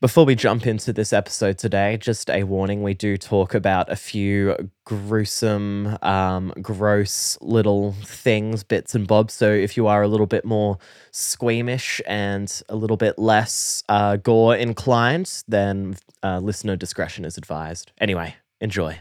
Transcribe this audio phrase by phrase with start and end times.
[0.00, 3.96] Before we jump into this episode today, just a warning we do talk about a
[3.96, 9.34] few gruesome, um, gross little things, bits and bobs.
[9.34, 10.78] So if you are a little bit more
[11.10, 17.90] squeamish and a little bit less uh, gore inclined, then uh, listener discretion is advised.
[18.00, 19.00] Anyway, enjoy.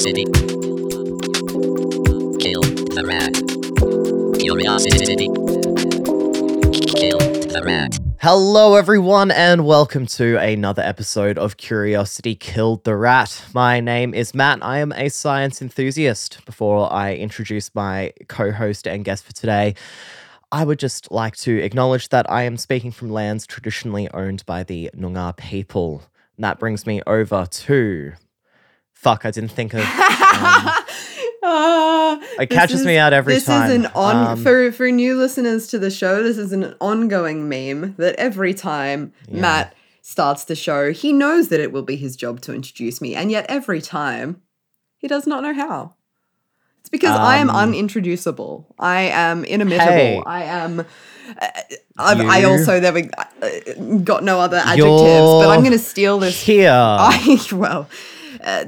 [0.00, 0.24] Curiosity.
[2.40, 3.34] Kill the rat.
[4.40, 5.26] Curiosity.
[6.88, 7.98] Kill the rat.
[8.22, 13.44] Hello, everyone, and welcome to another episode of Curiosity Killed the Rat.
[13.52, 14.64] My name is Matt.
[14.64, 16.46] I am a science enthusiast.
[16.46, 19.74] Before I introduce my co host and guest for today,
[20.50, 24.62] I would just like to acknowledge that I am speaking from lands traditionally owned by
[24.62, 26.04] the Noongar people.
[26.38, 28.14] And that brings me over to.
[29.00, 29.80] Fuck, I didn't think of.
[31.42, 33.66] Um, Ah, it catches is- me out every this time.
[33.68, 36.22] This is an on Um, for for new listeners to the show.
[36.22, 39.40] This is an ongoing meme that every time Yeah.
[39.40, 43.14] Matt starts the show, he knows that it will be his job to introduce me,
[43.14, 44.42] and yet every time
[44.98, 45.94] he does not know how.
[46.80, 48.66] It's because I am Um, unintroducible.
[48.78, 49.92] I am inimitable.
[49.92, 50.22] Hey.
[50.26, 50.80] I am.
[50.80, 51.46] Uh,
[51.98, 53.48] I also never uh,
[54.04, 56.38] got no other adjectives, but I'm going to steal this.
[56.42, 56.70] Here.
[56.74, 57.88] I well,
[58.44, 58.64] uh,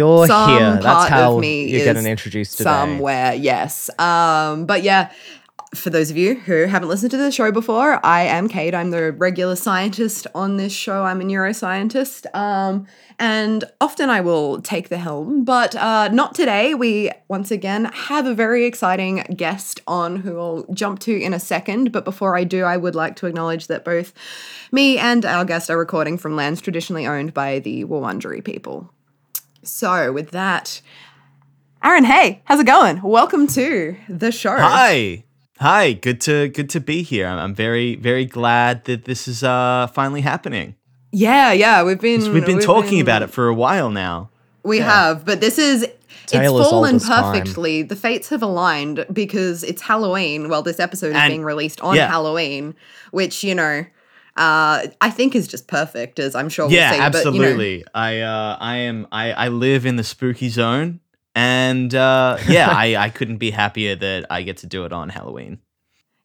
[0.00, 0.72] You're some here.
[0.72, 2.70] That's part how of me you're getting introduced today.
[2.70, 3.90] somewhere yes.
[3.98, 5.10] Um but yeah
[5.74, 8.74] for those of you who haven't listened to the show before i am kate.
[8.74, 11.04] I'm the regular scientist on this show.
[11.04, 12.26] I'm a neuroscientist.
[12.34, 12.86] Um
[13.18, 16.74] and often i will take the helm but uh not today.
[16.74, 21.40] We once again have a very exciting guest on who i'll jump to in a
[21.40, 21.92] second.
[21.92, 24.12] But before i do i would like to acknowledge that both
[24.72, 28.90] me and our guest are recording from lands traditionally owned by the Wurundjeri people
[29.70, 30.82] so, with that,
[31.82, 33.00] Aaron, hey, how's it going?
[33.02, 34.56] Welcome to the show.
[34.56, 35.24] Hi.
[35.58, 37.26] Hi, good to good to be here.
[37.26, 40.74] I'm, I'm very very glad that this is uh finally happening.
[41.12, 44.30] Yeah, yeah, we've been We've been talking about it for a while now.
[44.62, 45.86] We have, but this is
[46.26, 47.32] Tale it's fallen as time.
[47.32, 47.82] perfectly.
[47.82, 50.48] The fates have aligned because it's Halloween.
[50.48, 52.08] Well, this episode is being released on yeah.
[52.08, 52.74] Halloween,
[53.10, 53.84] which you know,
[54.40, 56.18] uh, I think is just perfect.
[56.18, 56.98] As I'm sure we'll yeah, see.
[56.98, 57.84] But, you know, absolutely.
[57.94, 61.00] I uh I am I I live in the spooky zone
[61.34, 65.10] and uh yeah, I I couldn't be happier that I get to do it on
[65.10, 65.58] Halloween.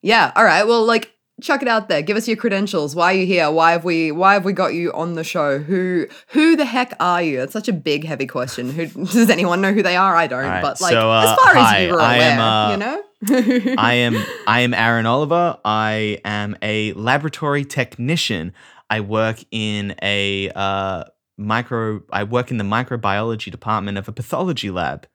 [0.01, 0.31] Yeah.
[0.35, 0.65] All right.
[0.65, 2.01] Well, like chuck it out there.
[2.01, 2.95] Give us your credentials.
[2.95, 3.51] Why are you here?
[3.51, 5.59] Why have we why have we got you on the show?
[5.59, 7.41] Who who the heck are you?
[7.41, 8.69] It's such a big heavy question.
[8.69, 10.15] Who does anyone know who they are?
[10.15, 10.43] I don't.
[10.45, 12.77] Right, But like so, uh, as far hi, as you were aware, am, uh, you
[12.77, 13.75] know?
[13.77, 14.15] I am
[14.47, 15.57] I am Aaron Oliver.
[15.65, 18.53] I am a laboratory technician.
[18.89, 21.05] I work in a uh,
[21.37, 22.01] micro.
[22.11, 25.07] I work in the microbiology department of a pathology lab.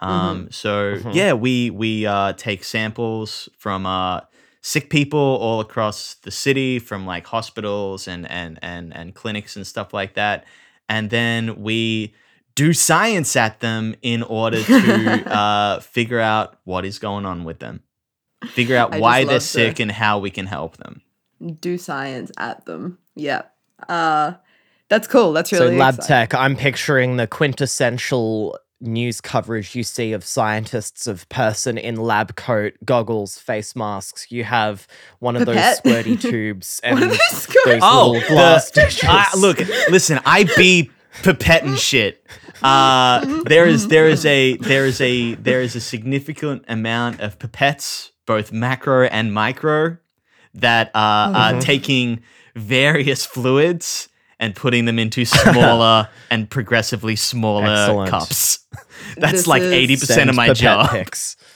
[0.00, 1.14] Um, So Mhm.
[1.14, 4.20] yeah, we we uh, take samples from uh,
[4.66, 9.64] sick people all across the city, from like hospitals and and and and clinics and
[9.64, 10.44] stuff like that,
[10.88, 12.12] and then we
[12.56, 17.60] do science at them in order to uh, figure out what is going on with
[17.60, 17.80] them,
[18.46, 21.00] figure out I why they're the- sick and how we can help them.
[21.60, 22.98] Do science at them.
[23.14, 23.42] Yeah.
[23.88, 24.32] Uh
[24.88, 25.32] that's cool.
[25.32, 26.28] That's so really lab exciting.
[26.30, 32.36] tech, I'm picturing the quintessential news coverage you see of scientists of person in lab
[32.36, 34.30] coat, goggles, face masks.
[34.30, 34.86] You have
[35.18, 35.80] one of Pipette.
[35.84, 39.04] those squirty tubes and What are those those Oh, little glass dishes.
[39.08, 39.58] I, look,
[39.90, 40.90] listen, I be
[41.22, 42.26] pipette and shit.
[42.62, 47.38] Uh, there is there is a there is a there is a significant amount of
[47.38, 49.98] pipettes, both macro and micro,
[50.54, 51.60] that uh, are Mhm.
[51.60, 52.22] taking
[52.54, 58.10] various fluids and putting them into smaller and progressively smaller Excellent.
[58.10, 58.66] cups.
[59.16, 60.90] That's This like eighty percent of my pipette job.
[60.90, 61.36] pics.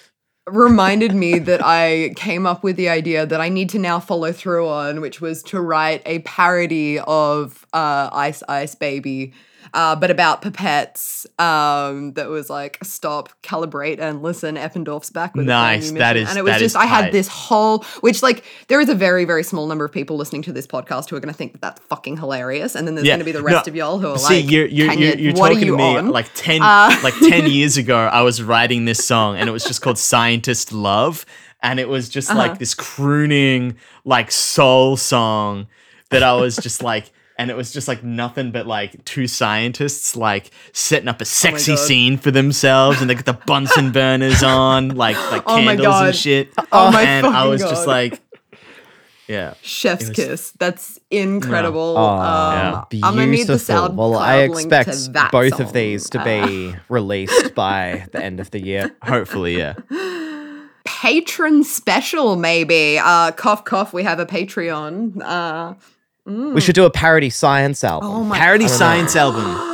[0.46, 4.32] reminded me that I came up with the idea that I need to now follow
[4.32, 9.32] through on, which was to write a parody of uh, Ice Ice Baby,
[9.74, 11.26] uh, but about pipettes.
[11.40, 14.56] Um, that was like stop, calibrate, and listen.
[14.56, 18.22] Eppendorf's back with Nice, that is- and it was just I had this whole which
[18.22, 21.16] like there is a very very small number of people listening to this podcast who
[21.16, 23.32] are going to think that that's fucking hilarious, and then there's Yeah, going to be
[23.32, 25.58] the no, rest of y'all who are See, like, you're you're you're, you- you're talking
[25.60, 27.96] you to me on?" like ten Uh, like ten years ago.
[27.96, 31.24] I was writing this song, and it was just called "Scientist Love,"
[31.62, 32.38] and it was just Uh-huh.
[32.38, 35.66] like this crooning like soul song
[36.10, 37.10] that I was just like.
[37.40, 41.72] And it was just like nothing but like two scientists like setting up a sexy
[41.72, 45.74] Oh scene for themselves, and they got the Bunsen burners on, like like Oh my
[45.76, 46.06] candles God.
[46.08, 46.48] and shit.
[46.70, 48.20] Oh my and I fucking was just like,
[49.26, 49.54] Yeah.
[49.62, 50.50] Chef's was- kiss.
[50.58, 51.94] That's incredible.
[51.96, 53.94] Oh, um, I'm gonna need the beautiful.
[53.94, 55.62] Well, I link to expect that both song.
[55.62, 58.94] of these to be released by the end of the year.
[59.02, 59.74] Hopefully, yeah.
[60.84, 62.98] patron special, maybe.
[62.98, 63.92] Uh, cough, cough.
[63.94, 65.22] We have a Patreon.
[65.22, 65.74] Uh,
[66.26, 66.82] We should mm.
[66.82, 68.10] do a parody science album.
[68.10, 69.69] Oh my Parody I don't science album.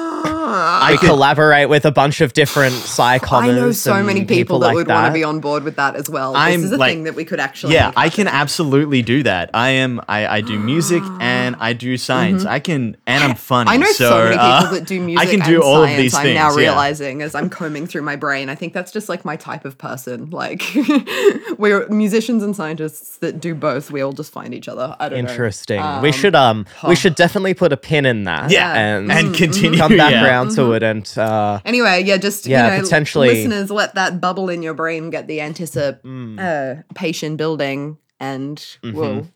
[0.46, 3.86] I, we collaborate with a bunch of different psychologists.
[3.86, 5.96] I know so many people, that like would want to be on board with that
[5.96, 6.34] as well.
[6.36, 7.74] I'm, this is a like- thing that we could actually.
[7.74, 9.50] Yeah, I can absolutely do that.
[9.54, 10.00] I am.
[10.08, 12.44] I, I do music and I do science.
[12.44, 13.70] I can, and I'm funny.
[13.70, 13.82] Mm-hmm.
[13.82, 15.26] I know so, many people uh, that do music.
[15.26, 16.34] I can do and all science, of these I'm things.
[16.34, 16.56] now yeah.
[16.56, 18.48] realizing as I'm combing through my brain.
[18.48, 20.30] I think that's just like my type of person.
[20.30, 20.62] Like
[21.58, 23.90] we're musicians and scientists that do both.
[23.90, 24.96] We all just find each other.
[24.98, 25.30] I don't know.
[25.30, 25.80] Interesting.
[25.80, 28.50] Um, we should um we should definitely put a pin in that.
[28.50, 29.78] Yeah, and, and continue.
[29.78, 30.24] come back yeah.
[30.24, 34.20] around to it and uh Anyway, yeah, just Yeah, you know, potentially- listeners, let that
[34.20, 36.38] bubble in your brain get the Mm.
[36.38, 38.92] anticipation building, and Mm-hmm.
[38.96, 39.28] we'll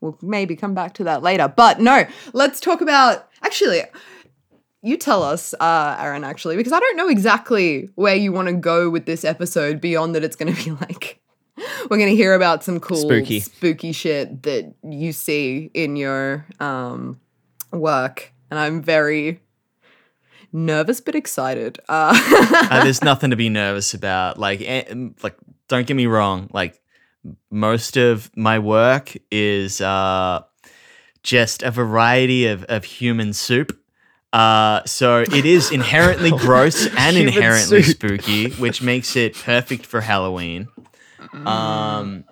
[0.00, 1.48] we'll maybe come back to that later.
[1.54, 3.82] But no, let's talk about actually.
[4.82, 8.54] You tell us, uh, Aaron, actually, because I don't know exactly where you want to
[8.54, 11.20] go with this episode beyond that it's going to be like
[11.88, 13.40] we're going to hear about some cool Spooky.
[13.40, 17.18] spooky shit that you see in your um,
[17.72, 19.40] work, and I'm very
[20.54, 21.78] nervous but excited.
[21.88, 22.12] Uh,
[22.70, 24.38] Uh, there's nothing to be nervous about.
[24.38, 25.36] Like, eh, mm, like,
[25.68, 26.48] don't get me wrong.
[26.52, 26.80] Like,
[27.50, 30.42] most of my work is uh,
[31.22, 33.78] just a variety of, of human soup.
[34.32, 37.96] Uh, so it is inherently gross and inherently soup.
[37.96, 40.68] spooky, which makes it perfect for Halloween.
[41.32, 42.24] Um,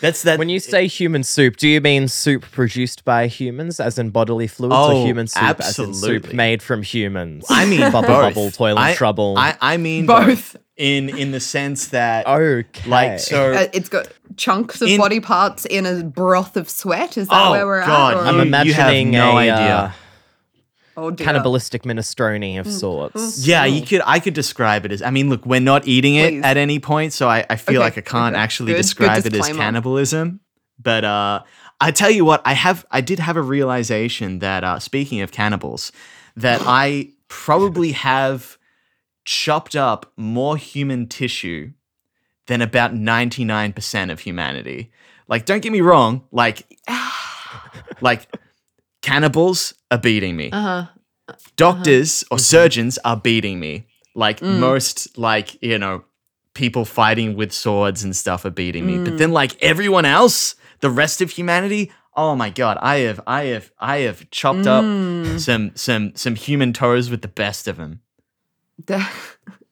[0.00, 0.38] that's that.
[0.38, 4.46] when you say human soup, do you mean soup produced by humans, as in bodily
[4.46, 7.44] fluids, Oh, or human soup, as in soup made from humans?
[7.50, 8.34] I mean, bubble, both.
[8.34, 9.34] bubble, toilet I, trouble.
[9.36, 10.56] I, I mean Both.
[10.76, 15.20] In in the sense that, okay, like, so Uh, it's got chunks of In- body
[15.20, 17.16] parts in a broth of sweat.
[17.16, 18.16] Is that Oh, where we're God, at?
[18.18, 19.54] Or- I'm you- you have imagining no a idea.
[19.76, 19.92] Uh,
[20.96, 23.46] oh cannibalistic minestrone Mm, of sorts.
[23.46, 24.02] Yeah, you could.
[24.04, 25.02] I could describe it as.
[25.02, 26.42] I mean, look, we're not eating it Please.
[26.44, 28.42] at any point, so I, I feel Okay, like I can't okay.
[28.42, 29.58] actually Good, good describe it as disclaimer.
[29.58, 30.40] cannibalism.
[30.78, 31.42] But uh,
[31.80, 32.84] I tell you what, I have.
[32.90, 35.92] I did have a realization that uh, speaking of cannibals,
[36.36, 38.58] that I probably have
[39.24, 41.72] chopped up more human tissue
[42.46, 44.90] than about ninety nine percent of humanity.
[45.28, 46.24] Like, don't get me wrong.
[46.32, 46.66] Like,
[48.00, 48.28] like
[49.02, 50.84] cannibals are beating me Uh-huh.
[51.56, 53.86] doctors or surgeons are beating me.
[54.14, 54.58] Like Mm.
[54.60, 56.04] most, like, you know,
[56.54, 58.98] people fighting with swords and stuff are beating me.
[58.98, 59.04] Mm.
[59.04, 63.42] But then like everyone else, the rest of humanity, oh my god, I have I
[63.54, 65.40] have I have chopped up Mm.
[65.40, 68.00] some some some human toes with the best of them.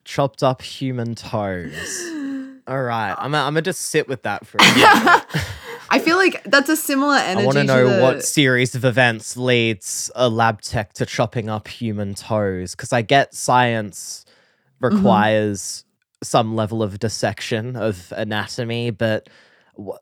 [0.04, 2.02] Chopped up human toes.
[2.66, 5.24] All right, I'm gonna I'm gonna just sit with that for a minute.
[5.92, 7.42] I feel like that's a similar energy.
[7.42, 11.06] I want to to know the- what series of events leads a lab tech to
[11.06, 12.74] chopping up human toes.
[12.74, 14.24] Because I get science
[14.80, 14.96] Mm-hmm.
[14.96, 15.84] requires
[16.24, 19.28] some level of dissection of anatomy, but
[19.78, 19.98] wh-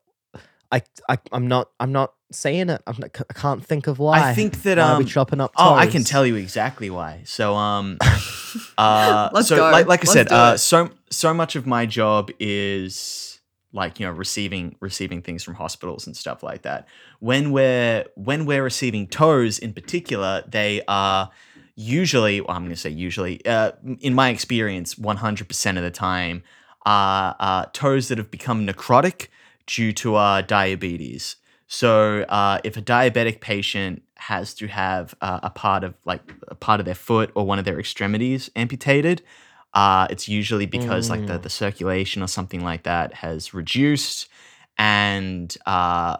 [0.73, 2.81] I, I I'm not I'm not saying it.
[2.87, 4.31] I'm not, I can't think of why.
[4.31, 5.51] I think that why are we um chopping up.
[5.53, 5.67] Toes?
[5.67, 7.23] Oh, I can tell you exactly why.
[7.27, 7.99] So um
[8.79, 9.71] uh Let's so go.
[9.71, 13.30] like like I Let's said, uh so so much of my job is
[13.73, 16.89] like, you know, receiving receiving things from hospitals and stuff like that.
[17.21, 21.31] When we're when we're receiving toes in particular, they are
[21.77, 26.43] usually, well, I'm going to say usually, uh, in my experience, 100% of the time,
[26.85, 29.29] are uh, toes that have become necrotic
[29.67, 31.37] due to uh, diabetes.
[31.67, 36.55] So uh, if a diabetic patient has to have uh, a part of like a
[36.55, 39.23] part of their foot or one of their extremities amputated,
[39.73, 44.29] uh, it's usually because like the, the circulation or something like that has reduced,
[44.77, 46.17] and uh,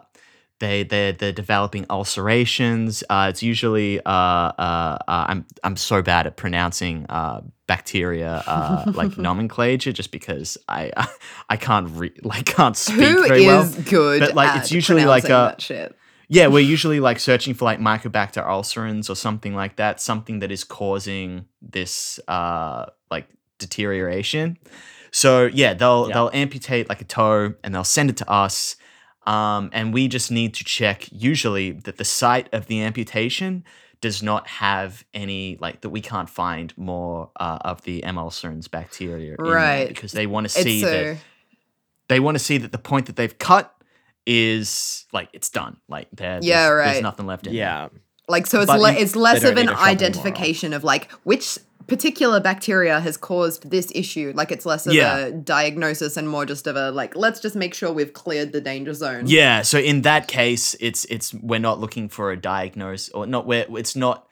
[0.59, 3.03] they they're, they're developing ulcerations.
[3.09, 8.91] Uh, it's usually uh, uh, uh, I'm I'm so bad at pronouncing uh, bacteria uh,
[8.93, 10.91] like nomenclature just because I
[11.49, 13.63] I can't re- like can't speak Who very well.
[13.63, 14.19] is good?
[14.21, 15.97] But, like, at it's usually like a- that shit.
[16.29, 20.49] Yeah, we're usually like searching for like Mycobacter ulcerans or something like that, something that
[20.49, 23.27] is causing this uh like
[23.61, 24.57] deterioration.
[25.11, 26.13] So yeah, they'll Yeah.
[26.15, 28.75] they'll amputate like a toe and they'll send it to us.
[29.27, 33.63] Um, and we just need to check usually that the site of the amputation
[34.01, 38.15] does not have any like that we can't find more uh, of the M.
[38.15, 39.87] ulcerans bacteria in Right.
[39.87, 41.17] because they want to see that
[42.07, 43.71] they want to see that the point that they've cut
[44.25, 45.77] is like it's done.
[45.87, 46.91] Like there, Yeah, there's, right.
[46.93, 47.53] there's nothing left in.
[47.53, 47.59] there.
[47.61, 47.87] Yeah.
[48.27, 49.87] like so it's le- it's less of an need to chop them all off.
[49.89, 51.57] identification of like which
[51.87, 54.31] particular bacteria has caused this issue.
[54.35, 55.17] Like it's less of Yeah.
[55.17, 58.61] a diagnosis and more just of a like, let's just make sure we've cleared the
[58.61, 59.23] danger zone.
[59.27, 63.45] Yeah, so in that case, it's it's we're not looking for a diagnose or not
[63.45, 64.27] where it's not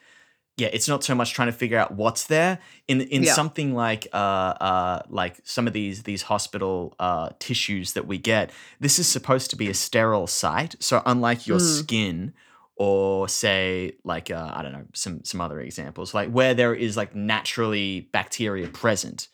[0.58, 3.34] yeah, it's not so much trying to figure out what's there in in Yeah.
[3.34, 8.52] something like uh uh like some of these these hospital uh tissues that we get.
[8.80, 11.80] This is supposed to be a sterile site, so unlike your Mm.
[11.80, 12.34] skin
[12.80, 16.96] or say like uh, I don't know some some other examples like where there is
[16.98, 19.28] like naturally bacteria present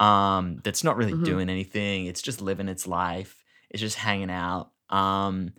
[0.00, 1.24] um that's not really Mhm.
[1.24, 2.06] doing anything.
[2.06, 3.44] It's just living its life.
[3.70, 4.70] It's just hanging out.
[4.90, 5.52] Um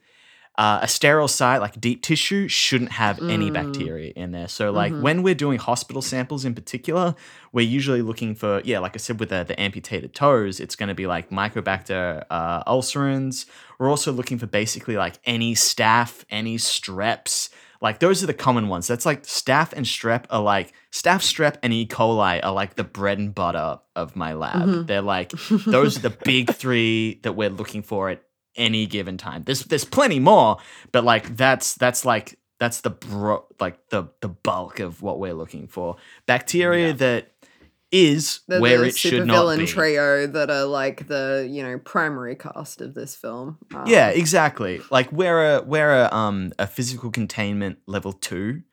[0.57, 3.53] uh, a sterile site like deep tissue shouldn't have any Mm.
[3.53, 5.01] bacteria in there so like Mhm.
[5.01, 7.13] when we're doing hospital samples in particular
[7.51, 10.89] we're usually looking for yeah like i said with the, the amputated toes it's going
[10.89, 13.45] to be like mycobacter uh, ulcerans
[13.77, 17.49] we're also looking for basically like any staph any streps
[17.79, 21.57] like those are the common ones that's like staph and strep are like staph strep
[21.61, 24.87] and e coli are like the bread and butter of my lab Mhm.
[24.87, 25.31] they're like
[25.67, 28.23] those are the big three that we're looking for at
[28.57, 29.43] any given time.
[29.43, 30.57] There's there's plenty more,
[30.91, 35.33] but like that's that's like that's the bro like the the bulk of what we're
[35.33, 35.95] looking for.
[36.25, 36.93] Bacteria Yeah.
[36.93, 37.31] that
[37.89, 39.65] is They're where the it should not be.
[39.65, 43.57] trio that are like the you know primary cast of this film.
[43.73, 44.81] Um, Yeah, exactly.
[44.91, 48.63] Like we're a we're a um a physical containment level two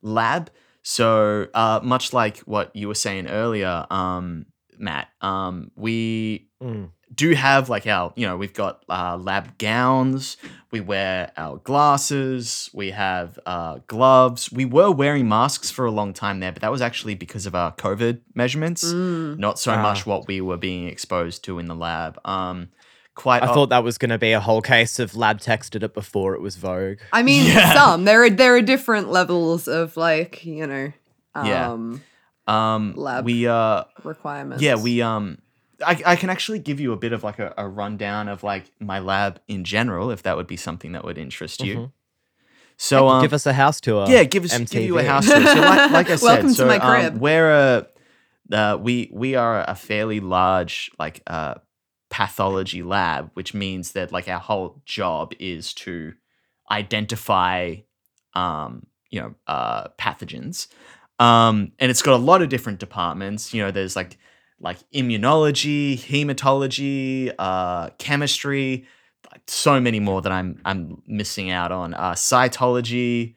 [0.00, 0.50] lab.
[0.82, 4.46] So uh much like what you were saying earlier, um,
[4.78, 6.90] Matt, um, we Mm.
[7.14, 10.36] do have like our you know we've got uh, lab gowns
[10.70, 16.12] we wear our glasses we have uh, gloves we were wearing masks for a long
[16.12, 19.38] time there but that was actually because of our covid measurements Mm.
[19.38, 19.82] not so Ah.
[19.82, 22.68] much what we were being exposed to in the lab um
[23.14, 25.82] quite I o- thought that was going to be a whole case of lab texted
[25.82, 26.98] it before it was Vogue.
[27.12, 27.74] I mean, Yeah.
[27.74, 30.92] some there are there are different levels of like you know
[31.34, 31.72] um, Yeah.
[32.48, 34.62] um lab we uh requirements.
[34.62, 35.38] yeah we um
[35.84, 38.70] I, I can actually give you a bit of like a, a rundown of like
[38.80, 41.92] my lab in general if that would be something that would interest you Mhm.
[42.76, 44.06] so um, Give us a house tour.
[44.08, 45.46] yeah, give us give you a house tour.
[45.46, 47.86] So like, like I said, Welcome to so my um, we're a
[48.52, 51.54] uh, we we are a fairly large like uh,
[52.10, 56.12] pathology lab, which means that like our whole job is to
[56.70, 57.76] identify
[58.34, 60.66] um, you know uh, pathogens,
[61.18, 63.52] um, and it's got a lot of different departments.
[63.54, 64.18] You know, there's like
[64.62, 68.86] like immunology, hematology, uh, chemistry,
[69.46, 71.94] so many more that I'm I'm missing out on.
[71.94, 73.34] Uh, cytology.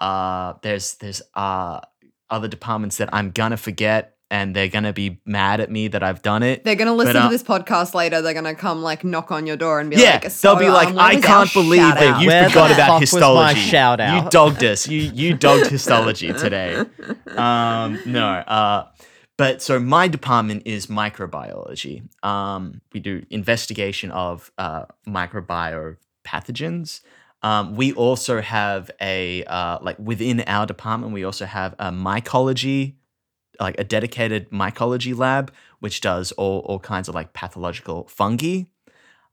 [0.00, 1.80] Uh, there's there's uh,
[2.28, 6.20] other departments that I'm gonna forget, and they're gonna be mad at me that I've
[6.20, 6.62] done it.
[6.64, 8.20] They're gonna listen uh, to this podcast later.
[8.20, 10.70] They're gonna come like knock on your door and be yeah, like, so, they'll be
[10.70, 13.54] like, I can't believe that you Where the forgot about fuck was histology.
[13.54, 14.30] my shout You out?
[14.30, 14.86] dogged us.
[14.86, 16.84] You you dogged histology today.
[17.34, 18.26] Um, no.
[18.28, 18.88] Uh,
[19.36, 22.02] but so my department is microbiology.
[22.24, 27.00] Um, we do investigation of uh, microbiopathogens.
[27.42, 32.94] Um, we also have a uh, like within our department, we also have a mycology,
[33.60, 38.62] like a dedicated mycology lab, which does all all kinds of like pathological fungi.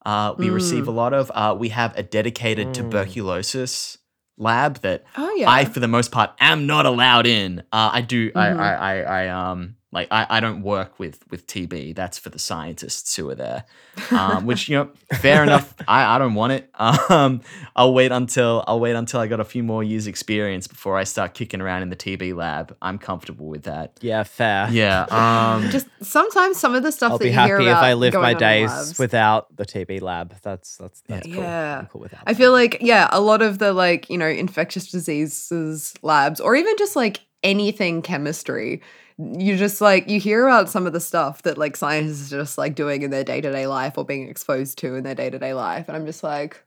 [0.06, 1.32] Uh, we receive a lot of.
[1.34, 2.74] Uh, we have a dedicated Mm.
[2.74, 3.98] tuberculosis
[4.38, 5.50] lab that Oh yeah.
[5.50, 7.60] I, for the most part, am not allowed in.
[7.72, 8.30] Uh, I do.
[8.32, 8.38] Mhm.
[8.38, 11.96] I, I, I, I, um, like I, I don't work with with TB.
[11.96, 13.66] That's for the scientists who are there.
[14.12, 15.74] Um, which you know, fair enough.
[15.88, 16.70] I, I don't want it.
[17.10, 17.42] Um,
[17.76, 21.04] I'll wait until I'll wait until I got a few more years experience before I
[21.04, 22.76] start kicking around in the TB lab.
[22.82, 23.98] I'm comfortable with that.
[24.02, 24.68] Yeah, fair.
[24.72, 25.06] Yeah.
[25.14, 27.84] Um, just sometimes some of the stuff I'll that be you happy hear if about
[27.84, 29.00] I live my days labs.
[29.00, 30.36] without the TB lab.
[30.42, 31.36] That's that's that's cool.
[31.36, 31.80] Yeah.
[31.80, 32.24] I'm cool with that.
[32.26, 36.56] I feel like yeah, a lot of the like you know infectious diseases labs or
[36.56, 38.82] even just like anything chemistry.
[39.18, 42.58] You just like you hear about some of the stuff that like scientists are just
[42.58, 45.30] like doing in their day to day life or being exposed to in their day
[45.30, 46.64] to day life, and I'm just like,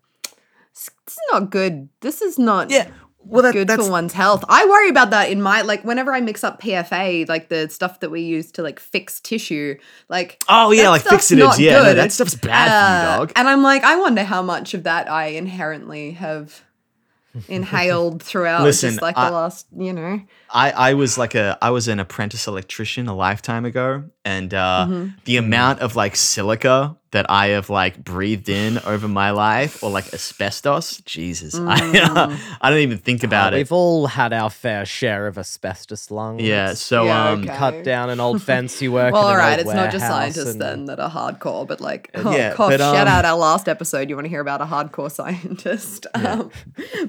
[0.74, 1.88] this is not good.
[2.00, 2.90] This is not yeah.
[3.28, 4.44] Well, that, good that's for one's health.
[4.48, 7.98] I worry about that in my like whenever I mix up PFA, like the stuff
[8.00, 9.76] that we use to like fix tissue,
[10.08, 11.58] like oh yeah, like fixatives.
[11.58, 13.32] Yeah, no, that stuff's bad for uh, you, dog.
[13.34, 16.62] And I'm like, I wonder how much of that I inherently have
[17.48, 20.22] inhaled throughout Listen, just like I- the last, you know.
[20.48, 24.86] I, I was like a I was an apprentice electrician a lifetime ago, and uh,
[24.88, 25.14] Mhm.
[25.24, 29.90] the amount of like silica that I have like breathed in over my life, or
[29.90, 31.66] like asbestos, Jesus, Mm.
[31.68, 33.60] I I don't even think about Uh, it.
[33.60, 36.42] We've all had our fair share of asbestos lungs.
[36.42, 37.56] Yeah, so Yeah, um, okay.
[37.56, 39.12] cut down an old fence you work.
[39.14, 41.80] Well, in all an right, it's not just scientists and- then that are hardcore, but
[41.80, 44.08] like, Uh, oh, yeah, gosh, but, shout um, out our last episode.
[44.08, 46.06] You want to hear about a hardcore scientist?
[46.14, 46.50] Um,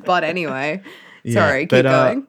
[0.05, 0.81] but anyway,
[1.23, 2.27] Yeah, sorry, keep but, uh, going.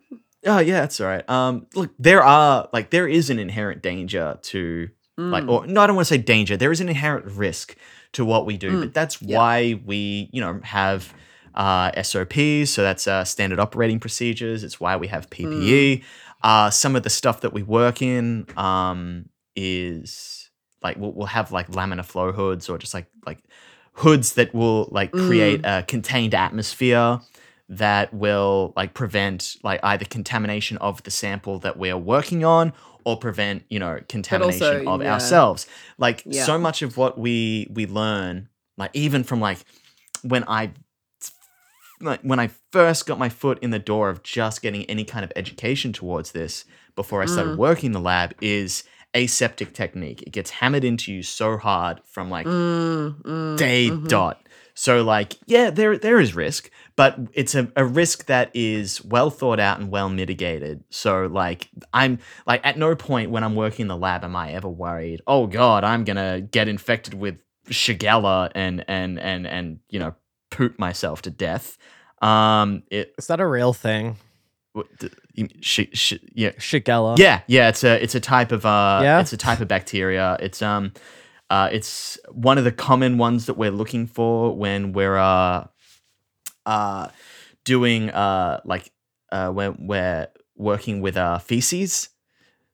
[0.48, 1.28] Oh yeah, that's all right.
[1.28, 5.50] Um, look, there are like there is an inherent danger to like, Mm.
[5.50, 6.56] or no, I don't want to say danger.
[6.56, 7.76] There is an inherent risk
[8.12, 9.36] to what we do, Mm, but that's yeah.
[9.36, 11.12] why we, you know, have
[11.54, 12.70] uh, SOPs.
[12.70, 14.62] So that's uh, standard operating procedures.
[14.62, 16.04] It's why we have PPE.
[16.42, 20.50] Uh, some of the stuff that we work in um, is
[20.82, 23.40] like we'll, we'll have like laminar flow hoods or just like like
[23.94, 27.18] hoods that will like create a contained atmosphere
[27.68, 32.72] that will like prevent like either contamination of the sample that we're working on
[33.04, 35.12] or prevent you know contamination also, of yeah.
[35.12, 35.66] ourselves
[35.98, 36.44] like Yeah.
[36.44, 38.48] so much of what we we learn
[38.78, 39.58] like even from like
[40.22, 40.72] when i
[42.00, 45.24] like when i first got my foot in the door of just getting any kind
[45.24, 46.64] of education towards this
[46.96, 47.56] before i started Mm.
[47.58, 48.84] working in the lab is
[49.14, 54.06] aseptic technique it gets hammered into you so hard from like Mm, mm, day mhm.
[54.08, 54.40] dot.
[54.78, 59.28] So like, yeah, there there is risk, but it's a, a risk that is well
[59.28, 60.84] thought out and well mitigated.
[60.88, 64.52] So like I'm like at no point when I'm working in the lab am I
[64.52, 69.98] ever worried, oh god, I'm gonna get infected with Shigella and and and and you
[69.98, 70.14] know,
[70.52, 71.76] poop myself to death.
[72.22, 74.16] Um it Is that a real thing?
[75.60, 77.18] sh- yeah Shigella.
[77.18, 79.18] yeah, yeah, it's a it's a type of uh Yeah?
[79.20, 80.36] it's a type of bacteria.
[80.38, 80.92] It's um
[81.50, 85.66] uh it's one of the common ones that we're looking for when we're uh
[86.66, 87.08] uh
[87.64, 88.90] doing uh like
[89.32, 92.08] uh when we're working with uh feces.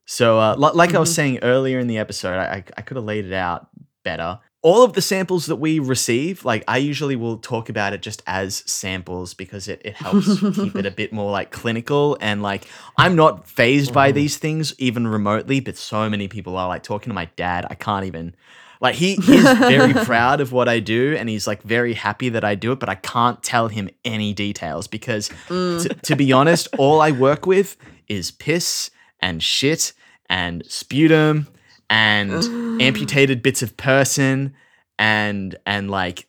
[0.06, 1.14] So uh li- like I was Mhm.
[1.14, 3.68] saying earlier in the episode, I, I could have laid it out
[4.04, 4.38] better.
[4.64, 8.22] All of the samples that we receive, like I usually will talk about it just
[8.26, 12.64] as samples because it, it helps keep it a bit more like clinical and like
[12.96, 14.14] I'm not phased by Mhm.
[14.14, 17.66] these things even remotely, but so many people are like talking to my dad.
[17.68, 18.34] I can't even
[18.80, 22.42] like he he's very proud of what I do and he's like very happy that
[22.44, 25.82] I do it, but I can't tell him any details because Mm.
[25.82, 27.76] to, to be honest, all I work with
[28.08, 28.88] is piss
[29.20, 29.92] and shit
[30.30, 31.48] and sputum
[31.90, 32.32] and
[32.82, 34.54] amputated bits of person
[34.98, 36.26] and and like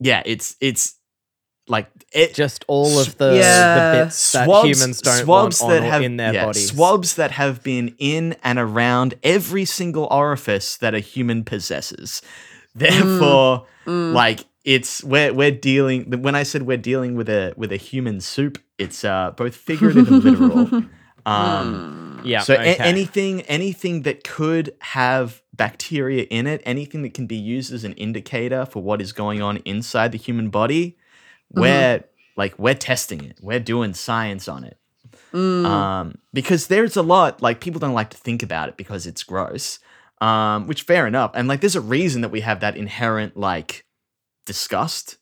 [0.00, 0.94] yeah, it's it's
[1.68, 3.74] like it Just all of the, Yeah.
[3.98, 6.70] the bits that humans don't want on or in their yeah, bodies.
[6.70, 12.22] swabs that have been in and around every single orifice that a human possesses.
[12.74, 14.12] Therefore, Mm.
[14.12, 18.20] like it's we're we're dealing when I said we're dealing with a with a human
[18.20, 20.82] soup, it's uh both figurative and literal.
[21.26, 22.40] Um Yeah.
[22.40, 27.72] so a- anything anything that could have bacteria in it, anything that can be used
[27.72, 30.96] as an indicator for what is going on inside the human body,
[31.54, 31.60] Mm-hmm.
[31.60, 32.04] we're
[32.36, 33.38] like we're testing it.
[33.40, 34.78] We're doing science on it.
[35.32, 35.64] Mm.
[35.64, 39.22] Um, because there's a lot like people don't like to think about it because it's
[39.22, 39.78] gross.
[40.20, 41.30] Um, which fair enough.
[41.34, 43.84] And like there's a reason that we have that inherent like
[44.44, 45.18] disgust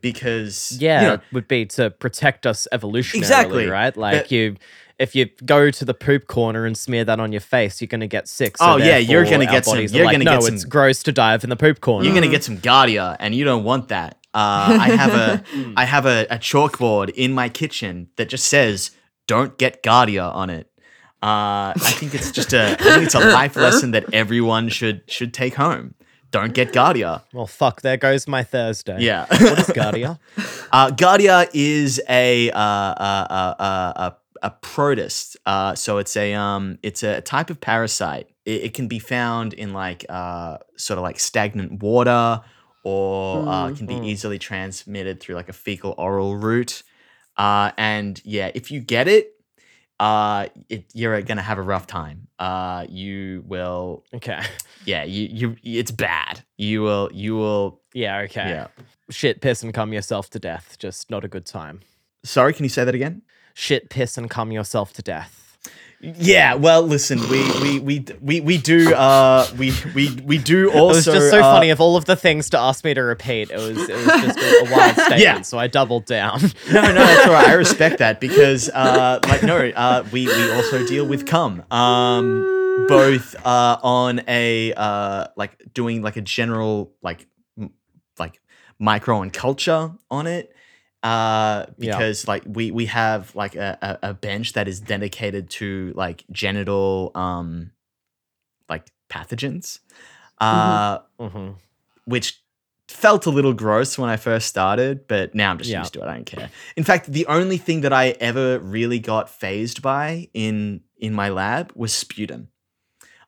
[0.00, 3.66] because yeah, you know, it would be to protect us evolutionarily, Exactly.
[3.66, 3.96] right?
[3.96, 4.56] Like But- you,
[4.98, 8.06] if you go to the poop corner and smear that on your face, you're gonna
[8.06, 8.56] get sick.
[8.58, 11.02] So Oh, yeah, you're gonna get some- you're like, gonna no, get it's some- gross
[11.04, 12.04] to dive in the poop corner.
[12.04, 14.18] you're gonna get some Giardia, and you don't want that.
[14.32, 15.44] Uh, I have a
[15.76, 18.90] I have a, a chalkboard in my kitchen that just says
[19.26, 20.68] "Don't get Giardia" on it.
[21.22, 25.02] Uh, I think it's just a I think it's a life lesson that everyone should
[25.08, 25.94] should take home.
[26.32, 27.22] Don't get Giardia.
[27.32, 27.82] well, fuck.
[27.82, 28.96] There goes my Thursday.
[29.00, 29.26] Yeah.
[29.30, 30.18] What is Giardia?
[30.72, 34.12] Uh, Giardia is a uh, uh, uh, uh, a
[34.44, 35.36] a protist.
[35.46, 38.28] Uh, so it's a um it's a type of parasite.
[38.44, 42.40] It, it can be found in like uh sort of like stagnant water,
[42.84, 44.04] or uh, can be Mm.
[44.04, 46.82] easily transmitted through like a fecal oral route.
[47.36, 49.32] Uh, and yeah, if you get it,
[49.98, 52.28] uh, it, you're gonna have a rough time.
[52.38, 54.40] Uh, you will, Okay.
[54.84, 56.44] yeah, you you it's bad.
[56.58, 58.18] You will you will Yeah.
[58.26, 58.48] Okay.
[58.50, 58.66] yeah.
[59.10, 60.76] Shit, piss, and cum yourself to death.
[60.78, 61.80] Just not a good time.
[62.24, 63.22] Sorry, can you say that again?
[63.54, 65.40] Shit, piss, and cum yourself to death.
[66.00, 70.90] Yeah, well, listen, we we we we, we do uh we we we do also
[70.90, 73.00] it was just so uh, funny of all of the things to ask me to
[73.00, 73.50] repeat.
[73.50, 75.40] It was it was just a, a wild statement, Yeah.
[75.40, 76.40] so I doubled down.
[76.70, 77.48] No, no, that's all right.
[77.48, 81.62] I respect that because uh like no, uh we we also deal with cum.
[81.70, 87.26] Um both uh on a uh like doing like a general like
[87.58, 87.72] m-
[88.18, 88.42] like
[88.78, 90.53] micro and culture on it.
[91.04, 91.90] Uh, Yeah.
[91.90, 97.12] because like we we have like a, a, bench that is dedicated to like genital
[97.14, 97.72] um
[98.70, 99.80] like pathogens.
[100.40, 101.50] Uh hmm
[102.06, 102.42] which
[102.88, 105.80] felt a little gross when I first started, but now I'm just Yeah.
[105.80, 106.04] used to it.
[106.04, 106.50] I don't care.
[106.76, 111.28] In fact, the only thing that I ever really got phased by in in my
[111.28, 112.48] lab was sputum.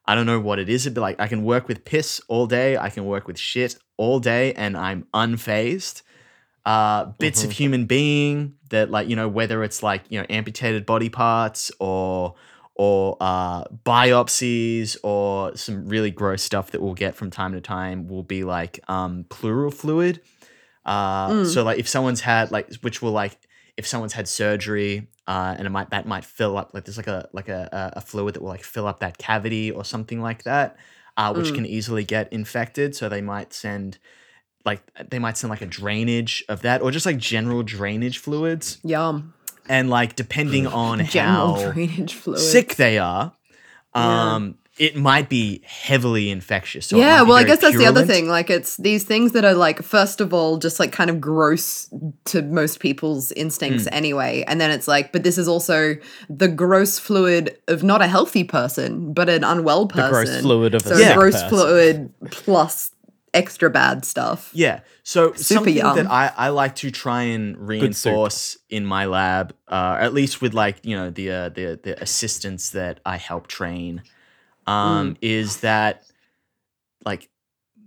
[0.06, 2.76] I don't know what it is, but like I can work with piss all day,
[2.78, 6.02] I can work with shit all day, and I'm unfazed.
[6.66, 10.84] Uh, bits of human being that like you know whether it's like you know amputated
[10.84, 12.34] body parts or
[12.74, 18.06] or uh, biopsies or some really gross stuff that we'll get from time to time
[18.08, 20.20] will be like um, pleural fluid.
[20.84, 23.38] Uh, So like if someone's had like which will like
[23.76, 27.06] if someone's had surgery uh, and it might that might fill up like there's like
[27.08, 30.20] a like a, a a fluid that will like fill up that cavity or something
[30.20, 30.76] like that,
[31.16, 32.94] uh, which can easily get infected.
[32.94, 33.98] So they might send
[34.66, 38.78] like they might send like a drainage of that or just like general drainage fluids
[38.82, 39.32] Yum.
[39.68, 42.40] and like depending on how drainage fluid.
[42.40, 43.32] sick they are
[43.94, 48.04] um it might be heavily infectious so yeah, well, I very guess that's the other
[48.04, 48.28] thing.
[48.28, 51.88] Like, it's these things that are like, first of all, just like kind of gross
[52.26, 53.94] to most people's instincts Hmm.
[53.94, 54.44] anyway.
[54.46, 55.96] And then it's like, but this is also
[56.28, 60.10] the gross fluid of not a healthy person, but an unwell person.
[60.10, 61.48] The gross fluid of a so sick gross person.
[61.48, 62.90] fluid plus
[63.36, 64.50] extra bad stuff.
[64.54, 65.94] yeah so something yum.
[65.96, 70.54] that I, I like to try and reinforce in my lab uh at least with
[70.54, 74.02] like you know the uh, the the assistants that i help train
[74.66, 75.16] um Mm.
[75.20, 76.02] is that
[77.04, 77.28] like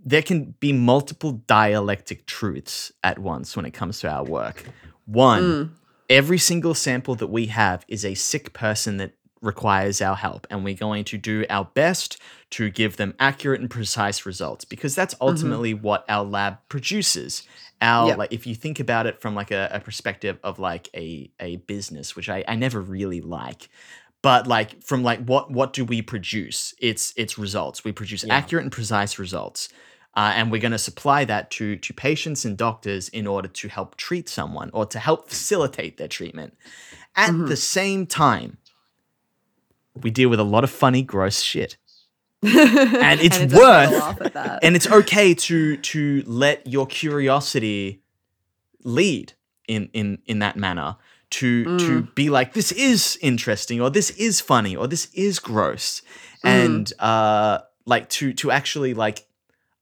[0.06, 4.64] there can be multiple dialectic truths at once when it comes to our work.
[5.06, 5.70] One, Mm.
[6.10, 10.64] every single sample that we have is a sick person that requires our help, and
[10.64, 12.18] we're going to do our best
[12.52, 17.44] to give them accurate and precise results because that's ultimately what our lab produces.
[17.82, 18.18] Our Yep.
[18.18, 21.58] like if you think about it from like a, a perspective of like a a
[21.58, 23.70] business, which I, I never really like.
[24.22, 26.74] But like from like what what do we produce?
[26.80, 27.86] It's it's results.
[27.86, 28.36] We produce Yeah.
[28.36, 29.70] accurate and precise results.
[30.16, 33.70] Uh, and we're going to supply that to to patients and doctors in order to
[33.70, 36.58] help treat someone or to help facilitate their treatment.
[37.16, 37.46] At Mm-hmm.
[37.46, 38.58] the same time,
[40.02, 41.78] we deal with a lot of funny, gross shit,
[42.44, 44.60] and it's okay to worth- laugh at that.
[44.64, 48.02] and it's okay to to let your curiosity
[48.84, 49.34] lead
[49.68, 50.96] in in in that manner.
[51.32, 56.02] To to be like this is interesting or this is funny or this is gross,
[56.44, 59.28] and uh, like to to actually like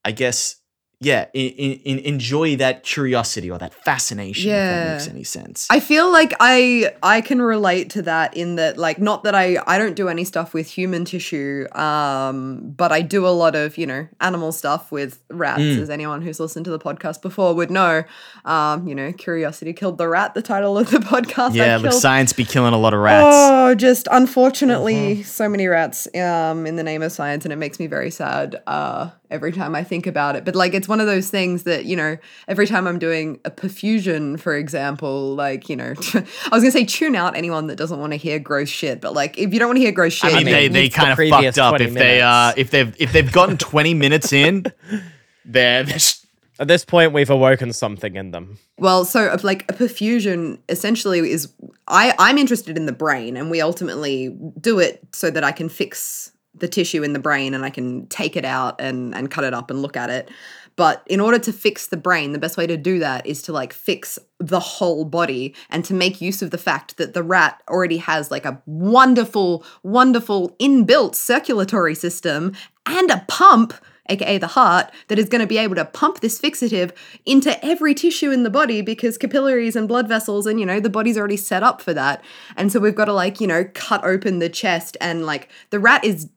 [0.04, 0.56] I guess,
[1.00, 1.50] yeah, in,
[1.84, 4.84] in, enjoy that curiosity or that fascination, if Yeah.
[4.84, 5.66] that makes any sense.
[5.70, 9.58] I feel like I I can relate to that in that like not that I
[9.66, 13.78] I don't do any stuff with human tissue um but I do a lot of
[13.78, 15.80] you know animal stuff with rats Mm.
[15.82, 18.02] as anyone who's listened to the podcast before would know
[18.44, 22.02] um you know curiosity killed the rat the title of the podcast yeah, look, killed-
[22.02, 23.36] science be killing a lot of rats.
[23.38, 25.22] Oh, just unfortunately, Mm-hmm.
[25.22, 28.60] so many rats um, in the name of science, and it makes me very sad
[28.66, 30.44] uh, every time I think about it.
[30.44, 33.50] But like, it's one of those things that you know, every time I'm doing a
[33.50, 37.98] perfusion, for example, like you know, I was gonna say tune out anyone that doesn't
[37.98, 40.32] want to hear gross shit, but like, if you don't want to hear gross shit,
[40.32, 42.52] I mean, mean, they, they it's the kind of fucked up 20 if they uh
[42.56, 44.64] if they've if they've gotten twenty minutes in,
[45.44, 46.24] they're, they're sh-
[46.58, 48.58] At this point, we've awoken something in them.
[48.78, 51.52] Well, so of like a perfusion essentially is
[51.86, 55.68] I I'm interested in the brain and we ultimately do it so that I can
[55.68, 59.44] fix the tissue in the brain and I can take it out and and cut
[59.44, 60.30] it up and look at it.
[60.78, 63.52] But in order to fix the brain, the best way to do that is to
[63.52, 67.60] like fix the whole body and to make use of the fact that the rat
[67.68, 72.54] already has like a wonderful, wonderful inbuilt circulatory system
[72.86, 73.74] and a pump
[74.08, 76.92] aka the heart, that is going to be able to pump this fixative
[77.26, 80.88] into every tissue in the body because capillaries and blood vessels and you know the
[80.88, 82.22] body's already set up for that.
[82.56, 85.78] And so we've got to like, you know, cut open the chest and like the
[85.78, 86.30] rat is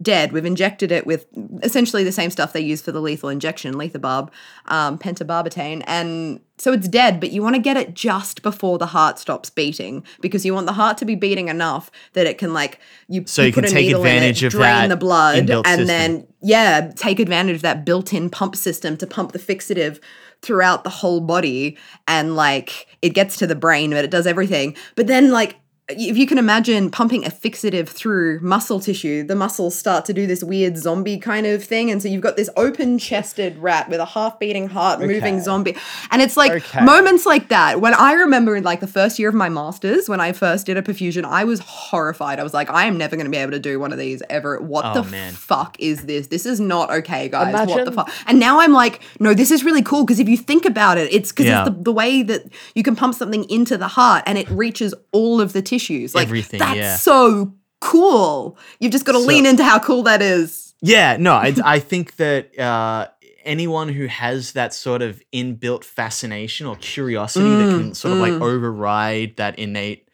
[0.00, 0.32] dead.
[0.32, 1.26] We've injected it with
[1.62, 4.30] essentially the same stuff they use for the lethal injection, lethabarb,
[4.66, 7.20] um, pentobarbital, and so it's dead.
[7.20, 10.66] But you want to get it just before the heart stops beating because you want
[10.66, 13.24] the heart to be beating enough that it can like you.
[13.26, 15.38] So you put can a take needle in advantage it, of drain that the blood,
[15.38, 15.86] and system.
[15.86, 20.00] then yeah, take advantage of that built-in pump system to pump the fixative
[20.40, 24.76] throughout the whole body, and like it gets to the brain, but it does everything.
[24.94, 25.56] But then like
[25.90, 30.26] if you can imagine pumping a fixative through muscle tissue, the muscles start to do
[30.26, 31.90] this weird zombie kind of thing.
[31.90, 35.76] And so you've got this open chested rat with a half beating heart moving zombie.
[36.10, 36.84] And it's like Okay.
[36.84, 37.80] moments like that.
[37.80, 40.76] When I remember in like the first year of my master's, when I first did
[40.76, 42.38] a perfusion, I was horrified.
[42.38, 44.22] I was like, I am never going to be able to do one of these
[44.28, 44.60] ever.
[44.60, 45.32] What Oh, the man.
[45.32, 46.26] fuck is this?
[46.26, 47.66] This is not okay, guys.
[47.66, 48.10] What the fuck?
[48.26, 51.12] And now I'm like, no, this is really cool because if you think about it,
[51.12, 51.64] it's because Yeah.
[51.66, 52.42] it's the, the way that
[52.74, 56.14] you can pump something into the heart and it reaches all of the tissues.
[56.14, 56.96] Like, Everything, That's yeah.
[56.96, 58.58] so cool.
[58.80, 60.74] You've just got to So- lean into how cool that is.
[60.82, 63.06] yeah, no, I I think that uh
[63.44, 68.32] anyone who has that sort of inbuilt fascination or curiosity that can sort of like
[68.32, 70.08] override that innate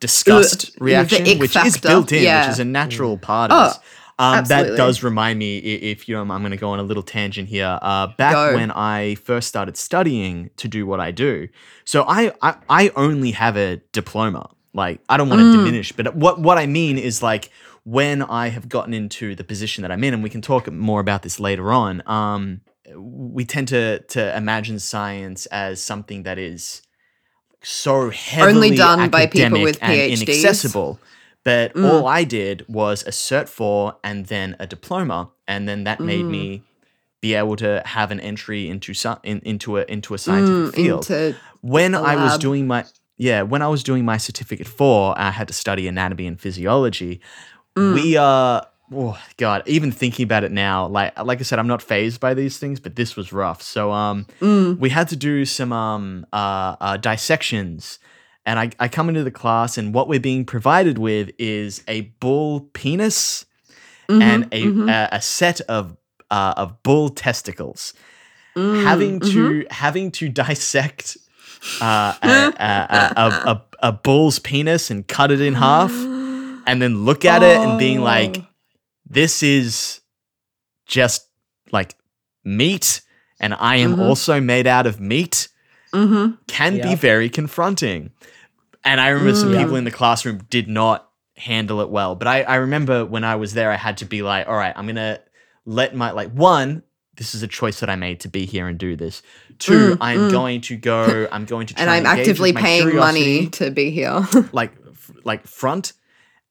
[0.00, 2.42] disgust Ugh, reaction, ick which is built in, yeah.
[2.46, 3.56] which is a natural part Oh.
[3.56, 3.78] of us.
[4.20, 7.04] Um, that does remind me, if you know, I'm going to go on a little
[7.04, 7.78] tangent here.
[7.80, 8.54] Uh, back Go.
[8.56, 11.46] when I first started studying to do what I do,
[11.84, 14.50] so I I, I only have a diploma.
[14.78, 15.52] Like I don't want to Mm.
[15.58, 17.50] diminish, but what what I mean is like
[17.84, 21.00] when I have gotten into the position that I'm in, and we can talk more
[21.00, 22.02] about this later on.
[22.06, 22.60] Um,
[22.96, 26.82] we tend to to imagine science as something that is
[27.62, 30.12] so heavily done by people with PhDs.
[30.16, 30.98] inaccessible.
[31.44, 31.84] But Mm.
[31.88, 35.30] all I did was a Cert 4 and then a diploma.
[35.46, 36.30] And then that made Mm.
[36.30, 36.62] me
[37.20, 40.74] be able to have an entry into sci- in, into a into a scientific Mm,
[40.74, 41.04] field.
[41.62, 42.84] when I was doing my
[43.18, 47.20] yeah, when I was doing my certificate 4, I had to study anatomy and physiology.
[47.76, 47.94] Mm.
[47.94, 51.82] We uh oh god, even thinking about it now, like like I said I'm not
[51.82, 53.60] phased by these things, but this was rough.
[53.60, 57.98] So um mm, we had to do some um uh, uh dissections
[58.46, 62.00] and I, I come into the class and what we're being provided with is a
[62.20, 63.44] bull penis
[64.08, 65.96] mhm, and a, mhm, a a set of
[66.30, 67.92] uh, of bull testicles
[68.56, 71.18] mm, having to having to dissect
[71.80, 76.80] uh, a, a, a, a, a, a bull's penis and cut it in half and
[76.82, 78.46] then look at it and being like Oh.
[79.08, 80.00] this is
[80.86, 81.26] just
[81.72, 81.94] like
[82.44, 83.00] meat
[83.40, 84.00] and I am Mhm.
[84.00, 85.48] also made out of meat
[85.92, 86.38] Mhm.
[86.46, 88.10] can be very confronting.
[88.84, 89.58] And I remember some Mm.
[89.58, 92.14] people in the classroom did not handle it well.
[92.14, 94.72] But I, I remember when I was there, I had to be like, all right,
[94.76, 95.20] I'm going to
[95.64, 96.82] let my, like, one,
[97.18, 99.22] this is a choice that I made to be here and do this.
[99.58, 100.30] Two, Mm, I'm mm.
[100.30, 103.90] going to go, I'm going to try and I'm with actively paying money to be
[103.90, 104.26] here.
[104.52, 104.72] like
[105.24, 105.92] like front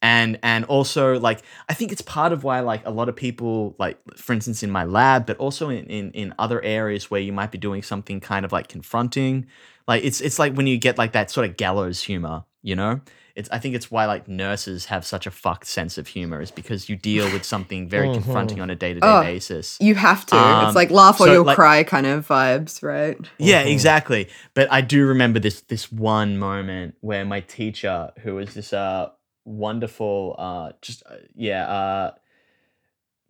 [0.01, 3.75] and and also like i think it's part of why like a lot of people
[3.79, 7.33] like for instance in my lab but also in in, in other areas where you
[7.33, 9.45] might be doing something kind of like confronting
[9.87, 12.99] like it's it's like when you get like that sort of gallows humor you know
[13.35, 16.49] it's i think it's why like nurses have such a fucked sense of humor is
[16.51, 18.13] because you deal with something very Mhm.
[18.15, 19.21] confronting on a day-to-day Oh.
[19.21, 20.35] basis you have to.
[20.35, 23.17] Um, it's like laugh or so, you'll like- cry kind of vibes, right?
[23.37, 23.71] Yeah, Mhm.
[23.71, 24.27] exactly.
[24.55, 29.09] But I do remember this this one moment where my teacher, who was this uh
[29.45, 32.11] wonderful uh just uh, yeah, uh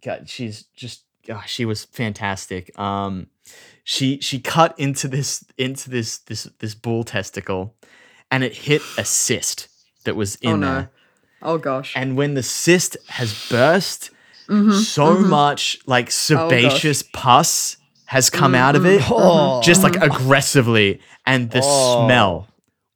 [0.03, 2.77] God, she's just gosh, she was fantastic.
[2.79, 3.27] Um
[3.89, 7.73] she she cut into this into this this this bull testicle
[8.29, 9.69] and it hit a cyst
[10.03, 10.73] that was in Oh, no.
[10.73, 10.89] there.
[11.41, 11.93] Oh gosh.
[11.95, 14.09] And when the cyst has burst,
[14.49, 15.27] Mhm, so mhm.
[15.29, 16.13] much like gosh.
[16.15, 19.61] sebaceous pus has come out of it Oh.
[19.69, 22.05] just like aggressively and the Oh.
[22.05, 22.47] smell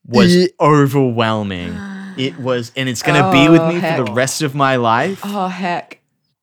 [0.05, 1.73] was overwhelming
[2.17, 5.21] it was and it's gonna be with Oh, me for the rest of my life
[5.23, 6.01] Oh heck.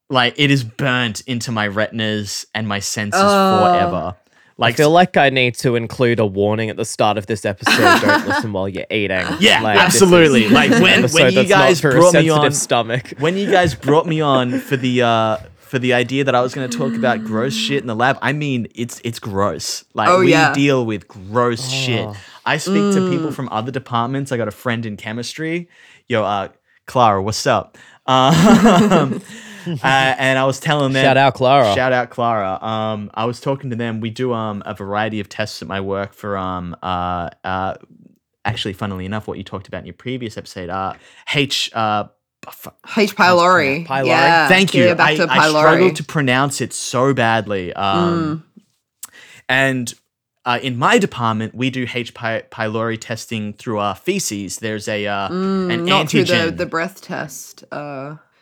[0.09, 4.15] like it is burnt into my retinas and my senses Oh.
[4.59, 7.27] Forever I like feel like I need to include a warning at the start of
[7.27, 8.01] this episode.
[8.03, 9.27] Don't listen while you're eating.
[9.41, 10.49] Yeah, Like, absolutely.
[10.49, 13.15] Like, when- when you guys brought me on- stomach.
[13.19, 16.55] when you guys brought me on for the uh for the idea that I was
[16.55, 19.85] going to talk about gross shit in the lab, I mean it's it's gross.
[19.95, 20.53] Like Oh, we yeah.
[20.55, 22.07] deal with gross shit.
[22.07, 22.17] Oh.
[22.47, 23.35] I speak to people Mm.
[23.35, 24.33] from other departments.
[24.33, 25.69] I got a friend in chemistry.
[26.09, 26.49] Yo, uh,
[26.87, 27.77] Clara, what's up?
[28.07, 29.21] Um,
[29.67, 31.75] uh, and I was telling them, Shout out Clara.
[31.75, 32.59] Shout out Clara.
[32.63, 34.01] Um, I was talking to them.
[34.01, 37.75] We do um a variety of tests at my work for um uh uh
[38.45, 40.95] actually, funnily enough, what you talked about in your previous episode, uh
[41.35, 42.05] H uh.
[42.47, 43.15] f- H.
[43.17, 43.87] pylori.
[43.87, 44.07] Pylori?
[44.07, 44.49] Yeah.
[44.49, 44.85] Thank you.
[44.85, 45.59] Yeah, back I, to I pylori.
[45.59, 47.73] struggled to pronounce it so badly.
[47.75, 48.45] Um,
[49.51, 49.93] And
[50.45, 52.15] uh, in my department, we do H.
[52.15, 54.59] py- pylori testing through our feces.
[54.59, 56.57] There's a uh, Mm, an not through the, antigen.
[56.57, 57.65] the breath test.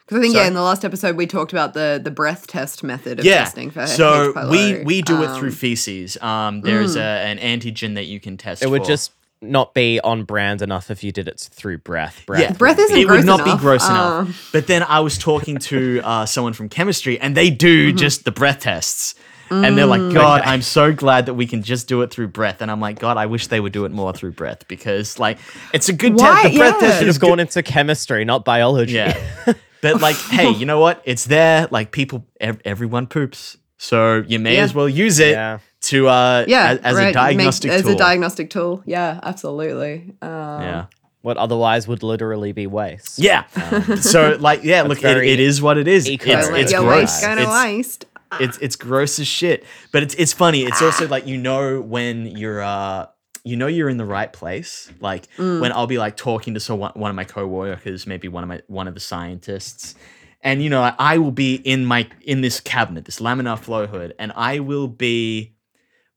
[0.06, 0.44] Because I think Sorry?
[0.44, 3.38] yeah, in the last episode we talked about the the breath test method of yeah.
[3.38, 3.88] testing for H.
[3.90, 4.84] so we pylori.
[4.84, 6.16] we do it through Um, feces.
[6.22, 7.00] Um, there's mm.
[7.00, 8.62] a, an antigen that you can test.
[8.62, 8.88] It would for.
[8.88, 12.22] just not be on brand enough if you did it through breath.
[12.26, 12.52] Breath, Yeah.
[12.52, 13.58] Breath isn't it gross would not enough.
[13.58, 13.94] be gross Um,
[14.26, 14.48] enough.
[14.52, 17.96] But then I was talking to uh, someone from chemistry, and they do Mm-hmm.
[17.98, 19.14] just the breath tests.
[19.48, 20.50] And they're like, God, Okay.
[20.50, 22.60] I'm so glad that we can just do it through breath.
[22.62, 25.38] And I'm like, God, I wish they would do it more through breath because, like,
[25.72, 26.42] it's a good test.
[26.50, 26.80] The breath Yeah.
[26.88, 28.94] test Should is have gone into chemistry, not biology.
[28.94, 29.16] Yeah.
[29.80, 31.02] but, like, hey, you know what?
[31.04, 31.68] It's there.
[31.70, 33.56] Like, people, ev- everyone poops.
[33.78, 34.62] So you may Yeah.
[34.64, 35.58] as well use it Yeah.
[35.82, 37.90] to, uh, yeah, as, as right, a diagnostic make, tool.
[37.90, 38.82] As a diagnostic tool.
[38.86, 40.14] Yeah, absolutely.
[40.22, 40.30] Um,
[40.62, 40.84] yeah.
[41.22, 43.18] What otherwise would literally be waste.
[43.18, 43.46] Yeah.
[44.00, 46.06] so, like, yeah, look, it, it is what it is.
[46.08, 46.86] It's, eco- it's gross.
[46.86, 48.04] waste gonna It's- waste.
[48.40, 49.64] it's it's gross as shit.
[49.92, 50.62] But it's it's funny.
[50.64, 53.06] It's also like you know when you're uh
[53.46, 54.90] you know you're in the right place.
[55.00, 55.60] Like Mm.
[55.60, 58.60] when I'll be like talking to so one, of my coworkers, maybe one of my
[58.66, 59.94] one of the scientists,
[60.42, 63.86] and you know I, I will be in my in this cabinet, this laminar flow
[63.86, 65.54] hood, and I will be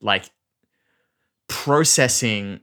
[0.01, 0.31] like
[1.47, 2.61] processing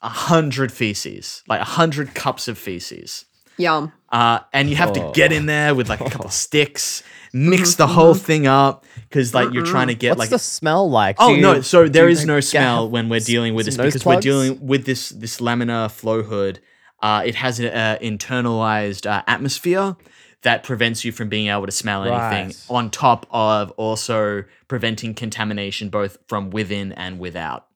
[0.00, 3.24] a hundred feces, like a hundred cups of feces.
[3.56, 3.92] Yum.
[4.12, 5.12] Uh, and you have to Oh.
[5.12, 9.32] get in there with like a couple of sticks, mix the whole thing up because
[9.32, 11.16] like you're trying to get What's like the smell like?
[11.18, 11.60] Oh Do no!
[11.62, 14.84] So there is you no smell when we're dealing with this because we're dealing with
[14.84, 16.60] this this laminar flow hood.
[17.00, 19.96] Uh, it has an uh, internalized uh, atmosphere
[20.42, 22.48] that prevents you from being able to smell anything.
[22.48, 22.66] Right.
[22.68, 27.66] On top of also preventing contamination both from within and without.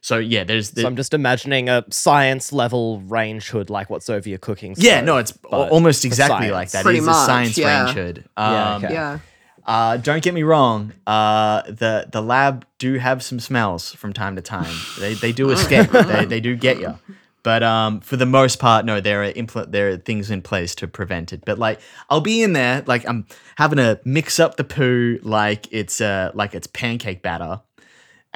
[0.00, 4.08] So yeah, there's the, So I'm just imagining a science level range hood like what's
[4.08, 4.74] over your cooking.
[4.78, 6.52] yeah, no, it's almost exactly science.
[6.52, 6.82] like that.
[6.84, 7.84] Pretty it is much, a science yeah.
[7.84, 8.24] range hood.
[8.38, 8.94] Yeah, Um, okay.
[8.94, 9.18] Yeah.
[9.66, 10.92] Uh, don't get me wrong.
[11.08, 14.72] Uh, the the lab do have some smells from time to time.
[15.00, 15.90] they they do escape.
[15.90, 16.96] they they do get you.
[17.42, 20.74] But um, for the most part, no, there are impl- there are things in place
[20.76, 21.44] to prevent it.
[21.44, 21.80] But like,
[22.10, 26.30] I'll be in there, like I'm having to mix up the poo like it's uh
[26.34, 27.60] like it's pancake batter,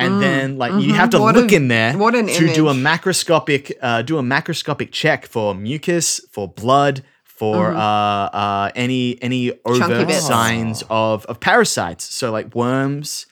[0.00, 2.52] and then like you have to Mm, What look a- in there what an to
[2.54, 8.70] do a macroscopic uh, do a macroscopic check for mucus, for blood, for uh, uh,
[8.74, 10.10] any any overt Mm-hmm.
[10.34, 12.04] signs of of parasites.
[12.04, 13.26] So like worms.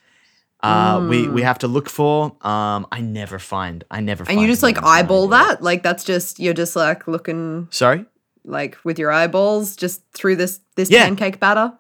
[0.61, 1.33] Uh, we Mm.
[1.35, 2.33] we have to look for.
[2.43, 3.85] Um, I never find.
[3.93, 4.25] I never.
[4.29, 5.63] And you just like worms when I eyeball that?
[5.63, 8.05] Like that's just you're just like looking Sorry.
[8.45, 11.05] like with your eyeballs just through this this Yeah.
[11.07, 11.78] pancake batter.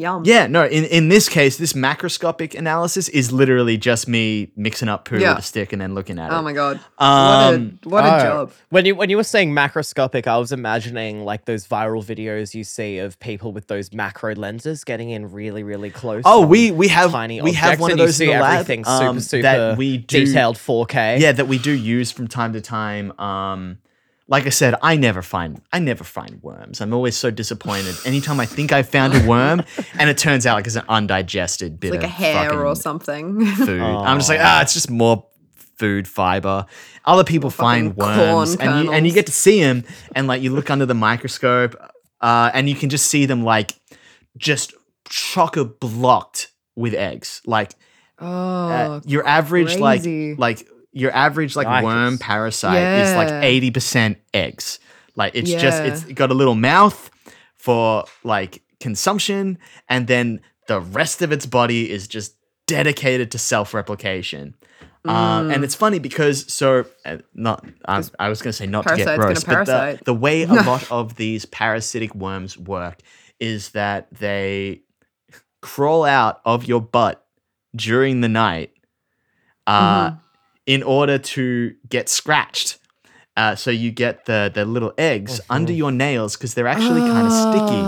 [0.00, 0.22] Yum.
[0.24, 0.64] Yeah, no.
[0.64, 5.30] In in this case, this macroscopic analysis is literally just me mixing up poo Yeah.
[5.34, 6.34] with a stick and then looking at it.
[6.34, 6.80] Oh my god.
[6.98, 8.18] Um, what a what a Oh.
[8.20, 8.52] job.
[8.70, 12.64] When you when you were saying macroscopic, I was imagining like those viral videos you
[12.64, 16.22] see of people with those macro lenses getting in really really close.
[16.24, 18.26] Oh, on we we have tiny we have objects, one of and you those in
[18.28, 21.18] see the lab everything um, super super that we do, detailed 4K.
[21.20, 23.12] Yeah, that we do use from time to time.
[23.18, 23.78] Um,
[24.30, 26.80] like I said, I never find I never find worms.
[26.80, 27.96] I'm always so disappointed.
[28.06, 29.64] Anytime I think I found a worm,
[29.98, 32.02] and it turns out like it's an undigested bit of egg.
[32.02, 33.44] Like a hair or something.
[33.44, 33.82] food.
[33.82, 36.64] I'm just like, ah, it's just more food fiber.
[37.04, 40.52] Other people find worms, and you and you get to see them, and like you
[40.52, 41.74] look under the microscope,
[42.20, 43.72] uh, and you can just see them like
[44.36, 44.72] just
[45.08, 47.42] chocker blocked with eggs.
[47.46, 47.72] Like
[48.20, 48.28] oh.
[48.28, 50.36] uh, your average crazy.
[50.36, 51.82] like like your average like Yikes.
[51.84, 54.78] worm parasite is like eighty percent eggs.
[55.16, 57.10] Like it's just it's got a little mouth
[57.56, 62.34] for like consumption, and then the rest of its body is just
[62.66, 64.54] dedicated to self replication.
[65.06, 65.54] Um, Mm.
[65.54, 69.16] and it's funny because so uh, not I, I was gonna say not to get
[69.18, 72.98] gross, but the, the way a lot of these parasitic worms work
[73.38, 74.82] is that they
[75.62, 77.24] crawl out of your butt
[77.74, 78.72] during the night
[79.66, 80.16] uh, Mm-hmm.
[80.70, 82.78] In order to get scratched.
[83.36, 87.26] Uh, so you get the the little eggs under your nails because they're actually kind
[87.26, 87.82] of sticky,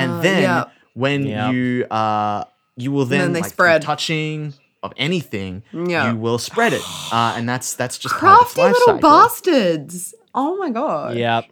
[0.00, 0.64] and Ah, then yeah.
[0.94, 1.52] when Yep.
[1.52, 2.44] you uh
[2.76, 3.82] you will then, then they like, spread.
[3.82, 6.10] touching of anything Yeah.
[6.12, 6.82] you will spread it
[7.12, 9.10] uh, and that's that's just part of crafty the life little cycle.
[9.10, 10.14] bastards.
[10.34, 11.16] Oh my god.
[11.16, 11.42] Yeah.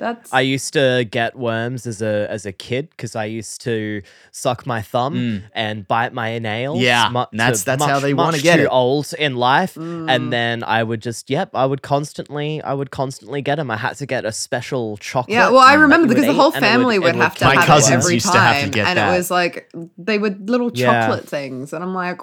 [0.00, 4.00] That's I used to get worms as a as a kid because I used to
[4.32, 6.78] suck my thumb and bite my nails.
[6.78, 6.82] Mm.
[6.82, 8.68] Yeah, mu- and that's- to that's how they wanna get too it.
[8.72, 10.10] old in life, Mm.
[10.10, 13.70] and then I would just yep, I would constantly I would constantly get them.
[13.70, 15.34] I had to get a special chocolate.
[15.34, 17.44] Yeah, well, I remember because the whole eat, and it family it would, have to
[17.44, 19.12] My have cousins it every used time, to have to get and that.
[19.12, 20.86] it was like they were little Yeah.
[21.06, 22.20] chocolate things, and I'm like,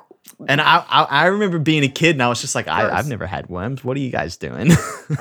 [0.50, 3.08] and I, I I remember being a kid and I was just like I, I've
[3.08, 4.68] never had worms what are you guys doing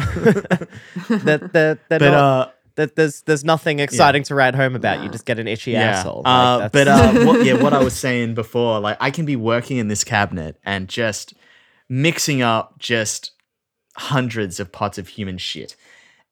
[1.09, 2.46] That that but uh
[2.77, 5.03] that there's there's nothing exciting to write home about.
[5.03, 5.91] You just get an itchy yeah.
[5.91, 6.23] asshole.
[6.25, 9.37] Uh, that's- but uh what yeah what I was saying before like I can be
[9.37, 11.35] working in this cabinet and just
[11.89, 13.33] mixing up just
[13.97, 15.75] hundreds of pots of human shit.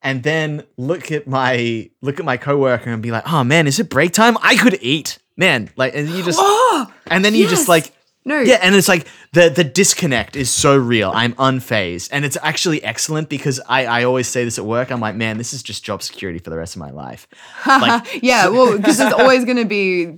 [0.02, 3.80] And then look at my look at my coworker and be like oh man is
[3.80, 4.36] it break time?
[4.42, 5.18] I could eat.
[5.36, 6.40] Man like and you just
[7.06, 7.93] and then you just like
[8.26, 12.38] no, yeah and it's like the the disconnect is so real i'm unfazed and it's
[12.42, 15.62] actually excellent because i i always say this at work i'm like man this is
[15.62, 17.26] just job security for the rest of my life
[17.66, 20.16] like yeah, well, because there's always going to be,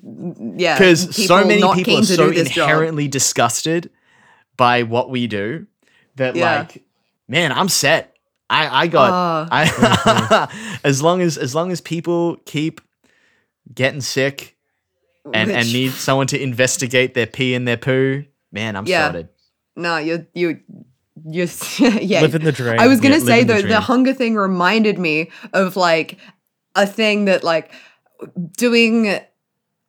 [0.57, 2.69] yeah, because so many people are so this job.
[2.69, 3.90] inherently disgusted
[4.57, 5.66] by what we do
[6.16, 6.59] that Yeah.
[6.61, 6.85] like
[7.29, 8.16] man i'm set
[8.49, 9.49] i i got Ah.
[9.51, 12.81] i as long as as long as people keep
[13.75, 14.56] getting sick
[15.35, 19.07] and and need someone to investigate their pee and their poo man i'm Yeah.
[19.07, 19.29] sorted
[19.77, 20.61] No, you you
[21.29, 21.49] you
[22.01, 22.21] yeah.
[22.23, 22.79] Living the dream.
[22.81, 26.19] I was gonna Yeah, say living the though, the, hunger thing reminded me of like
[26.75, 27.71] a thing that like
[28.57, 29.19] doing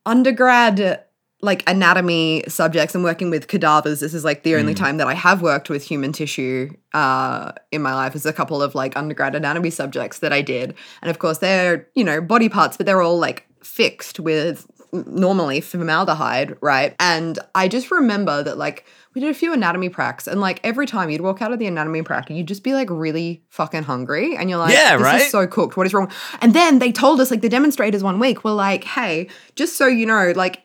[0.06, 1.04] undergrad
[1.40, 4.00] like anatomy subjects and working with cadavers.
[4.00, 4.58] This is like the Mm.
[4.60, 8.16] only time that I have worked with human tissue uh, in my life.
[8.16, 11.86] Is a couple of like undergrad anatomy subjects that I did, and of course they're
[11.94, 16.94] you know body parts, but they're all like fixed with normally formaldehyde, right?
[16.98, 18.84] And I just remember that like
[19.14, 21.66] we did a few anatomy pracs, and like every time you'd walk out of the
[21.66, 25.20] anatomy prac, you'd just be like really fucking hungry, and you're like, Yeah, this right?
[25.22, 25.76] is so cooked.
[25.76, 26.10] What is wrong?
[26.40, 29.86] And then they told us like the demonstrators one week were like, hey, just so
[29.86, 30.62] you know, like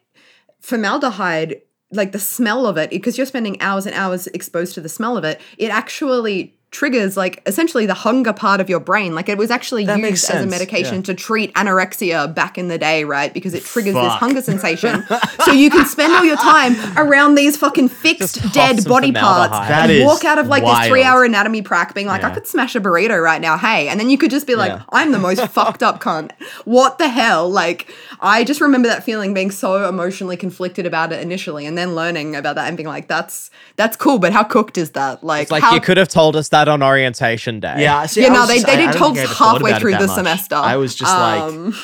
[0.62, 1.62] formaldehyde
[1.92, 5.16] like the smell of it because you're spending hours and hours exposed to the smell
[5.18, 9.16] of it it actually triggers like essentially the hunger part of your brain.
[9.16, 11.02] Like it was actually That used as a medication yeah.
[11.04, 13.34] to treat anorexia back in the day right?
[13.34, 15.06] Because it triggers this hunger sensation.
[15.46, 19.54] So you can spend all your time around these fucking fixed Just dead body parts.
[19.54, 22.48] That and walk out of like this three hour anatomy prac being like i could
[22.48, 23.88] smash a burrito right now hey.
[23.88, 24.84] And then you could just be like Yeah.
[24.90, 26.32] i'm the most fucked up cunt.
[26.66, 27.50] What the hell?
[27.50, 31.94] Like i just remember that feeling being so emotionally conflicted about it initially and then
[31.94, 35.24] learning about that and being like that's that's cool but how cooked is that?
[35.24, 37.76] Like It's like how, you could have told us that on orientation day.
[37.80, 39.28] Yeah, see, Yeah, I no, was they- just- they I- I didn't don't tell think
[39.28, 40.16] I us halfway through the much.
[40.16, 40.56] semester.
[40.56, 41.76] I was just Um, like,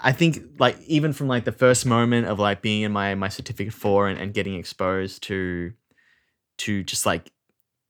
[0.00, 3.28] I think like even from like the first moment of like being in my my
[3.28, 5.72] certificate four and, and getting exposed to
[6.58, 7.30] to just like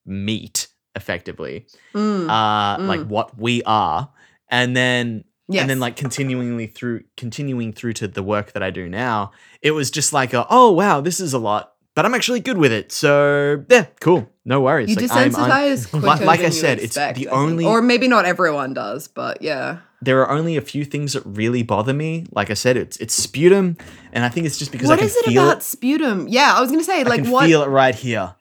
[0.06, 3.06] meat effectively, mm, uh, like mm.
[3.08, 4.10] what we are,
[4.48, 5.62] and then yes.
[5.62, 9.72] and then like continuingly through continuing through to the work that I do now, it
[9.72, 12.72] was just like a, oh wow, this is a lot, but I'm actually good with
[12.72, 12.92] it.
[12.92, 14.90] So yeah, cool, no worries.
[14.90, 17.28] you Like, I'm- I'm- desensitize quicker like, I said, it's the I think.
[17.32, 21.22] only or maybe not everyone does but yeah there are only a few things that
[21.24, 22.26] really bother me.
[22.30, 23.78] Like I said, it's it's sputum,
[24.12, 25.62] and I think it's just because what I can is it feel about it.
[25.62, 28.34] sputum yeah i was gonna say I like can what feel it right here,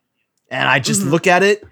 [0.52, 1.12] and I just Mhm.
[1.12, 1.64] look at it,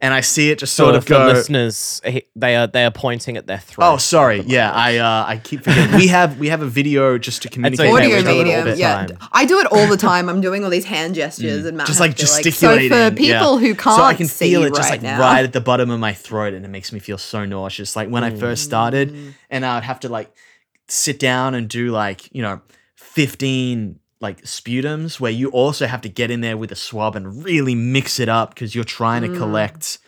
[0.00, 1.26] and I see it just So sort of for go.
[1.26, 2.00] listeners,
[2.36, 3.84] they are they are pointing at their throat.
[3.94, 4.42] Oh, sorry.
[4.46, 4.70] Yeah.
[4.72, 5.96] I uh, I keep forgetting.
[5.96, 8.44] we have we have a video just to communicate okay, with audio each other all
[8.64, 8.78] medium.
[8.78, 9.06] Yeah.
[9.32, 10.28] I do it all the time.
[10.28, 11.88] I'm doing all these hand gestures and Matt Mm.
[11.88, 12.90] just has like to, so gesticulating.
[12.90, 13.66] for people yeah.
[13.68, 15.60] who can't so I can see feel it just right like now, right at the
[15.60, 17.96] bottom of my throat, and it makes me feel so nauseous.
[17.96, 19.34] Like when I first started, Mm.
[19.50, 20.30] and I would have to like
[20.86, 22.60] sit down and do like you know
[22.96, 27.44] fifteen like sputums, where you also have to get in there with a swab and
[27.44, 29.36] really mix it up because you're trying to Mm.
[29.38, 29.98] collect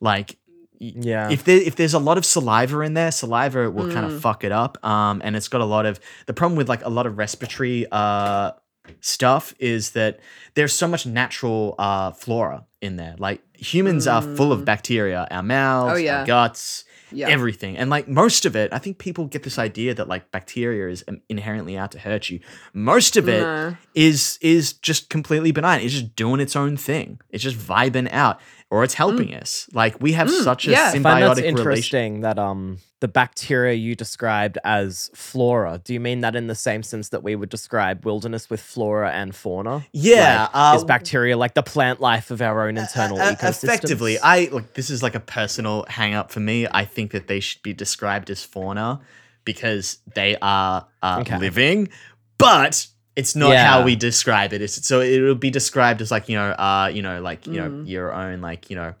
[0.00, 0.36] like
[0.80, 1.30] Yeah.
[1.30, 4.14] if there if there's a lot of saliva in there, saliva will kind Mm.
[4.16, 4.76] of fuck it up.
[4.84, 7.86] Um, and it's got a lot of the problem with like a lot of respiratory
[7.90, 8.52] uh
[9.00, 10.20] stuff is that
[10.54, 13.14] there's so much natural uh flora in there.
[13.18, 15.94] Like humans are full of bacteria, our mouths, Mm.
[15.94, 16.18] Oh, yeah.
[16.20, 16.84] our guts,
[17.14, 17.28] Yeah.
[17.28, 17.76] everything.
[17.76, 21.04] And like most of it, I think people get this idea that like bacteria is
[21.28, 22.40] inherently out to hurt you.
[22.72, 23.76] Most of it No.
[23.94, 25.80] is is just completely benign.
[25.80, 27.20] It's just doing its own thing.
[27.30, 28.40] It's just vibing out,
[28.70, 29.68] or it's helping us.
[29.72, 30.78] Like we have Mm, such a yeah.
[30.78, 31.58] I I find that's symbiotic relation.
[31.58, 35.78] interesting that um the bacteria you described as flora.
[35.84, 39.10] Do you mean that in the same sense that we would describe wilderness with flora
[39.12, 39.84] and fauna?
[39.92, 43.52] Yeah, Like, is uh, bacteria like the plant life of our own internal Uh, uh,
[43.52, 46.66] effectively, I like this is like a personal hang up for me.
[46.70, 49.00] I think that they should be described as fauna
[49.44, 51.36] because they are uh, Okay.
[51.36, 51.90] living,
[52.38, 52.86] but
[53.16, 53.66] it's not Yeah.
[53.66, 54.62] how we describe it.
[54.62, 57.68] It's, so it'll be described as like you know, uh, you know, like you know,
[57.68, 57.86] Mm.
[57.86, 58.94] your own like you know.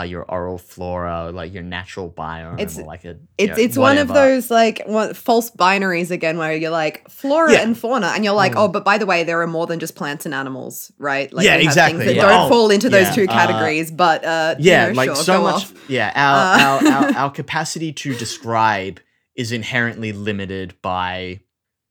[0.00, 3.76] Uh, your oral flora, like your natural biome, It's- like a you It's know, it's
[3.76, 7.60] one of those like what, false binaries again, where you're like flora Yeah.
[7.60, 7.64] Mm.
[7.64, 9.94] and fauna, and you're like, oh, but by the way, there are more than just
[9.96, 11.32] plants and animals, right?
[11.32, 12.28] Like Yeah, exactly, Things that yeah.
[12.28, 15.06] don't Oh, fall into those yeah, two uh, categories, but uh, you yeah know, like
[15.08, 15.72] sure, so much off.
[15.88, 19.00] yeah our, Uh, our, our our capacity to describe
[19.34, 21.40] is inherently limited by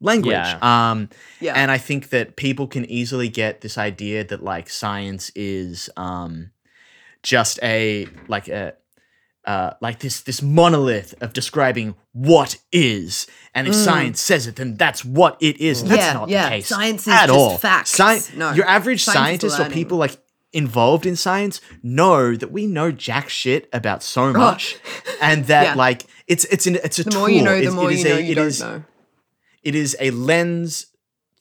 [0.02, 0.60] language Yeah.
[0.92, 1.10] um
[1.42, 1.54] Yeah.
[1.56, 6.52] and i think that people can easily get this idea that like science is um
[7.24, 8.74] just a like a
[9.46, 13.84] uh, like this this monolith of describing what is, and if Mm.
[13.86, 15.82] science says it, then that's what it is.
[15.82, 16.44] And that's Yeah, not yeah.
[16.44, 17.58] the case Science is at just all.
[17.58, 17.92] facts.
[18.00, 18.52] Sci- No.
[18.54, 20.18] your average Science scientist or people like
[20.52, 24.78] involved in science know that we know jack shit about so much,
[25.22, 25.64] and that.
[25.64, 25.74] Yeah.
[25.76, 27.20] like it's it's an it's a the tool.
[27.22, 28.84] more you know, the more it is you know a- you it don't is- know.
[29.64, 30.88] It is a lens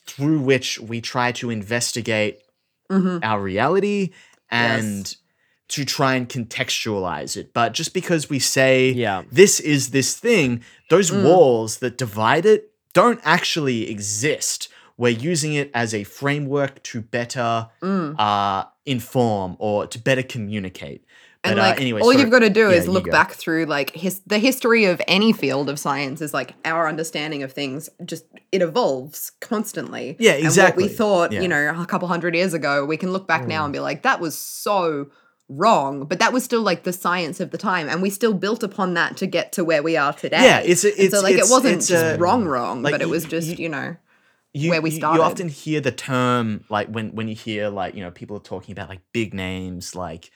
[0.06, 2.38] through which we try to investigate
[2.90, 4.10] hmm our reality
[4.50, 5.14] and
[5.68, 7.52] to try and contextualize it.
[7.52, 9.22] But just because we say Yeah.
[9.30, 11.24] this is this thing, those Mm.
[11.24, 14.68] walls that divide it don't actually exist.
[14.96, 18.18] We're using it as a framework to better Mm.
[18.18, 21.04] uh, inform or to better communicate.
[21.44, 22.20] And But, uh, like, anyway, all sorry.
[22.22, 25.32] you've got to do Yeah, is look back through like his the history of any
[25.32, 30.16] field of science is like our understanding of things just it evolves constantly.
[30.18, 30.84] Yeah, And what exactly.
[30.84, 31.42] we thought, Yeah.
[31.42, 34.02] you know, a couple hundred years ago, we can look back now and be like,
[34.02, 35.06] that was so
[35.48, 38.62] wrong, but that was still like the science of the time, and we still built
[38.62, 40.42] upon that to get to where we are today.
[40.42, 43.02] Yeah, it's And it's so like it's- it wasn't just a- wrong, wrong, like, but
[43.02, 43.96] it was just y- you know.
[44.52, 45.18] you, where we you- started.
[45.18, 48.40] You often hear the term like when when you hear like you know people are
[48.40, 50.30] talking about like big names like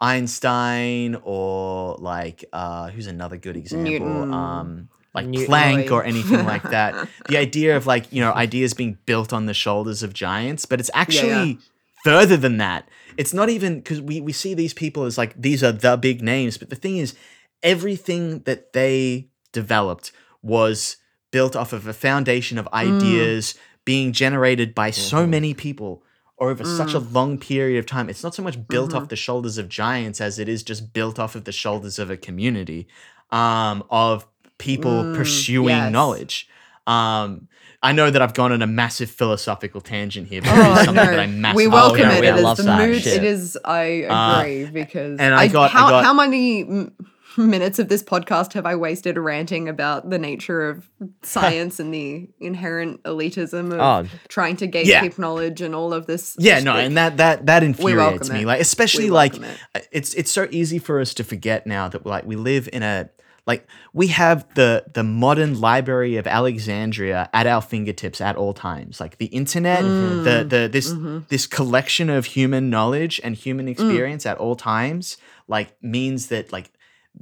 [0.00, 4.32] Einstein or like uh who's another good example Newton.
[4.34, 7.08] um like New- Planck or anything like that.
[7.28, 10.80] The idea of like you know ideas being built on the shoulders of giants, but
[10.80, 11.58] it's actually
[12.04, 12.88] further than that.
[13.18, 16.22] It's not even because we we see these people as like these are the big
[16.22, 17.14] names, but the thing is,
[17.62, 20.96] everything that they developed was
[21.32, 23.54] built off of a foundation of ideas
[23.84, 26.02] being generated by so many people
[26.38, 28.08] over such a long period of time.
[28.08, 31.18] It's not so much built off the shoulders of giants as it is just built
[31.18, 32.86] off of the shoulders of a community
[33.30, 34.26] um, of
[34.58, 35.92] people Mm, pursuing yes.
[35.92, 36.48] knowledge.
[36.86, 37.48] Um,
[37.82, 40.84] I know that I've gone on a massive philosophical tangent here, but Oh, it is
[40.86, 41.04] something no.
[41.12, 42.24] that I'm massively we welcome yeah, it.
[42.24, 43.02] It is the mood.
[43.02, 43.16] shit.
[43.18, 43.58] It is.
[43.64, 46.88] I Uh, agree because and I got- I how got- how many
[47.36, 50.90] minutes of this podcast have I wasted ranting about the nature of
[51.22, 54.08] science and the inherent elitism of Oh.
[54.26, 55.08] trying to gatekeep Yeah.
[55.18, 56.34] knowledge and all of this?
[56.40, 58.40] Yeah, no, and that that that infuriates me.
[58.42, 58.46] it.
[58.46, 62.24] Like especially like uh, it's it's so easy for us to forget now that like
[62.26, 63.08] we live in a
[63.50, 63.62] like
[64.00, 69.00] we have the the modern library of Alexandria at our fingertips at all times.
[69.00, 70.24] Like the internet, Mm.
[70.26, 71.18] the the this Mm-hmm.
[71.32, 73.72] this collection of human knowledge and human Mm.
[73.74, 75.16] experience at all times
[75.54, 76.68] like means that like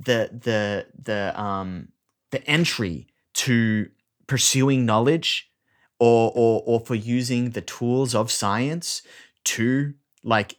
[0.08, 0.60] the the
[1.08, 1.70] the um
[2.34, 3.06] the entry
[3.44, 3.88] to
[4.26, 5.28] pursuing knowledge
[5.98, 8.88] or or or for using the tools of science
[9.54, 9.94] to
[10.34, 10.50] like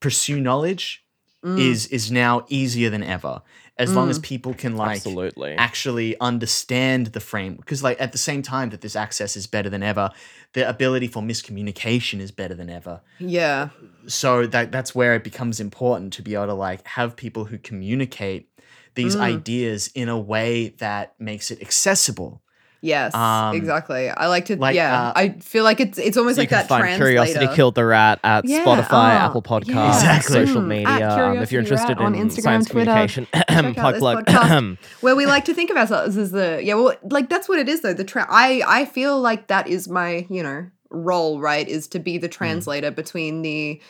[0.00, 1.02] pursue knowledge
[1.44, 1.58] Mm.
[1.70, 3.34] is is now easier than ever
[3.78, 4.22] as long as Mm.
[4.22, 5.54] people can like Absolutely.
[5.54, 9.68] actually understand the frame because like at the same time that this access is better
[9.68, 10.10] than ever
[10.54, 13.68] the ability for miscommunication is better than ever yeah,
[14.06, 17.58] so that that's where it becomes important to be able to like have people who
[17.58, 18.48] communicate
[18.94, 19.20] these Mm.
[19.20, 22.40] ideas in a way that makes it accessible
[22.86, 24.08] yes, Um, exactly.
[24.08, 24.56] I like to.
[24.56, 26.96] like, yeah, uh, I feel like it's it's almost you like can that find.
[26.96, 30.16] Curiosity Killed the Rat at Yeah, Spotify, oh, Apple Podcasts, yeah.
[30.16, 30.46] Exactly.
[30.46, 31.10] social Mm, media.
[31.10, 32.90] Um, if you're interested on in Instagram, science Twitter.
[32.90, 34.24] communication, Check out plug this plug.
[34.26, 34.78] podcast.
[35.02, 37.68] where we like to think of ourselves as the yeah well like that's what it
[37.68, 41.68] is though the tra- i i feel like that is my you know role right
[41.68, 43.80] is to be the translator between the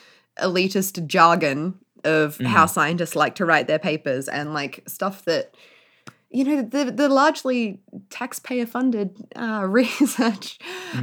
[0.41, 5.53] elitist jargon of how scientists like to write their papers and like stuff that
[6.29, 10.59] you know the the largely taxpayer funded uh, research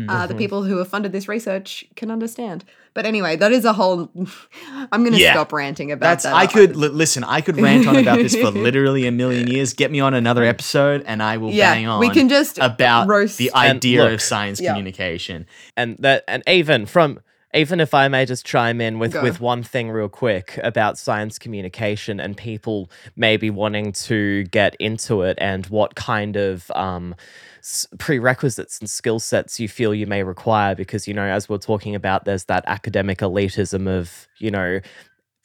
[0.09, 2.65] uh, the people who have funded this research can understand.
[2.95, 4.11] But anyway that is a whole
[4.93, 5.33] i'm gonna Yeah.
[5.33, 8.37] stop ranting about that's that i could li- listen i could rant on about this
[8.37, 9.73] for literally a million years.
[9.75, 13.09] Get me on another episode and i will Yeah, bang on we can just about
[13.09, 14.71] roast- the idea look, of science yeah.
[14.71, 15.47] communication.
[15.77, 17.19] And that and even from
[17.55, 19.23] even if I may just chime in with Go.
[19.23, 25.23] with one thing real quick about science communication and people maybe wanting to get into
[25.23, 27.15] it and what kind of um
[27.61, 31.59] s- prerequisites and skill sets you feel you may require because you know as we're
[31.59, 34.81] talking about there's that academic elitism of you know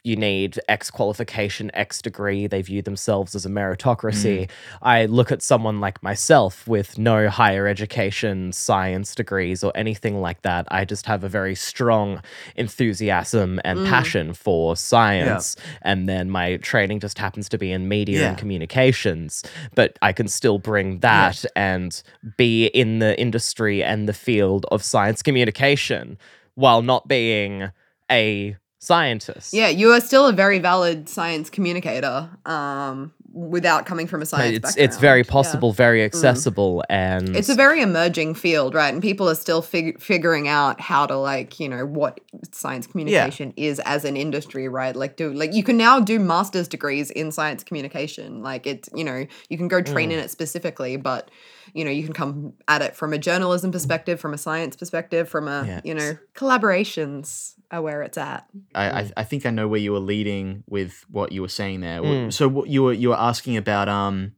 [0.04, 2.47] you need X qualification, X degree.
[2.47, 4.41] They view themselves as a meritocracy.
[4.41, 4.84] Mm-hmm.
[4.84, 10.41] I look at someone like myself with no higher education, science degrees, or anything like
[10.43, 10.68] that.
[10.72, 12.22] I just have a very strong
[12.56, 13.89] enthusiasm and mm.
[13.89, 15.56] passion for science.
[15.82, 19.43] And then my training just happens to be in media and communications.
[19.76, 22.02] But I can still bring that and
[22.38, 26.18] be in the industry and the field of science communication
[26.56, 27.72] while not being
[28.12, 29.54] a scientist.
[29.54, 34.58] Yeah, you are still a very valid science communicator um, without coming from a science
[34.58, 35.02] it's it's background.
[35.02, 35.32] very Yeah.
[35.32, 36.06] possible, very mm.
[36.06, 38.92] accessible, and It's a very emerging field, right?
[38.94, 42.20] And people are still fig- figuring out how to like, you know, what
[42.52, 44.96] science communication is as an industry, right?
[44.96, 48.42] Like do like you can now do master's degrees in science communication.
[48.42, 50.14] Like it's, you know, you can go train mm.
[50.14, 51.30] in it specifically, but
[51.76, 55.30] you know, you can come at it from a journalism perspective, from a science perspective,
[55.30, 55.82] from a, Yeah.
[55.84, 58.46] you know, collaborations are where it's at.
[58.74, 59.12] I, I mm.
[59.18, 61.98] I think I know where you were leading with what you were saying there.
[61.98, 64.34] W- So what you were you were asking about um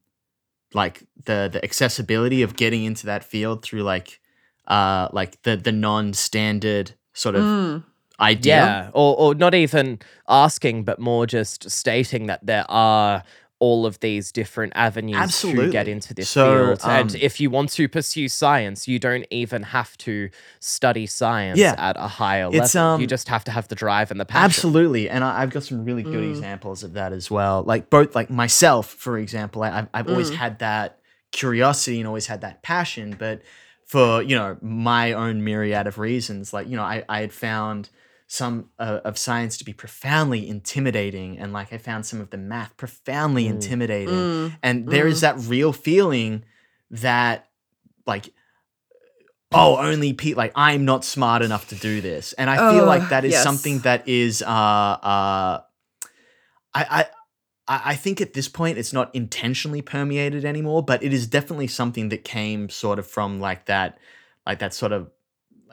[0.74, 4.20] like the the accessibility of getting into that field through like
[4.68, 7.84] uh like the the non-standard sort of Mm.
[8.20, 8.56] idea.
[8.56, 13.24] yeah, or or not even asking, but more just stating that there are
[13.62, 16.82] all of these different avenues to get into this So, field.
[16.84, 21.59] and um, if you want to pursue science, you don't even have to study science
[21.59, 21.76] Yeah.
[21.78, 22.99] at a higher level.
[22.99, 24.45] you um, just have to have the drive and the passion.
[24.45, 26.32] Absolutely, and I, I've got some really good Mm.
[26.32, 27.62] examples of that as well.
[27.64, 30.36] Like both, like myself, for example, I, I've I've always Mm.
[30.36, 30.97] had that
[31.32, 33.41] curiosity and always had that passion, but
[33.86, 37.89] for you know my own myriad of reasons, like you know, I I had found
[38.34, 42.38] some uh, of science to be profoundly intimidating, and like I found some of the
[42.38, 43.50] math profoundly Mm.
[43.50, 44.58] intimidating, Mm.
[44.64, 46.46] and there is that real feeling
[46.90, 47.50] that
[48.06, 48.30] like
[49.52, 53.10] oh only Pete like I'm not smart enough to do this and I feel like
[53.10, 53.44] that is yes.
[53.44, 55.62] something that is uh uh
[56.74, 57.06] I
[57.68, 61.68] I, I think at this point it's not intentionally permeated anymore, but it is definitely
[61.68, 63.98] something that came sort of from like that,
[64.46, 65.12] like that sort of.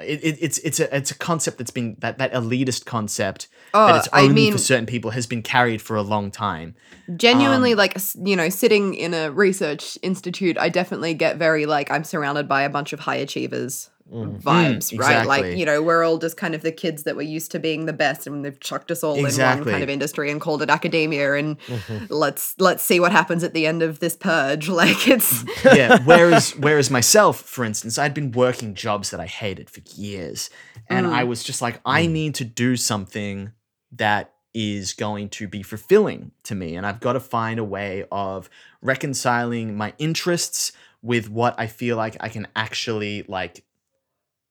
[0.00, 3.86] It, it, it's it's a it's a concept that's been that that elitist concept Oh,
[3.86, 6.74] that it's I only mean- for certain people has been carried for a long time.
[7.16, 11.90] Genuinely, Um, like you know, sitting in a research institute, I definitely get very like
[11.90, 14.40] I'm surrounded by a bunch of high achievers Mm.
[14.40, 15.26] vibes, right?
[15.26, 17.84] Like you know, we're all just kind of the kids that were used to being
[17.84, 20.70] the best, and they've chucked us all in one kind of industry and called it
[20.70, 22.06] academia, and Mm-hmm.
[22.08, 24.68] let's let's see what happens at the end of this purge.
[24.78, 25.98] Like it's yeah.
[26.04, 30.48] Whereas, whereas myself, for instance, I'd been working jobs that I hated for years,
[30.88, 33.52] and I was just like, I need to do something
[33.92, 38.06] that is going to be fulfilling to me, and I've got to find a way
[38.10, 38.48] of
[38.80, 43.64] reconciling my interests with what I feel like I can actually like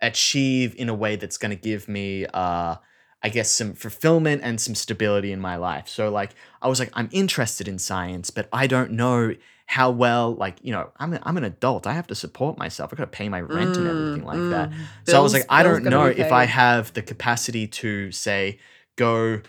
[0.02, 2.76] achieve in a way that's going to give me uh
[3.24, 5.88] I guess some fulfillment and some stability in my life.
[5.88, 9.34] So like I was like I'm interested in science, but I don't know
[9.66, 11.88] how well like, you know, I'm a, I'm an adult.
[11.88, 12.94] I have to support myself.
[12.94, 14.72] I got to pay my rent and everything like that.
[15.06, 18.60] So I was like I bills don't know if I have the capacity to say
[18.98, 19.42] go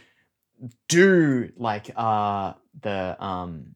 [0.88, 3.74] do like uh the um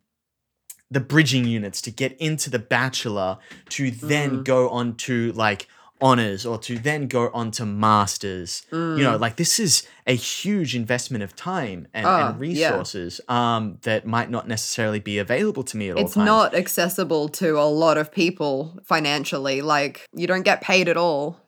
[0.90, 3.38] the bridging units to get into the bachelor
[3.70, 4.44] to then Mm.
[4.44, 5.68] go on to like
[6.02, 9.02] honors or to then go on to masters you Mm.
[9.02, 12.66] know like this is a huge investment of time and, Ah, and yeah.
[12.68, 17.28] resources um that might not necessarily be available to me at all it's not accessible
[17.28, 19.62] to a lot of people financially.
[19.62, 21.38] Like you don't get paid at all.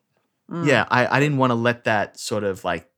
[0.51, 0.67] Mm.
[0.67, 2.89] yeah I, I didn't want to let that sort of like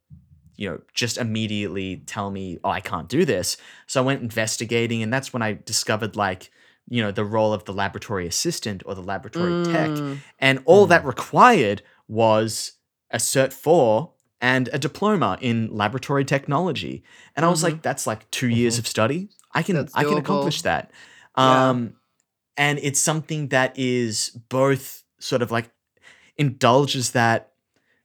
[0.56, 5.02] you know just immediately tell me oh i can't do this so i went investigating
[5.02, 6.50] and that's when i discovered like
[6.88, 9.90] you know the role of the laboratory assistant or the laboratory tech.
[9.90, 10.18] Mm.
[10.38, 12.72] and all that required was
[13.10, 17.02] a cert 4 and a diploma in laboratory technology.
[17.34, 19.28] And i was like that's like 2 years of study?
[19.52, 20.90] I can That's i can accomplish that.
[21.36, 21.68] Yeah.
[21.70, 21.94] um
[22.56, 25.70] and it's something that is both sort of like
[26.36, 27.52] indulges that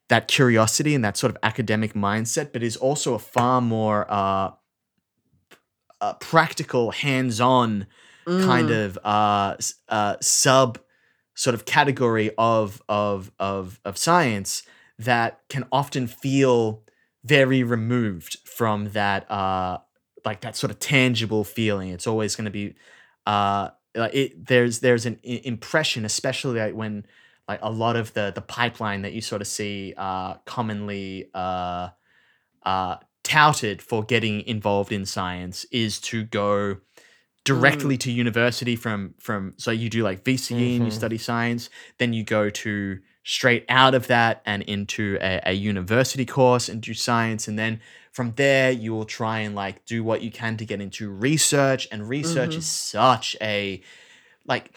[0.09, 4.51] that curiosity and that sort of academic mindset but is also a far more uh,
[6.01, 7.87] uh practical hands-on
[8.25, 8.85] kind Mm.
[8.85, 9.55] of uh,
[9.89, 10.79] uh, sub
[11.33, 14.63] sort of category of of of of science
[14.99, 16.83] that can often feel
[17.23, 19.77] very removed from that uh
[20.25, 22.75] like that sort of tangible feeling it's always going to be
[23.25, 27.05] uh like it there's there's an I- impression especially like when
[27.47, 31.89] like a lot of the the pipeline that you sort of see uh commonly uh
[32.63, 36.77] uh touted for getting involved in science is to go
[37.43, 40.95] directly to university from from so you do like VCE and you Mhm.
[40.95, 46.25] study science then you go to straight out of that and into a, a university
[46.25, 47.79] course and do science and then
[48.11, 51.87] from there you will try and like do what you can to get into research
[51.91, 52.57] and research Mhm.
[52.59, 53.81] is such a
[54.45, 54.75] like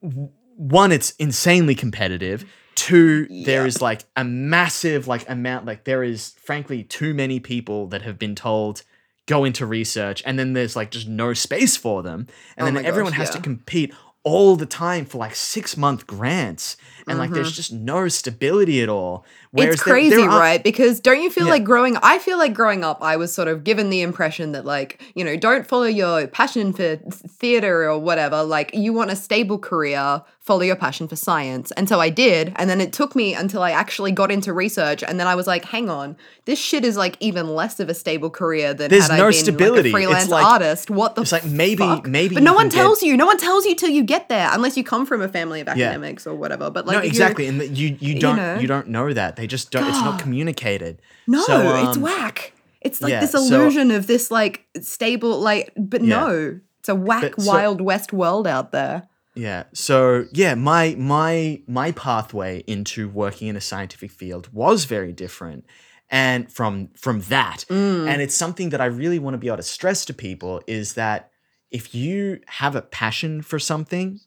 [0.00, 2.44] one it's insanely competitive
[2.74, 3.66] two there Yeah.
[3.66, 8.18] is like a massive like amount like there is frankly too many people that have
[8.18, 8.82] been told
[9.26, 12.26] go into research and then there's like just no space for them.
[12.56, 13.94] And Oh then everyone gosh, has to compete
[14.24, 16.76] all the time for like six month grants
[17.06, 17.54] and like there's mm-hmm.
[17.56, 20.62] just no stability at all Whereas it's crazy, there are- right?
[20.64, 21.50] Because don't you feel Yeah.
[21.52, 24.64] like growing I feel like growing up I was sort of given the impression that
[24.64, 29.16] like, you know, don't follow your passion for theater or whatever, like you want a
[29.16, 31.70] stable career, follow your passion for science.
[31.72, 35.02] And so I did, and then it took me until I actually got into research
[35.02, 37.94] and then I was like, hang on, this shit is like even less of a
[37.94, 39.74] stable career than There's had no I been stability.
[39.74, 40.90] like It's a freelance like- artist.
[40.90, 42.06] What the it's like maybe- fuck?
[42.06, 43.16] maybe But no one can get- tells you.
[43.16, 45.68] No one tells you till you get there unless you come from a family of
[45.68, 46.70] academics or whatever.
[46.70, 48.58] But like no exactly and you you don't know.
[48.58, 52.52] you don't know that they just don't it's not communicated No, So, it's um, whack.
[52.80, 56.16] It's like yeah, this so- illusion of this like stable like but Yeah.
[56.20, 56.60] no.
[56.80, 59.04] It's a whack But so- wild west world out there.
[59.34, 59.62] Yeah.
[59.72, 65.64] So yeah, my my my pathway into working in a scientific field was very different
[66.10, 67.64] and from from that.
[67.70, 68.08] Mm.
[68.10, 70.94] And it's something that I really want to be able to stress to people is
[70.94, 71.30] that
[71.70, 74.20] if you have a passion for something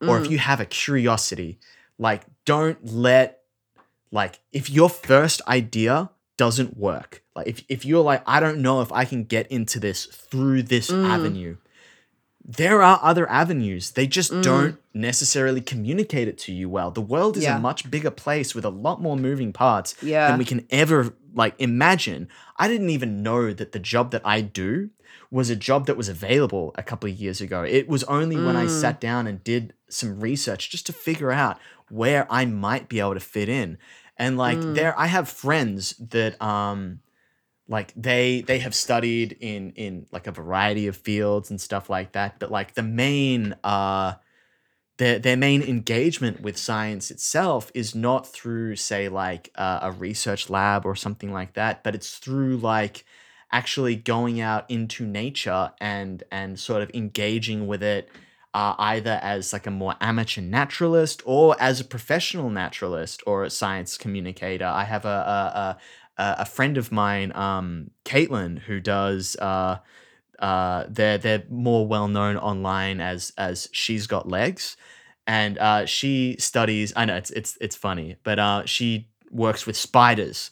[0.00, 0.24] or Mm.
[0.24, 1.58] if you have a curiosity,
[1.98, 3.40] like don't let
[4.10, 8.80] like if your first idea doesn't work, like if if you're like I don't know
[8.80, 11.04] if I can get into this through this Mm.
[11.08, 11.56] avenue,
[12.44, 13.90] there are other avenues.
[13.90, 14.42] They just Mm.
[14.42, 16.90] don't necessarily communicate it to you well.
[16.90, 17.56] The world is Yeah.
[17.56, 20.28] a much bigger place with a lot more moving parts Yeah.
[20.28, 22.28] than we can ever like imagine.
[22.56, 24.90] I didn't even know that the job that I do
[25.30, 27.62] was a job that was available a couple of years ago.
[27.62, 28.70] It was only when I Mm.
[28.70, 31.58] sat down and did some research just to figure out
[31.90, 33.78] where I might be able to fit in.
[34.16, 34.74] And like Mm.
[34.74, 37.00] there I have friends that um
[37.68, 42.12] like they they have studied in in like a variety of fields and stuff like
[42.12, 44.14] that but like the main uh
[44.96, 50.50] their their main engagement with science itself is not through say like uh, a research
[50.50, 53.04] lab or something like that but it's through like
[53.50, 58.08] actually going out into nature and and sort of engaging with it
[58.54, 63.50] uh, either as like a more amateur naturalist or as a professional naturalist or a
[63.50, 64.64] science communicator.
[64.64, 65.78] I have a
[66.18, 69.36] a, a, a friend of mine, um, Caitlin, who does.
[69.36, 69.78] Uh,
[70.38, 74.76] uh, they're they're more well known online as as she's got legs,
[75.26, 76.92] and uh, she studies.
[76.96, 80.50] I know it's it's it's funny, but uh, she works with spiders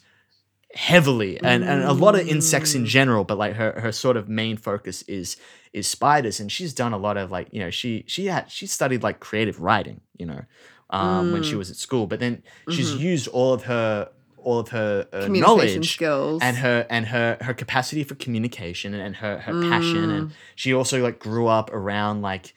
[0.73, 4.27] heavily and, and a lot of insects in general but like her her sort of
[4.27, 5.37] main focus is
[5.71, 8.67] is spiders and she's done a lot of like you know she she had she
[8.67, 10.41] studied like creative writing you know
[10.89, 14.69] um when she was at school but then she's used all of her all of
[14.69, 16.41] her uh, knowledge skills.
[16.41, 21.01] and her and her her capacity for communication and, her her passion and she also
[21.01, 22.53] like grew up around like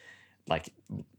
[0.48, 0.72] like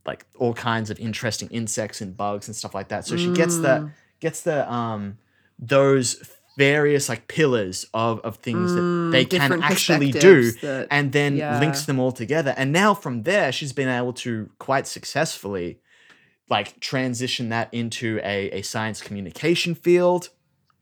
[0.06, 3.58] like all kinds of interesting insects and bugs and stuff like that so she gets
[3.60, 5.18] the gets the um
[5.60, 6.16] those
[6.58, 11.38] various like pillars of of things that mm, they can actually do that- and then
[11.38, 11.60] yeah.
[11.60, 15.80] links them all together and now from there she's been able to quite successfully
[16.50, 20.30] like transition that into a, a science communication field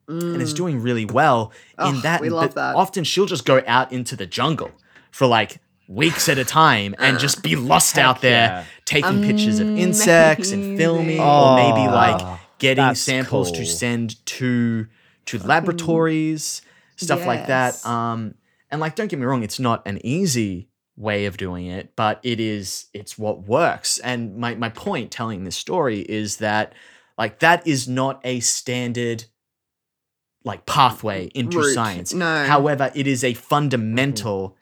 [0.08, 0.58] and is mm.
[0.58, 2.76] doing really well in Oh, that we love but that.
[2.76, 4.72] often she'll just go out into the jungle
[5.12, 8.64] for like weeks at a time and just be lost out there yeah.
[8.86, 14.24] taking pictures of insects and filming or maybe like Oh, getting that's samples to send
[14.26, 14.88] to
[15.30, 16.62] to laboratories
[16.98, 18.36] stuff like that um
[18.72, 20.68] and like don't get me wrong it's not an easy
[20.98, 24.00] way of doing it but it is it's what works.
[24.00, 26.74] And my my point telling this story is that
[27.18, 29.26] like that is not a standard
[30.44, 32.14] like pathway into Route, science.
[32.14, 32.46] No.
[32.46, 34.58] however it is a fundamental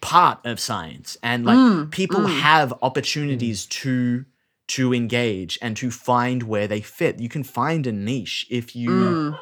[0.00, 1.16] part of science.
[1.22, 4.24] And like Mm, people have opportunities to
[4.68, 7.20] to engage and to find where they fit.
[7.20, 9.38] You can find a niche if you Mm.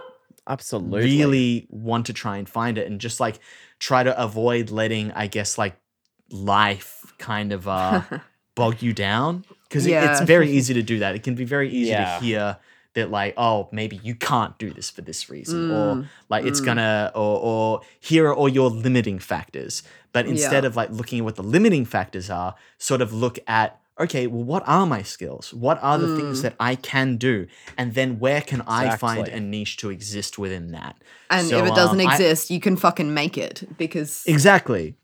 [0.47, 1.01] Absolutely.
[1.19, 3.39] really want to try and find it and just like
[3.79, 5.77] try to avoid letting i guess like
[6.31, 8.03] life kind of uh
[8.55, 10.13] bog you down because Yeah.
[10.13, 12.19] it's very easy to do that it can be very easy Yeah.
[12.19, 12.57] to hear
[12.95, 15.73] that like oh maybe you can't do this for this reason Mm,
[16.05, 19.83] or like it's gonna or or here are all your limiting factors
[20.13, 20.69] but instead Yeah.
[20.69, 24.43] of like looking at what the limiting factors are sort of look at okay well
[24.43, 26.43] what are my skills what are the things Mm.
[26.43, 27.47] that i can do
[27.79, 30.97] and then where can i find a niche to exist within that
[31.31, 34.97] And So, if it doesn't um, I- exist, you can fucking make it because exactly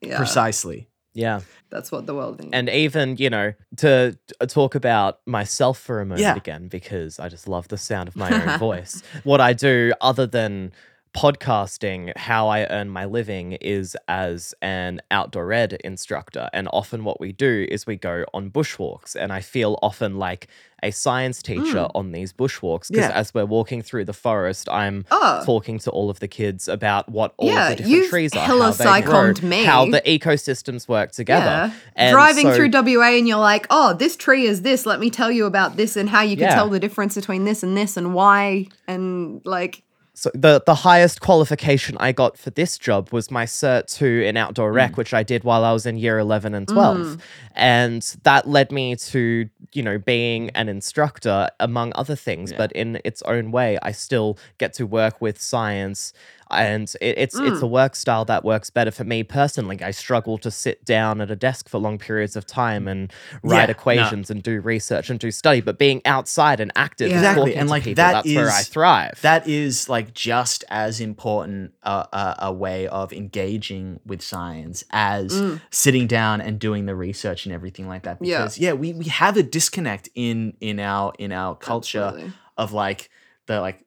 [0.00, 1.40] yeah, precisely Yeah.
[1.70, 2.52] that's what the world needs.
[2.54, 4.16] And even, you know, to
[4.48, 6.36] talk about myself for a moment Yeah.
[6.36, 9.02] again, because I just love the sound of my own voice.
[9.24, 10.72] What I do, other than
[11.14, 16.48] podcasting, how I earn my living is as an outdoor ed instructor.
[16.52, 19.16] And often what we do is we go on bushwalks.
[19.16, 20.46] And I feel often like
[20.82, 21.90] a science teacher mm.
[21.94, 23.18] on these bushwalks because Yeah.
[23.18, 25.42] as we're walking through the forest, I'm Oh.
[25.44, 28.34] talking to all of the kids about what all Yeah, of the different you've trees
[28.34, 29.64] are, hella how they grow, me.
[29.64, 31.44] how the ecosystems work together.
[31.44, 31.70] yeah.
[31.96, 34.86] And Driving so- through WA and you're like, oh, this tree is this.
[34.86, 37.62] Let me tell you about this and how you can tell the difference between this
[37.62, 38.68] and this and why.
[38.88, 39.82] And like,
[40.14, 44.36] So the the highest qualification I got for this job was my cert two in
[44.36, 44.74] outdoor Mm.
[44.74, 47.22] rec, which I did while I was in year eleven and twelve,
[47.54, 52.52] and that led me to you know being an instructor among other things.
[52.52, 56.12] But in its own way, I still get to work with science,
[56.50, 57.52] and it, it's Mm.
[57.52, 59.80] it's a work style that works better for me personally.
[59.82, 63.60] I struggle to sit down at a desk for long periods of time and write
[63.60, 63.70] Yeah, no.
[63.70, 65.60] equations and do research and do study.
[65.60, 68.62] But being outside and active, and Exactly, and, to like, people, that that's where I
[68.62, 69.18] thrive.
[69.22, 75.42] that is like just as important a, a, a way of engaging with science as
[75.70, 78.26] sitting down and doing the research and everything like that Mm.
[78.26, 78.38] Yeah.
[78.38, 82.32] because yeah, we, we have a disconnect in in our in our culture Absolutely.
[82.58, 83.08] of like
[83.46, 83.84] the like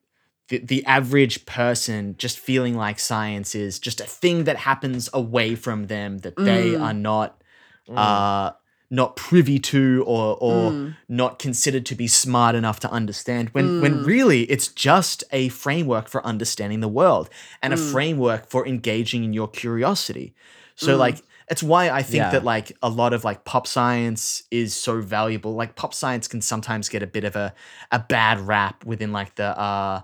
[0.48, 5.54] the, the average person just feeling like science is just a thing that happens away
[5.54, 6.82] from them that they Mm.
[6.82, 7.42] are not
[7.88, 8.50] uh
[8.90, 10.94] not privy to or or Mm.
[11.08, 16.08] not considered to be smart enough to understand when when really it's just a framework
[16.08, 17.28] for understanding the world
[17.62, 17.76] and Mm.
[17.76, 20.34] a framework for engaging in your curiosity
[20.76, 22.30] so like it's why i think Yeah.
[22.30, 26.40] that like a lot of like pop science is so valuable like pop science can
[26.40, 27.54] sometimes get a bit of a
[27.92, 30.00] a bad rap within like the uh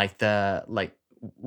[0.00, 0.92] like the like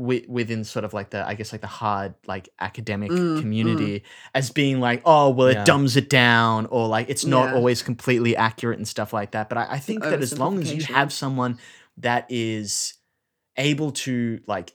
[0.08, 3.96] wi- within sort of like the i guess like the hard like academic Mm, community
[4.40, 5.64] as being like oh well it Yeah.
[5.72, 7.56] dumbs it down or like it's not Yeah.
[7.58, 10.68] always completely accurate and stuff like that but i, I think that as long as
[10.78, 11.54] you have someone
[12.08, 12.94] that is
[13.58, 14.70] able to like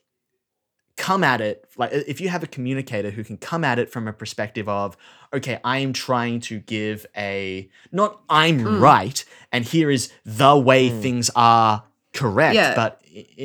[0.96, 4.08] come at it like if you have a communicator who can come at it from
[4.08, 4.96] a perspective of
[5.32, 8.80] okay i am trying to give a not i'm Mm.
[8.80, 11.84] right and here is the way things are
[12.20, 12.74] correct Yeah.
[12.80, 12.92] but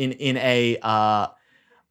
[0.04, 1.28] in in a uh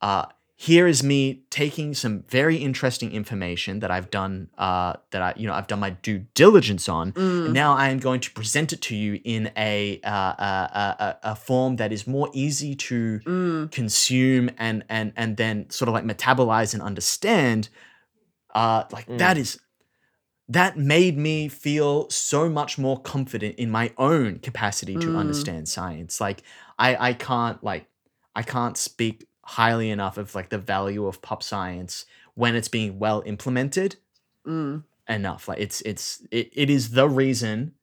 [0.09, 0.25] uh
[0.71, 1.21] here is me
[1.51, 4.35] taking some very interesting information that I've done
[4.67, 7.45] uh, that I you know I've done my due diligence on, Mm.
[7.47, 10.53] and now I am going to present it to you in a uh, a,
[10.85, 13.73] a, a- a form that is more easy to Mm.
[13.79, 17.69] consume and and and then sort of like metabolize and understand.
[18.55, 19.59] Uh, like that is
[20.49, 25.17] that made me feel so much more confident in my own capacity to Mm.
[25.23, 26.21] understand science.
[26.21, 26.43] Like
[26.87, 27.85] I I can't like
[28.41, 32.99] I can't speak highly enough of like the value of pop science when it's being
[32.99, 33.97] well implemented
[34.47, 34.83] Mm.
[35.09, 35.43] enough.
[35.49, 37.75] Like it's it's it, it is the reason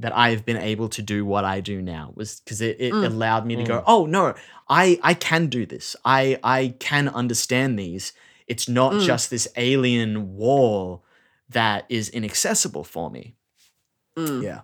[0.00, 3.04] that I've been able to do what I do now was because it, it Mm.
[3.04, 4.34] allowed me to go, oh no,
[4.68, 5.96] I I can do this.
[6.04, 8.12] I I can understand these.
[8.46, 9.00] It's not Mm.
[9.10, 11.04] just this alien wall
[11.50, 13.34] that is inaccessible for me.
[14.16, 14.42] Mm.
[14.42, 14.60] Yeah.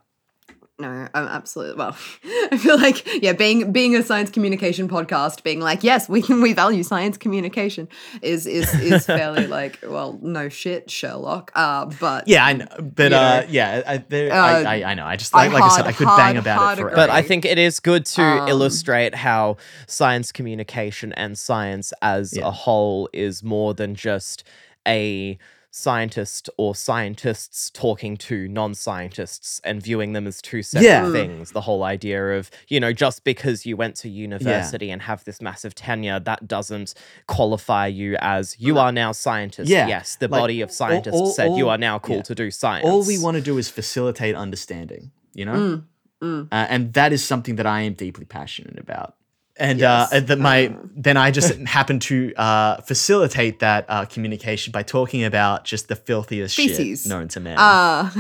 [0.76, 1.76] No, I'm absolutely.
[1.76, 1.96] Well,
[2.50, 6.52] I feel like yeah, being being a science communication podcast, being like yes, we we
[6.52, 7.88] value science communication
[8.22, 11.52] is is is fairly like well, no shit, Sherlock.
[11.54, 13.46] Uh, but Yeah, I know, but uh, know.
[13.48, 15.06] yeah, I, there, Uh, I, I, I know.
[15.06, 16.96] I just I like, like I said, I could hard- bang about it forever.
[16.96, 22.36] But I think it is good to Um, illustrate how science communication and science as
[22.36, 22.48] Yeah.
[22.48, 24.42] a whole is more than just
[24.88, 25.38] a
[25.76, 31.02] scientist or scientists talking to non-scientists and viewing them as two separate Yeah.
[31.02, 31.12] Mm.
[31.12, 35.24] things the whole idea of you know just because you went to university and have
[35.24, 36.94] this massive tenure that doesn't
[37.26, 41.32] qualify you as you are now scientist Yeah, yes the like, body of scientists all-
[41.32, 42.22] said you are now cool yeah.
[42.22, 45.54] to do science all we want to do is facilitate understanding, you know?
[45.54, 45.84] Mm,
[46.22, 46.48] mm.
[46.52, 49.16] Uh, and that is something that I am deeply passionate about.
[49.56, 50.12] And Yes.
[50.12, 55.22] uh, that my then I just happen to uh, facilitate that uh, communication by talking
[55.24, 57.02] about just the filthiest Feces.
[57.04, 57.56] shit known to man.
[57.58, 58.10] Uh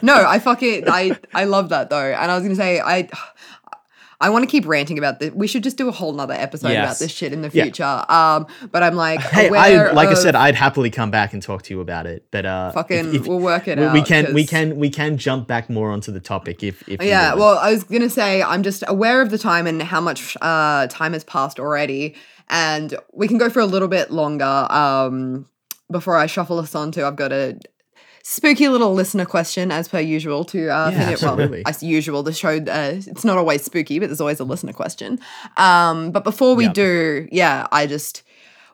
[0.02, 2.12] no, I fucking I I love that though.
[2.12, 3.08] And I was gonna say I
[4.22, 5.32] I want to keep ranting about this.
[5.32, 7.64] We should just do a whole nother episode about this shit in the Yeah.
[7.64, 8.04] future.
[8.08, 11.62] Um, but I'm like, hey, I like I said, I'd happily come back and talk
[11.64, 12.24] to you about it.
[12.30, 13.92] But uh, fucking, if- we'll work it we, out.
[13.92, 17.34] we can we can we can jump back more onto the topic if if Yeah,
[17.34, 20.86] well, I was gonna say I'm just aware of the time and how much uh,
[20.86, 22.14] time has passed already,
[22.48, 24.66] and we can go for a little bit longer.
[24.70, 25.46] Um,
[25.90, 27.58] before I shuffle us onto, I've got a
[28.22, 31.22] spooky little listener question as per usual to uh, Yeah, finish.
[31.22, 31.62] Well, absolutely.
[31.66, 35.18] as usual, the show uh, it's not always spooky, but there's always a listener question.
[35.56, 36.72] Um, but before we Yeah.
[36.72, 38.22] do, yeah, I just.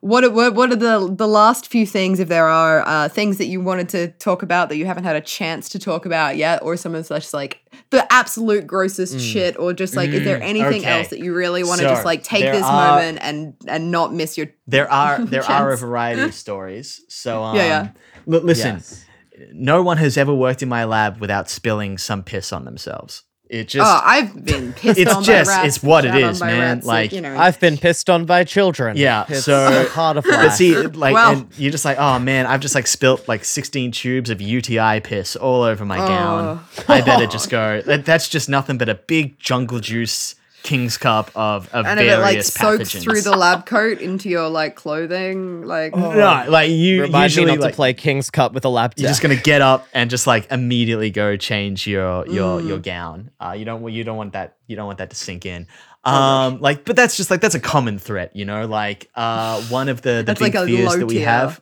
[0.01, 3.39] What are, what what are the the last few things, if there are uh, things
[3.39, 6.37] that you wanted to talk about that you haven't had a chance to talk about
[6.37, 7.59] yet, or some of such like
[7.91, 10.99] the absolute grossest shit, or just like is there Mm, anything okay.
[11.01, 13.91] else that you really want to So, just like take this are- moment and and
[13.91, 17.01] not miss your there are there are a variety of stories.
[17.09, 17.89] So um, Yeah, yeah.
[18.27, 19.05] li- listen, Yes.
[19.53, 23.25] No one has ever worked in my lab without spilling some piss on themselves.
[23.51, 25.07] It just oh, I've been pissed on.
[25.07, 25.67] It's on just- by rats.
[25.77, 27.35] it's what it shat on is, by man, rats, like, you know.
[27.35, 28.99] I've been pissed on by children.
[28.99, 30.37] Yeah, it's so- a part of life.
[30.43, 33.45] But see, like, Well- and you're just like, oh man, I've just like spilt like
[33.47, 36.61] 16 tubes of UTI piss all over my gown.
[36.79, 36.85] Oh.
[36.89, 37.81] I better just go.
[37.81, 42.07] That, that's just nothing but a big jungle juice king's cup of of and if
[42.07, 43.03] various it like soaks pathogens.
[43.03, 47.53] through the lab coat into your like clothing, like no, like you Remind usually me
[47.53, 50.11] not like, to play King's Cup with a lap You're just gonna get up and
[50.11, 53.31] just like immediately go change your your your gown.
[53.41, 55.67] Uh, you don't you don't want that you don't want that to sink in.
[56.05, 58.67] Um, like, but that's just like that's a common threat, you know.
[58.67, 61.27] Like, uh, one of the the big like fears that we tier.
[61.27, 61.61] have.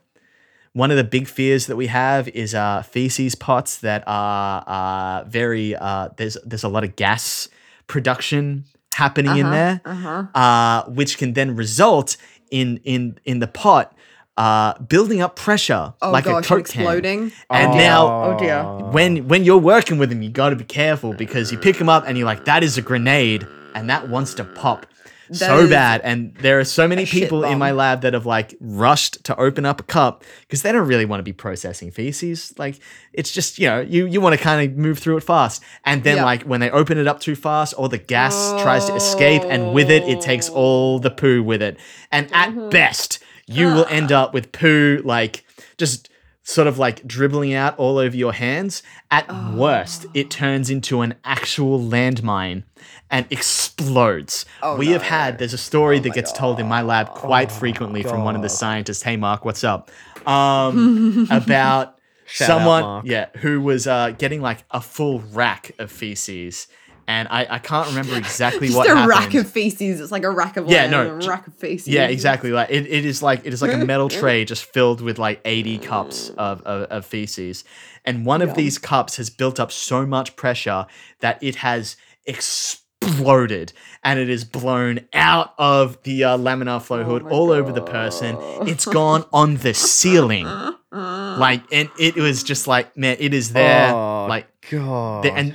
[0.73, 5.25] One of the big fears that we have is uh, feces pots that are uh,
[5.25, 7.49] very uh, there's there's a lot of gas
[7.87, 8.65] production
[8.97, 10.27] happening in there, uh-huh.
[10.35, 12.17] uh, which can then result
[12.51, 13.93] in in in the pot
[14.37, 16.83] uh, building up pressure oh like gosh, a coke can.
[16.83, 17.33] exploding.
[17.51, 18.63] And oh, now- oh dear.
[18.91, 21.89] When when you're working with them, you got to be careful because you pick them
[21.89, 24.87] up and you're like, that is a grenade, and that wants to pop
[25.33, 26.01] so is bad.
[26.03, 29.65] And there are so many people in my lab that have like rushed to open
[29.65, 32.53] up a cup because they don't really want to be processing feces.
[32.59, 32.79] Like
[33.13, 36.05] it's just you know you you want to kind of move through it fast, and
[36.05, 36.25] then Yeah.
[36.25, 39.73] like when they open it up too fast, all the gas tries to escape, and
[39.75, 41.79] with it, it takes all the poo with it.
[42.13, 42.61] And Mm-hmm.
[42.61, 45.45] at best, you will end up with poo like
[45.79, 46.09] just
[46.47, 48.81] sort of like dribbling out all over your hands.
[49.11, 52.63] At worst, it turns into an actual landmine
[53.11, 54.47] and explodes.
[54.63, 54.93] Oh, we no.
[54.93, 58.37] have had there's a story that gets told in my lab quite frequently from one
[58.37, 59.03] of the scientists.
[59.03, 59.91] Hey Mark, what's up?
[60.27, 63.05] Um about Shout someone Mark.
[63.07, 66.67] yeah who was uh, getting like a full rack of feces
[67.09, 69.09] and I, I can't remember exactly Just what a happened.
[69.09, 70.01] rack of feces.
[70.01, 71.89] It's like a rack of Yeah, no, a rack of feces.
[71.89, 72.51] Yeah, exactly.
[72.53, 75.41] Like it, it is like it is like a metal tray just filled with like
[75.45, 77.65] 80 cups of, of, of feces.
[78.05, 80.87] And one of these cups has built up so much pressure
[81.21, 87.25] that it has exploded and it is blown out of the uh, laminar flow hood
[87.25, 88.37] my all over the person.
[88.67, 90.47] It's gone on the ceiling.
[90.93, 95.25] Like and it was just like man, it is there Oh, like God.
[95.25, 95.55] there, and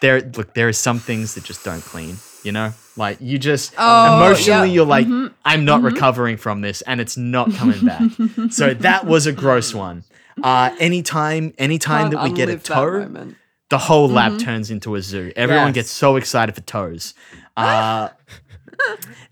[0.00, 3.74] there look there are some things that just don't clean you know like you just
[3.78, 4.74] Oh, emotionally yeah.
[4.74, 5.32] you're like Mhm.
[5.44, 8.02] i'm not recovering from this and it's not coming back
[8.50, 10.04] so that was a gross one
[10.42, 13.34] uh anytime anytime that we get a Unlive that toe
[13.70, 15.74] the whole lab turns into a zoo everyone Yes.
[15.74, 17.14] gets so excited for toes
[17.56, 18.10] uh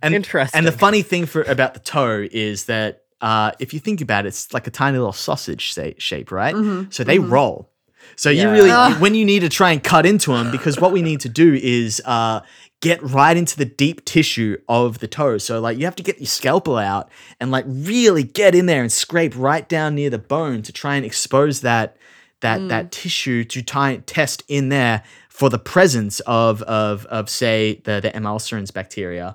[0.02, 0.58] and Interesting.
[0.58, 4.26] and the funny thing for about the toe is that uh, if you think about
[4.26, 6.54] it, it's like a tiny little sausage sa- shape, right?
[6.54, 7.70] Mm-hmm, So they roll.
[8.16, 11.02] So you really, when you need to try and cut into them, because what we
[11.02, 12.40] need to do is uh,
[12.80, 15.38] get right into the deep tissue of the toe.
[15.38, 17.10] So like you have to get your scalpel out
[17.40, 20.96] and like really get in there and scrape right down near the bone to try
[20.96, 21.96] and expose that
[22.40, 22.68] that Mm.
[22.68, 28.00] that tissue to and test in there for the presence of of of say the
[28.00, 28.24] the M.
[28.24, 29.34] ulcerans bacteria.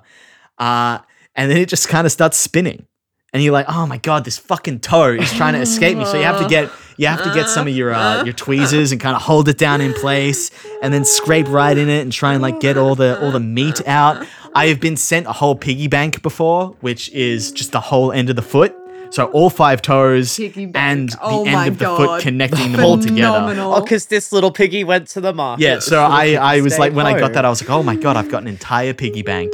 [0.58, 0.98] Uh,
[1.34, 2.86] and then it just kind of starts spinning.
[3.32, 6.04] And you're like, oh my god, this fucking toe is trying to escape me.
[6.04, 6.68] So you have to get
[7.00, 9.58] you have to get some of your uh, your tweezers and kind of hold it
[9.58, 10.50] down in place,
[10.82, 13.40] and then scrape right in it and try and like get all the all the
[13.40, 14.26] meat out.
[14.54, 18.30] I have been sent a whole piggy bank before, which is just the whole end
[18.30, 18.74] of the foot.
[19.12, 21.96] So all five toes and the Oh end of the God.
[21.96, 23.54] foot connecting them all together.
[23.58, 25.62] Oh, because this little piggy went to the market.
[25.64, 27.82] Yeah, so I, I was stayed like, when I got that, I was like, oh
[27.82, 29.52] my god, I've got an entire piggy bank.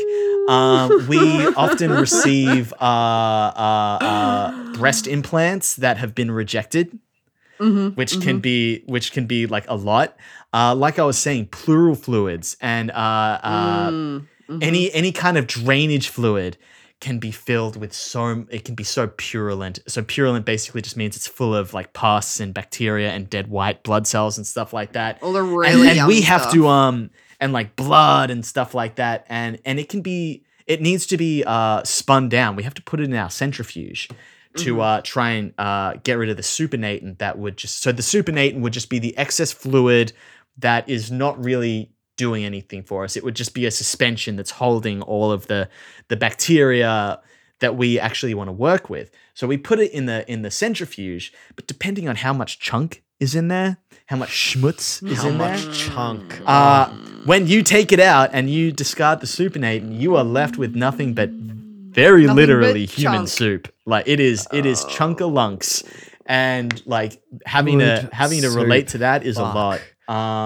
[0.48, 6.98] Um, we often receive uh, uh, uh, breast implants that have been rejected,
[7.58, 10.16] Mhm, which can be which can be like a lot.
[10.52, 12.94] Uh, like I was saying, pleural fluids and uh,
[13.42, 14.62] uh, Mm, mhm.
[14.62, 16.56] any any kind of drainage fluid
[17.00, 19.78] can be filled with so it can be so purulent.
[19.86, 23.82] So purulent basically just means it's full of like pus and bacteria and dead white
[23.82, 26.66] blood cells and stuff like that all the and, really and we yum have to
[26.68, 31.04] um and like blood and stuff like that and and it can be it needs
[31.06, 34.08] to be uh spun down we have to put it in our centrifuge
[34.56, 34.80] to Mm-hmm.
[34.80, 38.60] uh try and uh get rid of the supernatant that would just so the supernatant
[38.62, 40.12] would just be the excess fluid
[40.58, 44.52] that is not really doing anything for us it would just be a suspension that's
[44.52, 45.68] holding all of the
[46.08, 47.20] the bacteria
[47.60, 50.50] that we actually want to work with so we put it in the in the
[50.50, 53.76] centrifuge but depending on how much chunk is in there
[54.06, 56.40] how much schmutz is How in much there chunk?
[56.46, 56.88] uh,
[57.24, 61.12] when you take it out and you discard the supernatant, you are left with nothing
[61.12, 63.28] but very Nothing literally but human chunk.
[63.28, 63.74] soup.
[63.86, 65.84] Like it is, it is chunkalunks,
[66.26, 69.54] and like having to having to relate to that is Fuck.
[69.54, 69.80] a lot.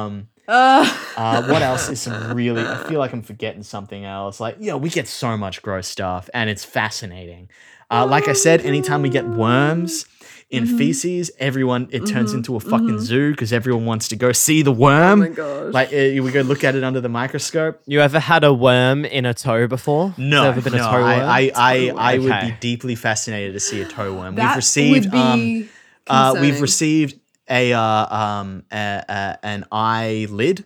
[0.06, 0.98] Um, Ugh.
[1.16, 2.62] uh, what else is some really?
[2.62, 4.40] I feel like I'm forgetting something else.
[4.40, 7.50] Like, yeah, we get so much gross stuff, and it's fascinating.
[7.90, 10.04] Uh, like I said, anytime we get worms
[10.50, 10.78] in Mm-hmm.
[10.78, 14.72] feces, everyone it turns into a fucking zoo because everyone wants to go see the
[14.72, 15.22] worm.
[15.22, 15.72] oh my gosh.
[15.72, 17.80] Like uh, we go look at it under the microscope.
[17.86, 20.12] You ever had a worm in a toe before?
[20.18, 21.04] No, Has ever been no, a toe worm?
[21.04, 24.34] I, I, I, I would be deeply fascinated to see a toe worm.
[24.34, 25.68] that we've received, would be um,
[26.08, 27.80] uh, we've received a, uh,
[28.16, 30.64] um, a, a, an eyelid,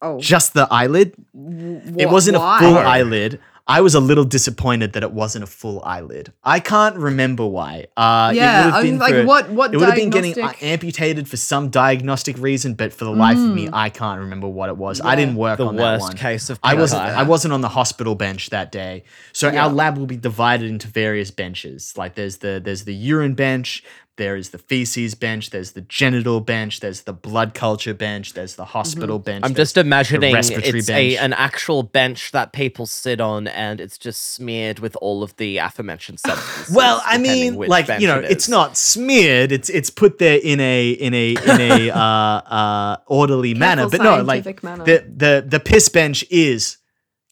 [0.00, 1.14] oh just the eyelid.
[1.34, 2.56] it wasn't why?
[2.56, 3.40] a full eyelid.
[3.70, 6.32] I was a little disappointed that it wasn't a full eyelid.
[6.42, 7.88] I can't remember why.
[7.98, 9.94] Uh, Yeah, it would I have was been like, for- what- what It would have
[9.94, 13.90] been getting uh, amputated for some diagnostic reason, but for the life of me, I
[13.90, 15.02] can't remember what it was.
[15.02, 16.16] I didn't work the on that worst one.
[16.16, 17.02] case of I wasn't.
[17.02, 19.04] I wasn't on the hospital bench that day.
[19.34, 19.64] So Yeah.
[19.64, 21.92] our lab will be divided into various benches.
[21.96, 23.84] Like there's the there's the urine bench,
[24.18, 28.56] there is the feces bench, there's the genital bench, there's the blood culture bench, there's
[28.56, 29.44] the hospital bench.
[29.44, 33.96] I'm just imagining respiratory it's a, an actual bench that people sit on, and it's
[33.96, 36.74] just smeared with all of the aforementioned substances.
[36.74, 39.52] well, I mean, like you know, it it's not smeared.
[39.52, 43.88] It's it's put there in a in a in a uh, uh, orderly manner.
[43.88, 44.84] But no, like manner.
[44.84, 46.76] the the the piss bench is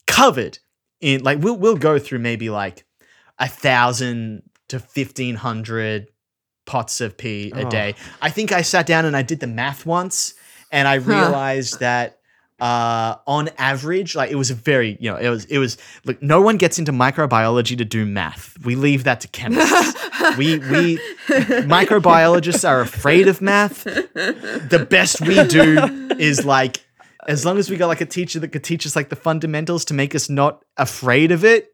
[0.07, 0.61] covered
[1.01, 2.87] in like we'll we'll go through maybe like
[3.39, 6.09] a thousand to fifteen hundred
[6.67, 7.71] pots of pee a Oh.
[7.71, 7.95] day.
[8.21, 10.35] I think I sat down and I did the math once,
[10.71, 12.13] and I realized that
[12.59, 16.23] uh on average like it was a very you know it was it was look
[16.23, 18.57] no one gets into microbiology to do math.
[18.65, 19.95] We leave that to chemists.
[20.39, 20.99] We we
[21.67, 23.85] microbiologists are afraid of math.
[23.85, 26.83] The best we do is like
[27.29, 29.85] as long as we got like a teacher that could teach us like the fundamentals
[29.87, 31.73] to make us not afraid of it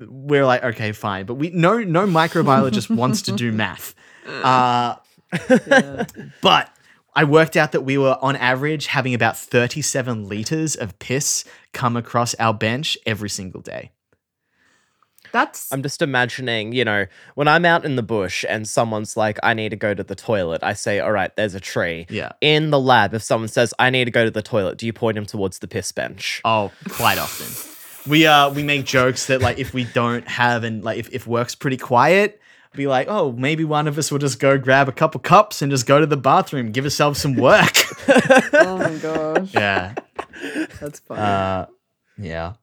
[0.00, 1.26] we're like okay fine.
[1.26, 3.94] But we no no microbiologist wants to do math
[4.26, 4.96] uh
[6.40, 6.70] but
[7.14, 11.96] I worked out that we were on average having about 37 liters of piss come
[11.96, 13.90] across our bench every single day.
[15.30, 19.38] That's I'm just imagining, you know, when I'm out in the bush and someone's like,
[19.42, 22.06] I need to go to the toilet, I say, All right, there's a tree.
[22.10, 22.32] Yeah.
[22.42, 24.92] In the lab, if someone says, I need to go to the toilet, do you
[24.92, 26.42] point them towards the piss bench?
[26.44, 28.10] Oh, quite often.
[28.10, 31.26] We uh we make jokes that like if we don't have and like if, if
[31.26, 32.41] work's pretty quiet,
[32.72, 35.70] be like, oh, maybe one of us will just go grab a couple cups and
[35.70, 37.74] just go to the bathroom, give ourselves some work.
[38.08, 39.94] oh my gosh, yeah.
[40.80, 41.20] that's funny.
[41.20, 41.66] Uh,
[42.18, 42.54] yeah.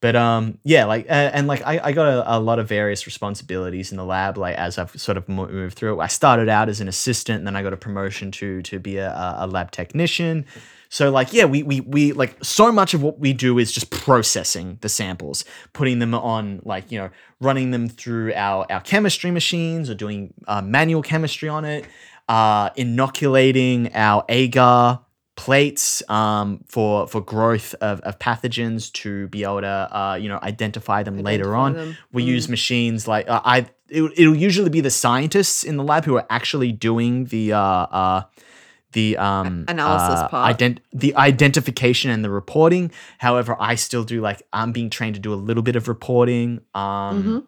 [0.00, 3.04] But um, yeah, like uh, and like I, I got a, a lot of various
[3.04, 4.38] responsibilities in the lab.
[4.38, 7.46] Like as I've sort of moved through it, I started out as an assistant, and
[7.46, 10.46] then I got a promotion to to be a, a a lab technician.
[10.88, 13.90] So like yeah, we we we like so much of what we do is just
[13.90, 17.10] processing the samples, putting them on like you know
[17.40, 21.84] running them through our our chemistry machines or doing uh, manual chemistry on it,
[22.28, 25.00] uh, inoculating our agar
[25.38, 30.40] plates um, for for growth of, of pathogens to be able to uh, you know
[30.42, 31.74] identify them later on.
[31.74, 31.96] them.
[32.12, 33.68] We use machines like uh, I.
[33.90, 37.58] It, it'll usually be the scientists in the lab who are actually doing the uh,
[37.60, 38.22] uh,
[38.92, 40.58] the um, analysis uh, part.
[40.58, 42.90] ident- the identification and the reporting.
[43.18, 46.60] However, I still do like I'm being trained to do a little bit of reporting.
[46.74, 47.44] Um, Mhm.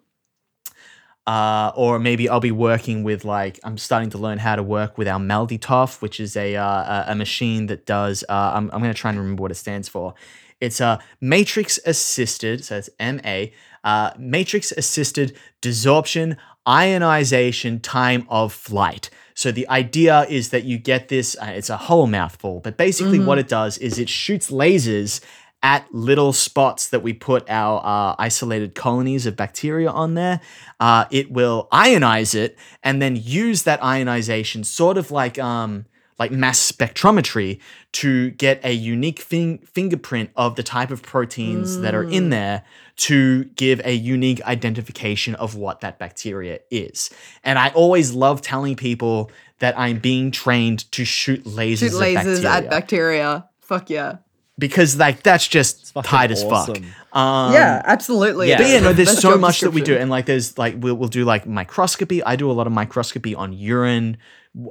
[1.26, 4.98] uh, or maybe I'll be working with like I'm starting to learn how to work
[4.98, 6.64] with our MALDI-TOF, which is a uh,
[7.08, 8.24] a, a machine that does.
[8.28, 10.14] Uh, I'm I'm going to try and remember what it stands for.
[10.60, 13.46] It's a matrix assisted, so it's MA,
[13.82, 16.36] uh, matrix assisted desorption
[16.68, 19.08] ionization time of flight.
[19.40, 21.34] So the idea is that you get this.
[21.40, 25.22] Uh, it's a whole mouthful, but basically what it does is it shoots lasers
[25.62, 30.42] at little spots that we put our uh, isolated colonies of bacteria on there.
[30.78, 35.86] Uh, it will ionize it and then use that ionization, sort of like um,
[36.20, 37.58] like mass spectrometry,
[37.92, 42.30] to get a unique fin- fingerprint of the type of proteins that are in mm.
[42.30, 42.62] there
[42.96, 47.10] to give a unique identification of what that bacteria is.
[47.42, 52.14] And I always love telling people that I'm being trained to shoot lasers, Shoot lasers
[52.14, 53.48] at bacteria at bacteria.
[53.60, 54.16] Fuck yeah.
[54.60, 56.76] Because like that's just fucking tight as awesome.
[56.76, 57.16] fuck.
[57.16, 58.50] Um, yeah, absolutely.
[58.50, 58.58] yeah.
[58.58, 61.08] But yeah, no, there's so much that we do, and like there's like we'll we'll
[61.08, 62.22] do like microscopy.
[62.22, 64.18] I do a lot of microscopy on urine.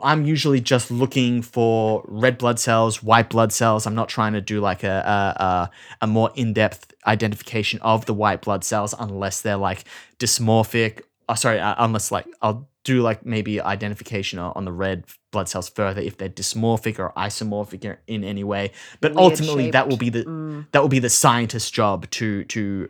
[0.04, 3.86] I'm usually just looking for red blood cells, white blood cells.
[3.86, 5.72] I'm not trying to do like a a, a,
[6.02, 9.84] a more in depth identification of the white blood cells unless they're like
[10.20, 11.02] dysmorphic.
[11.28, 15.70] Oh, sorry, uh, unless like I'll do like maybe identification on the red blood cells
[15.70, 18.72] further if they're dysmorphic or isomorphic in- any way.
[19.02, 20.68] But Weird ultimately, that will be the Mm.
[20.72, 22.90] that will be the scientist's job to to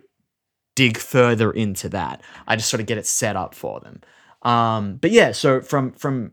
[0.76, 2.22] dig further into that.
[2.48, 4.02] I just sort of get it set up for them.
[4.44, 6.32] Um, but yeah, so from from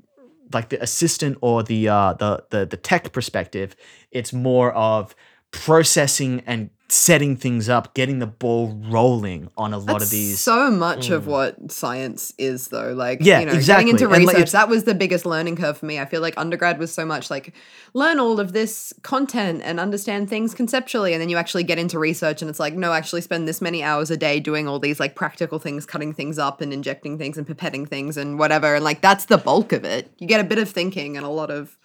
[0.53, 3.75] like the assistant or the uh, the the the tech perspective,
[4.13, 5.15] it's more of
[5.57, 10.39] processing and setting things up, getting the ball rolling on a lot That's of these.
[10.39, 11.27] so much of mm.
[11.27, 12.93] what science is, though.
[12.93, 13.87] Like, Yeah, you know, exactly.
[13.87, 15.99] getting into And, like, research—that was the biggest learning curve for me.
[15.99, 17.55] I feel like undergrad was so much like
[17.93, 21.99] learn all of this content and understand things conceptually, and then you actually get into
[21.99, 25.01] research, and it's like, no, actually spend this many hours a day doing all these
[25.01, 28.77] like practical things, cutting things up and injecting things and pipetting things and whatever.
[28.77, 30.13] And like, that's the bulk of it.
[30.19, 31.77] You get a bit of thinking and a lot of,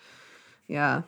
[0.68, 1.04] yeah.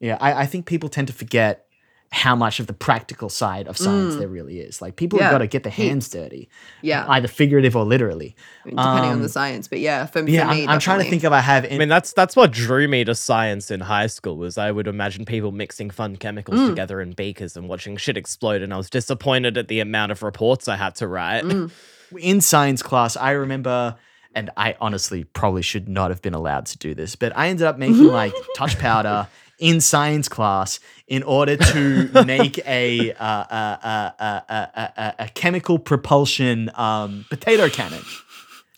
[0.00, 1.65] Yeah, I, I think people tend to forget
[2.12, 4.80] how much of the practical side of science there really is.
[4.80, 5.32] Like people have Mm.
[5.32, 6.48] Got to get their hands dirty,
[6.80, 7.04] Yeah.
[7.08, 8.36] either figurative or literally.
[8.64, 9.66] depending on Um, the science.
[9.68, 11.64] But yeah, for, Yeah, for me, I'm, I'm trying to think if I have.
[11.70, 14.36] I mean, that's that's what drew me to science in high school.
[14.36, 16.68] Was I would imagine people mixing fun chemicals Mm.
[16.68, 20.22] together in beakers and watching shit explode, and I was disappointed at the amount of
[20.22, 21.44] reports I had to write.
[21.44, 21.70] Mm.
[22.20, 23.96] in science class, I remember,
[24.34, 27.66] and I honestly probably should not have been allowed to do this, but I ended
[27.66, 29.26] up making like touch powder
[29.58, 35.28] in science class in order to make a uh, uh, uh, uh, uh, uh, a
[35.28, 38.02] chemical propulsion um, potato cannon.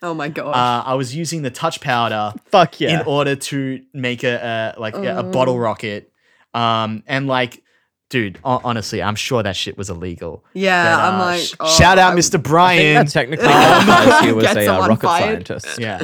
[0.02, 0.50] oh my god.
[0.52, 3.00] Uh, I was using the touch powder Fuck yeah!
[3.00, 6.12] in order to make a, a like a, a bottle rocket,
[6.54, 7.62] um, and like.
[8.10, 10.42] Dude, honestly, I'm sure that shit was illegal.
[10.54, 12.28] Yeah, But, I'm uh, like, oh, shout out, I- Mr.
[12.28, 12.94] I think Brian.
[13.04, 15.46] that technically qualifies you as a uh, rocket fired.
[15.46, 15.78] scientist.
[15.78, 15.98] yeah,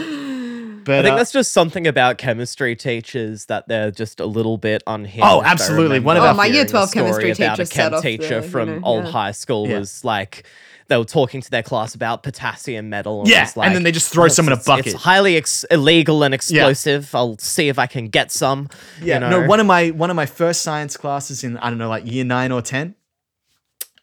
[0.89, 4.83] I think uh, that's just something about chemistry teachers that they're just a little bit
[4.87, 5.27] unhinged.
[5.27, 6.01] Oh, absolutely.
[6.01, 7.95] One of remember our- Oh, my year 12 chemistry story about teacher a set chem
[7.95, 9.11] off teacher the, you from know, old yeah.
[9.11, 9.79] high school Yeah.
[9.79, 10.45] was like
[10.89, 13.21] they were talking to their class about potassium metal.
[13.21, 15.65] And Yeah, was and then they just throw some in a bucket." It's highly ex-
[15.71, 17.15] illegal and explosive.
[17.15, 18.69] I'll see if I can get some.
[19.03, 19.41] Yeah, you know?
[19.41, 19.49] no.
[19.49, 22.25] One of my one of my first science classes in I don't know like year
[22.25, 22.97] nine or ten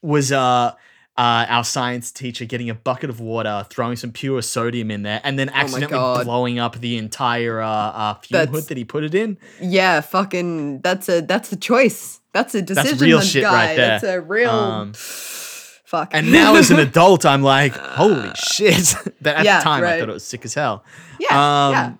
[0.01, 0.73] was uh
[1.17, 5.19] uh, our science teacher getting a bucket of water, throwing some pure sodium in there,
[5.23, 8.85] and then accidentally Oh blowing up the entire uh, uh, fuel That's- hood that he
[8.85, 9.37] put it in.
[9.61, 10.79] Yeah, fucking.
[10.81, 12.19] That's a that's a choice.
[12.33, 12.91] That's a decision.
[12.91, 13.53] That's real that shit guy.
[13.53, 13.87] right there.
[13.99, 14.49] That's a real.
[14.49, 16.11] Um, fuck.
[16.13, 18.95] And now, as an adult, I'm like, holy shit!
[19.21, 20.83] but at Yeah, the time, I thought it was sick as hell.
[21.19, 21.27] yeah,
[21.67, 21.93] um, yeah.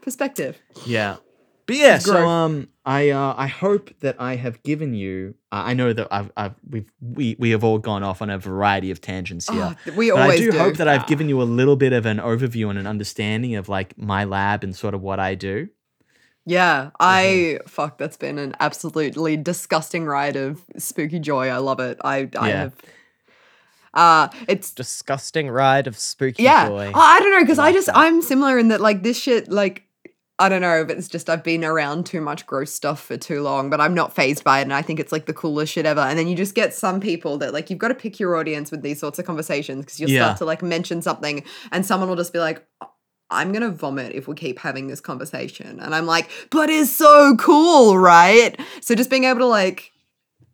[0.00, 0.58] Perspective.
[0.86, 1.16] Yeah.
[1.66, 5.34] But yeah, so um, I uh, I hope that I have given you.
[5.50, 8.38] Uh, I know that I've, I've we've we we have all gone off on a
[8.38, 9.74] variety of tangents here.
[9.86, 10.58] Oh, we But always I do, do.
[10.58, 13.68] hope that I've given you a little bit of an overview and an understanding of
[13.70, 15.68] like my lab and sort of what I do.
[16.44, 17.96] Yeah, I fuck.
[17.96, 21.48] That's been an absolutely disgusting ride of spooky joy.
[21.48, 21.96] I love it.
[22.04, 22.58] I I Yeah.
[22.64, 22.74] have.
[23.94, 26.68] Uh, it's Disgusting ride of spooky yeah.
[26.68, 26.90] joy.
[26.92, 27.96] Oh, I don't know because I Like just that.
[27.96, 29.84] I'm similar in that like this shit like
[30.38, 33.40] I don't know if it's just I've been around too much gross stuff for too
[33.42, 35.86] long, but I'm not phased by it, and I think it's like the coolest shit
[35.86, 36.00] ever.
[36.00, 38.70] And then you just get some people that like you've got to pick your audience
[38.72, 40.24] with these sorts of conversations because you'll Yeah.
[40.24, 42.66] start to like mention something, and someone will just be like.
[42.80, 42.90] Oh,
[43.30, 45.80] I'm gonna vomit if we keep having this conversation.
[45.80, 48.54] And I'm like, but it's so cool, right?
[48.82, 49.90] So just being able to like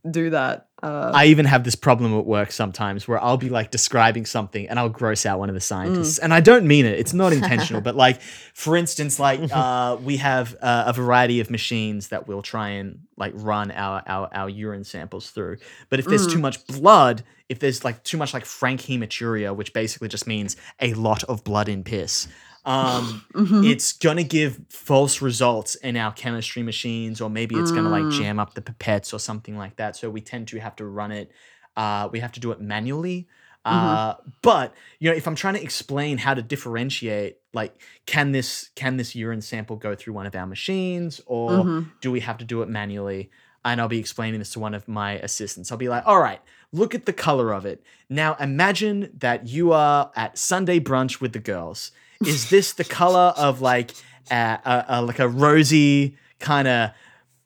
[0.09, 0.69] do that.
[0.82, 4.69] Uh, I even have this problem at work sometimes where I'll be like describing something
[4.69, 6.19] and I'll gross out one of the scientists.
[6.19, 6.24] Mm.
[6.24, 6.98] And I don't mean it.
[6.98, 7.81] It's not intentional.
[7.89, 8.20] but like,
[8.55, 13.01] for instance, like uh, we have uh, a variety of machines that we'll try and
[13.16, 15.59] like run our, our, our urine samples through.
[15.90, 16.43] But if there's too Mm.
[16.43, 20.94] much blood, if there's like too much like frank hematuria, which basically just means a
[20.94, 22.28] lot of blood in piss,
[22.65, 23.65] um, mhm.
[23.65, 28.11] it's gonna give false results in our chemistry machines, or maybe it's gonna like Mm.
[28.12, 29.97] jam up the pipettes or something like that.
[29.97, 31.31] So we tend to have to run it.
[31.77, 33.28] Uh, we have to do it manually.
[33.65, 37.74] Uh, but you know, if I'm trying to explain how to differentiate, like,
[38.07, 41.91] can this can this urine sample go through one of our machines, or Mhm.
[42.01, 43.31] do we have to do it manually?
[43.62, 45.70] And I'll be explaining this to one of my assistants.
[45.70, 46.41] I'll be like, all right,
[46.73, 47.82] look at the color of it.
[48.09, 51.93] Now imagine that you are at Sunday brunch with the girls.
[52.24, 53.92] Is this the color of like
[54.30, 54.34] a,
[54.64, 56.90] a, a like a rosy kind of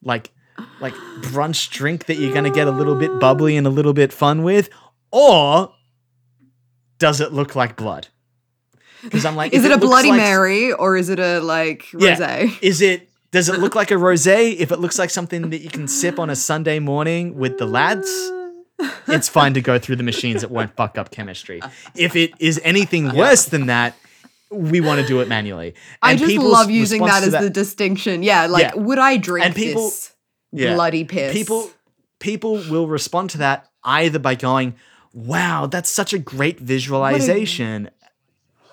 [0.02, 0.30] like
[0.80, 4.12] like brunch drink that you're gonna get a little bit bubbly and a little bit
[4.12, 4.68] fun with,
[5.12, 5.72] or
[6.98, 8.08] does it look like blood?
[9.02, 11.92] Because I'm like, is if it a Bloody like- Mary or is it a like
[11.92, 12.16] Yeah.
[12.16, 12.58] rosé?
[12.62, 13.08] Is it?
[13.30, 14.56] Does it look like a rosé?
[14.56, 17.66] If it looks like something that you can sip on a Sunday morning with the
[17.66, 18.08] lads,
[19.08, 20.42] it's fine to go through the machines.
[20.44, 21.60] It won't fuck up chemistry.
[21.96, 23.96] If it is anything worse than that,
[24.54, 25.74] we want to do it manually.
[26.02, 28.22] I just love using that as the distinction.
[28.22, 28.74] Yeah, like Yeah.
[28.76, 30.12] would I drink And people- this
[30.52, 30.74] Yeah.
[30.74, 31.32] bloody piss?
[31.32, 31.70] people
[32.20, 34.74] people will respond to that either by going,
[35.12, 37.90] "Wow, that's such a great visualization."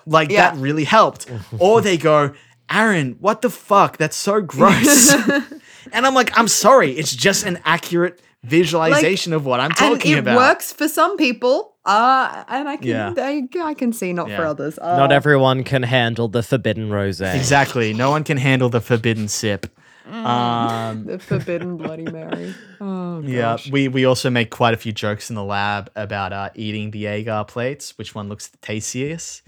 [0.06, 0.50] Like Yeah.
[0.52, 1.26] that really helped.
[1.58, 2.32] or they go,
[2.70, 3.98] "Aaron, what the fuck?
[3.98, 5.12] That's so gross."
[5.92, 6.92] and I'm like, "I'm sorry.
[6.92, 10.88] It's just an accurate visualization of what I'm and talking it about." It works for
[10.88, 11.70] some people.
[11.84, 13.12] Uh, and I can Yeah.
[13.16, 14.78] I, I can see not for others.
[14.78, 17.34] Uh, Not everyone can handle the forbidden rosé.
[17.34, 17.92] Exactly.
[17.92, 19.66] No one can handle the forbidden sip.
[20.08, 22.54] Um, the forbidden Bloody Mary.
[22.84, 26.50] Oh Yeah, we we also make quite a few jokes in the lab about uh,
[26.56, 27.96] eating the agar plates.
[27.96, 29.42] Which one looks the tastiest?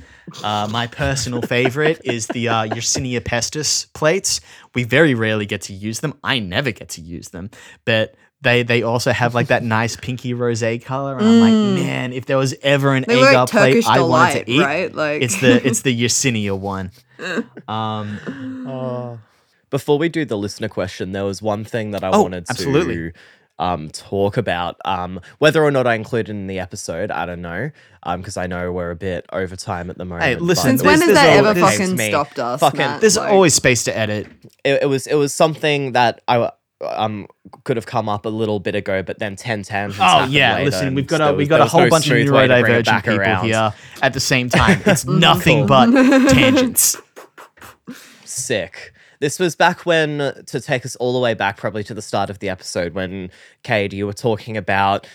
[0.44, 4.40] Uh, my personal favorite is the uh, Yersinia pestis plates.
[4.72, 6.14] We very rarely get to use them.
[6.22, 7.50] I never get to use them,
[7.84, 8.14] but
[8.44, 11.18] they they also have like that nice pinky rosé color.
[11.18, 11.52] And I'm like,
[11.84, 13.06] man, if there was ever an Mm.
[13.08, 14.94] They agar work plate Turkish I wanted delight, to eat, right?
[14.94, 16.92] Like it's the it's the Yersinia one.
[17.68, 19.18] Um, Oh.
[19.70, 22.50] Before we do the listener question, there was one thing that I Oh, wanted to
[22.50, 23.12] absolutely.
[23.58, 24.76] um, talk about.
[24.84, 27.70] Um, whether or not I included in the episode, I don't know,
[28.16, 30.22] because I know we're a bit over time at the moment.
[30.24, 32.08] Hey, listen, Since when there's- has that ever fucking me.
[32.10, 32.60] stopped us?
[32.60, 33.00] Fucking- Matt?
[33.00, 34.28] there's Like- always space to edit.
[34.64, 37.26] it, it was it was something that I um
[37.64, 40.00] could have come up a little bit ago, but then ten tangents.
[40.02, 42.30] Oh yeah, later, listen, we've got a we've got a whole no bunch of smooth
[42.30, 43.44] way to neurodivergent people around.
[43.46, 43.72] here
[44.02, 44.82] at the same time.
[44.86, 45.86] It's nothing but
[46.30, 46.96] tangents.
[48.24, 48.92] Sick.
[49.20, 52.28] This was back when, to take us all the way back, probably to the start
[52.30, 53.30] of the episode, when
[53.62, 55.06] Cade, you were talking about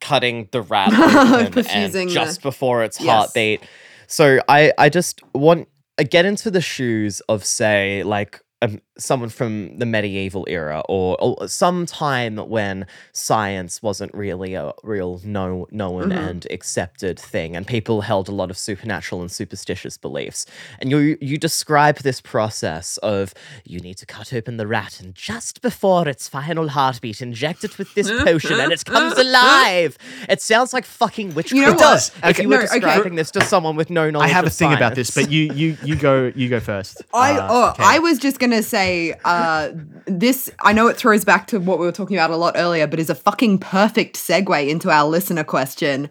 [0.00, 3.08] cutting the rat open and Perfusing the- just before its Yes.
[3.10, 3.62] heartbeat.
[4.06, 5.68] So I, I just want
[5.98, 11.16] I get into the shoes of say like um, someone from the medieval era or,
[11.20, 16.28] or some time when science wasn't really a real no, known Mhm.
[16.28, 20.46] and accepted thing and people held a lot of supernatural and superstitious beliefs
[20.80, 25.14] and you you describe this process of you need to cut open the rat and
[25.14, 29.98] just before its final heartbeat inject it with this potion and it comes alive
[30.28, 32.10] it sounds like fucking witchcraft You know It does.
[32.24, 32.78] if you were No, okay.
[32.80, 35.30] describing this to someone with no knowledge I have a of thing about this, but
[35.30, 36.94] you you you go you go first.
[37.12, 37.82] I Uh, oh, okay.
[37.94, 38.85] I was just gonna say
[39.24, 39.70] uh,
[40.06, 40.50] this.
[40.60, 42.98] I know it throws back to what we were talking about a lot earlier, but
[43.00, 46.08] is a fucking perfect segue into our listener question.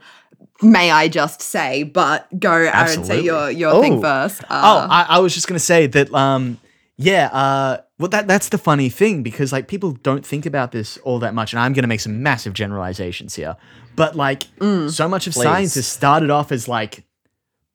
[0.61, 3.15] may I just say, but go, Aaron, Absolutely.
[3.17, 3.81] say your, your Oh.
[3.81, 4.41] thing first.
[4.49, 6.13] Oh, Uh, I, I was just gonna say that.
[6.13, 6.57] Um,
[6.97, 7.25] yeah.
[7.27, 11.19] Uh, well, that that's the funny thing because like people don't think about this all
[11.19, 13.57] that much, and I'm gonna make some massive generalizations here.
[13.97, 14.89] But like, Mm.
[14.91, 15.43] so much of Please.
[15.43, 17.03] science has started off as like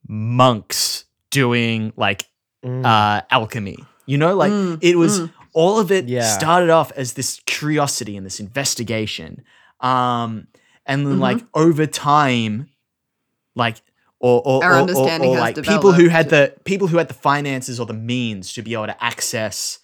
[0.09, 2.25] monks doing like
[2.65, 2.85] Mm.
[2.85, 3.79] uh, alchemy.
[4.11, 5.15] You know, like Mm, it was
[5.53, 6.23] all of it Yeah.
[6.39, 9.43] started off as this curiosity and this investigation.
[9.81, 10.31] Um,
[10.87, 11.21] and then Mhm.
[11.29, 12.69] like over time,
[13.55, 13.77] like
[14.19, 16.99] or or, Our or- or- understanding or, has like people who had the people who
[16.99, 19.79] had the finances or the means to be able to access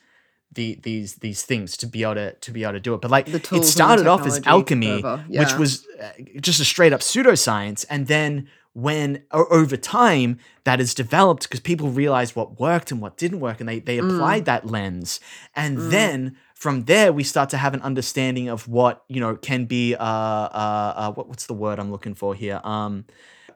[0.52, 3.00] the these these things to be able to to be able to do it.
[3.00, 5.24] But like it tools and the started off as alchemy, whatever.
[5.28, 6.10] which was uh,
[6.48, 11.88] just a straight up pseudoscience, and then when over time that is developed because people
[11.88, 14.14] realized what worked and what didn't work and they they Mm.
[14.14, 15.18] applied that lens.
[15.54, 19.64] And then from there we start to have an understanding of what you know can
[19.64, 22.60] be uh uh, uh what, what's the word i'm looking for here?
[22.64, 23.06] Um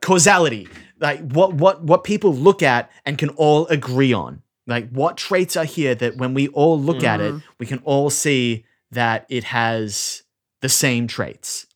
[0.00, 0.68] causality.
[0.98, 4.40] Like what what what people look at and can all agree on.
[4.66, 8.08] Like what traits are here that when we all look at it we can all
[8.08, 10.22] see that it has
[10.62, 11.66] the same traits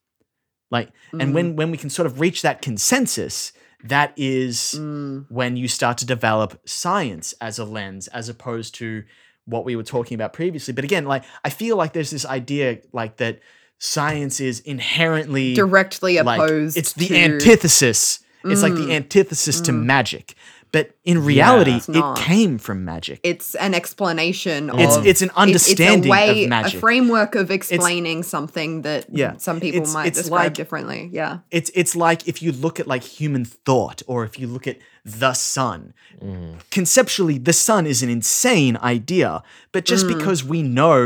[0.78, 0.88] like
[1.20, 1.34] and Mm.
[1.36, 3.52] when when we can sort of reach that consensus
[3.94, 9.05] that is mm, when you start to develop science as a lens as opposed to
[9.52, 12.78] what we were talking about previously but again like i feel like there's this idea
[12.92, 13.34] like that
[13.78, 18.96] science is inherently directly like opposed it's the to, antithesis it's like the Mm.
[19.01, 19.84] antithesis to Mm.
[19.84, 20.34] magic
[20.74, 25.30] but in reality It's it came from magic It's an explanation it's of it's an
[25.30, 29.32] it- understanding it's a way, of magic a framework of explaining something that Yeah.
[29.46, 31.01] some people It's- might it's describe like- differently.
[31.20, 31.38] Yeah.
[31.59, 34.78] it's it's like if you look at like human thought or if you look at
[35.22, 35.80] the sun
[36.22, 36.55] Mm.
[36.78, 39.30] conceptually the sun is an insane idea
[39.72, 40.10] but just Mm.
[40.14, 40.98] because we know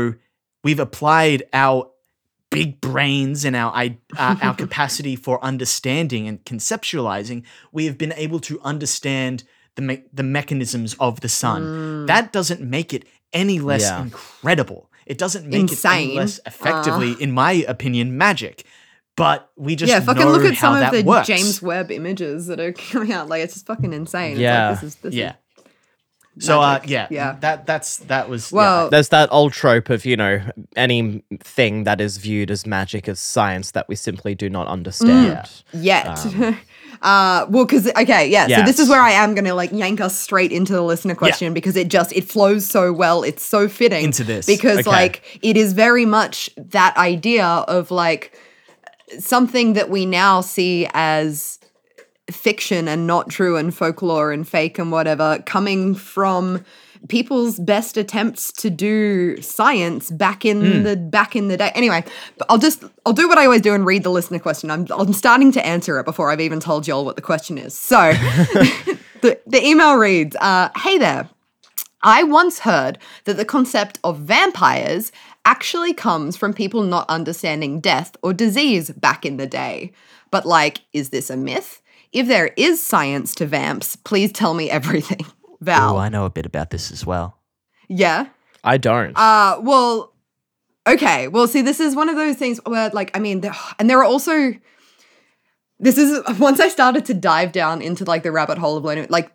[0.65, 1.77] we've applied our
[2.51, 3.71] big brains and our
[4.17, 7.39] uh, our capacity for understanding and conceptualizing
[7.71, 9.43] we have been able to understand
[9.75, 12.07] the me- the mechanisms of the sun Mm.
[12.07, 14.01] that doesn't make it any less Yeah.
[14.01, 18.63] incredible it doesn't make it any less effectively in my opinion magic
[19.15, 21.27] but we just yeah, fucking know look at some of the works.
[21.27, 23.27] James Webb images that are coming out.
[23.27, 24.39] Like it's just fucking insane.
[24.39, 24.71] Yeah.
[24.71, 25.35] It's like, this is, this yeah Is
[26.39, 27.35] so uh yeah Yeah.
[27.41, 28.57] that that's that was yeah.
[28.57, 30.41] well, There's that old trope of, you know,
[30.75, 35.49] anything that is viewed as magic as science that we simply do not understand.
[35.73, 36.25] yet.
[36.25, 36.57] Um,
[37.01, 38.47] uh, well, because okay, yeah.
[38.47, 41.53] So this is where I am gonna like yank us straight into the listener question
[41.53, 43.23] because it just it flows so well.
[43.23, 44.45] It's so fitting Into this.
[44.45, 44.89] because Okay.
[44.89, 48.37] like it is very much that idea of like
[49.19, 51.58] something that we now see as
[52.33, 56.63] fiction and not true and folklore and fake and whatever coming from
[57.07, 61.71] people's best attempts to do science back in the back in the day.
[61.73, 62.03] Anyway
[62.49, 64.69] i'll just i'll do what i always do and read the listener question.
[64.69, 67.77] I'm, I'm starting to answer it before i've even told y'all what the question is.
[67.77, 68.11] So
[69.21, 71.29] the, the email reads uh, hey there.
[72.01, 75.11] I once heard that the concept of vampires
[75.45, 79.91] actually comes from people not understanding death or disease back in the day.
[80.31, 81.81] But, like, is this a myth?
[82.11, 85.25] If there is science to vamps, please tell me everything.
[85.61, 85.95] Val.
[85.95, 87.37] Oh, I know a bit about this as well.
[87.87, 88.27] yeah.
[88.63, 89.13] I don't.
[89.15, 90.13] Uh, well,
[90.85, 91.29] okay.
[91.29, 93.99] Well, see, this is one of those things where, like, I mean, there, and there
[93.99, 94.53] are also.
[95.79, 99.07] This is once I started to dive down into like the rabbit hole of learning,
[99.09, 99.31] like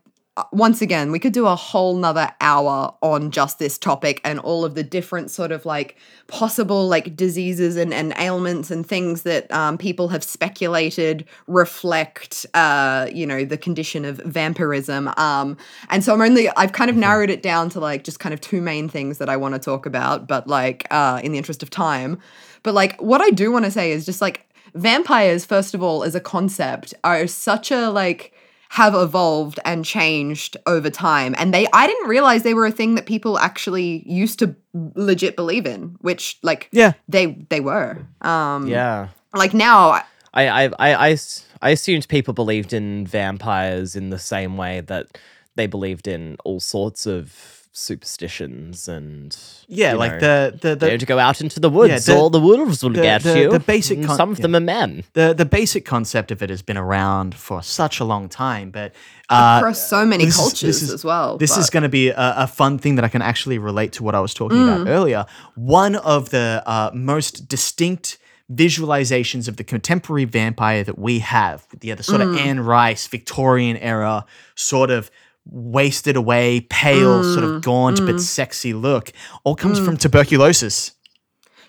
[0.51, 4.65] once again, we could do a whole nother hour on just this topic and all
[4.65, 5.97] of the different sort of like
[6.27, 13.09] possible like diseases and, and ailments and things that um, people have speculated reflect, uh,
[13.13, 15.09] you know, the condition of vampirism.
[15.17, 15.57] Um,
[15.89, 18.41] and so I'm only, I've kind of narrowed it down to like just kind of
[18.41, 21.63] two main things that I want to talk about, but like uh, in the interest
[21.63, 22.19] of time.
[22.65, 26.03] But like what I do want to say is just like vampires, first of all,
[26.03, 28.34] as a concept, are such a like,
[28.75, 32.97] have evolved and changed over time and they i didn't realize they were a thing
[32.97, 34.53] that people actually used to
[34.97, 36.95] legit believe in which like Yeah.
[37.09, 39.09] they they were um yeah.
[39.33, 40.03] like now
[40.37, 45.17] I—I—I—I assumed people believed in vampires in the same way that
[45.55, 49.37] they believed in all sorts of superstitions and
[49.67, 52.07] Yeah, like know, the the they the, had to go out into the woods.
[52.07, 53.51] the- all the wolves will the- get the- you.
[53.51, 54.43] the basic con- some of yeah.
[54.45, 55.05] them are men.
[55.15, 58.93] the the basic concept of it has been around for such a long time, but
[59.29, 61.89] uh, across so many this is- cultures this is- as well This is going to
[61.89, 64.59] be a, a fun thing that I can actually relate to what I was talking
[64.59, 64.83] Mm.
[64.83, 65.27] about earlier.
[65.57, 68.19] One of the uh, most distinct
[68.53, 72.31] visualizations of the contemporary vampire that we have, the other sort Mm.
[72.31, 75.11] of Anne Rice Victorian era sort of
[75.47, 77.57] wasted away, pale, sort Mm.
[77.57, 79.13] of gaunt but sexy look,
[79.45, 80.93] all comes from tuberculosis.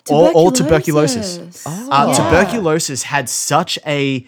[0.10, 1.38] All, all tuberculosis.
[1.38, 1.64] Tuberculosis.
[1.66, 1.92] Oh.
[1.92, 2.14] Uh, Yeah.
[2.30, 4.26] Tuberculosis had such a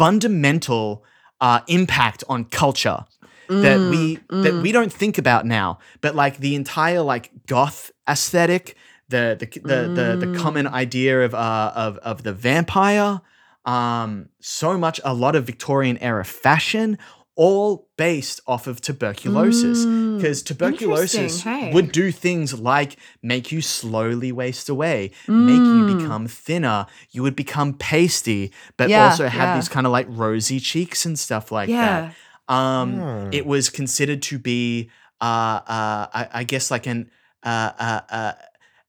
[0.00, 1.04] fundamental
[1.40, 3.04] uh, impact on culture
[3.48, 5.78] that we that we don't think about now.
[6.00, 8.76] But like the entire like goth aesthetic,
[9.08, 13.20] the the the the, the common idea of uh of of the vampire,
[13.64, 16.96] um, so much a lot of Victorian era fashion.
[17.40, 19.86] All based off of tuberculosis,
[20.16, 21.72] because tuberculosis hey.
[21.72, 22.92] would do things like
[23.22, 26.80] make you slowly waste away, make you become thinner,
[27.14, 29.54] you would become pasty, but Yeah, also have yeah.
[29.56, 32.12] these kind of like rosy cheeks and stuff like Yeah.
[32.48, 32.54] that.
[32.54, 33.28] Um, Hmm.
[33.32, 34.90] it was considered to be,
[35.20, 37.10] uh, uh, I, I guess, like an
[37.42, 38.32] uh, uh, uh,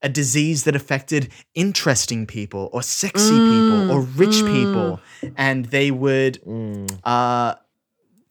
[0.01, 4.99] a disease that affected interesting people or sexy people or rich people,
[5.37, 6.99] and they would Mm.
[7.05, 7.55] uh,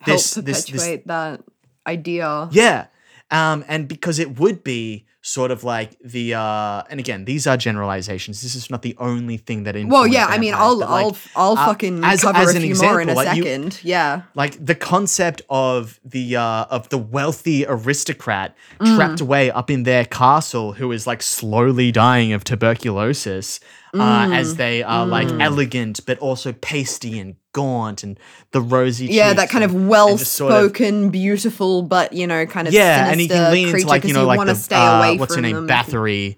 [0.00, 1.42] Help this this this perpetuate that
[1.86, 2.48] idea.
[2.52, 2.86] yeah.
[3.30, 7.56] Um, and because it would be sort of like the uh, and again, these are
[7.56, 8.40] generalizations.
[8.42, 11.58] This is not the only thing that Well, yeah, I mean, I'll like, I'll I'll
[11.58, 13.80] uh, fucking as- cover as a few more in a example, like, you- second.
[13.82, 14.22] yeah.
[14.34, 18.96] like the concept of the uh of the wealthy aristocrat Mm.
[18.96, 23.60] trapped away up in their castle who is like slowly dying of tuberculosis
[23.92, 24.36] uh, Mm.
[24.36, 28.18] as they are like elegant but also pasty and gaunt and
[28.52, 32.26] the rosy Yeah, that kind of well and just sort of- spoken, beautiful, but you
[32.26, 34.54] know, kind of yeah, and you can lean into like you know like want to
[34.54, 34.76] stay
[35.16, 35.66] uh, what's her name.
[35.66, 36.36] Bathory.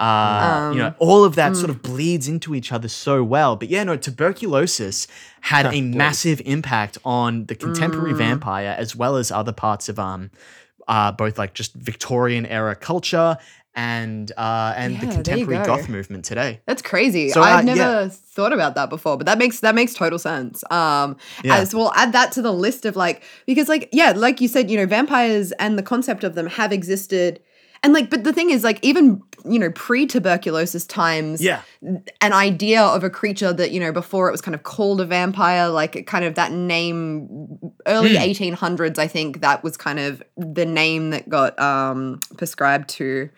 [0.00, 1.56] Uh, you know, Um, all of that mm.
[1.56, 3.54] sort of bleeds into each other so well.
[3.54, 5.06] But yeah, no, tuberculosis
[5.42, 8.18] had a massive impact on the contemporary Mm.
[8.18, 10.30] vampire as well as other parts of um,
[10.88, 13.38] uh, both like just Victorian era culture
[13.76, 15.76] and uh, and Yeah, the contemporary go.
[15.76, 16.60] goth movement today.
[16.66, 17.28] That's crazy.
[17.30, 18.08] So, I've uh, never yeah.
[18.10, 20.64] thought about that before, but that makes that makes total sense.
[20.70, 21.56] Um Yeah.
[21.56, 24.70] as well add that to the list of like because like yeah, like you said,
[24.70, 27.40] you know, vampires and the concept of them have existed
[27.84, 31.60] and like but the thing is like even you know pre-tuberculosis times Yeah.
[31.82, 35.04] an idea of a creature that you know before it was kind of called a
[35.04, 38.22] vampire like kind of that name early Hmm.
[38.22, 43.28] 1800s i think that was kind of the name that got um prescribed to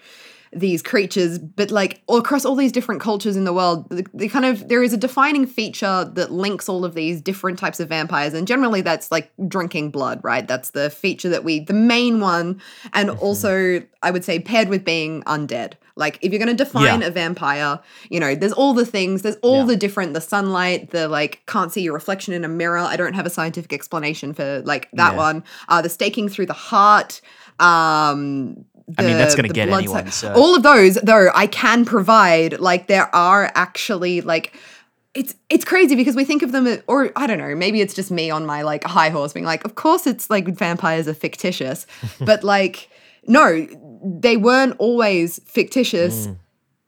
[0.53, 4.29] these creatures but like all across all these different cultures in the world the, the
[4.29, 7.89] kind of there is a defining feature that links all of these different types of
[7.89, 12.21] vampires and generally that's like drinking blood right that's the feature that we the main
[12.21, 12.61] one
[12.95, 17.01] and also i would say paired with being undead like if you're going to define
[17.01, 17.09] Yeah.
[17.09, 19.67] a vampire you know there's all the things there's all Yeah.
[19.67, 23.15] the different the sunlight the like can't see your reflection in a mirror i don't
[23.15, 25.19] have a scientific explanation for like that Yeah.
[25.19, 27.21] one uh the staking through the heart
[27.59, 28.65] um
[28.99, 32.87] I mean, that's gonna get anyone, so- all of those though i can provide like
[32.87, 34.57] there are actually like
[35.17, 37.95] it's it's crazy because we think of them as, or I don't know, maybe it's
[37.95, 41.15] just me on my like high horse being like, of course it's like vampires are
[41.15, 41.87] fictitious.
[42.21, 42.91] but like
[43.27, 43.67] no,
[44.05, 46.37] they weren't always fictitious mm.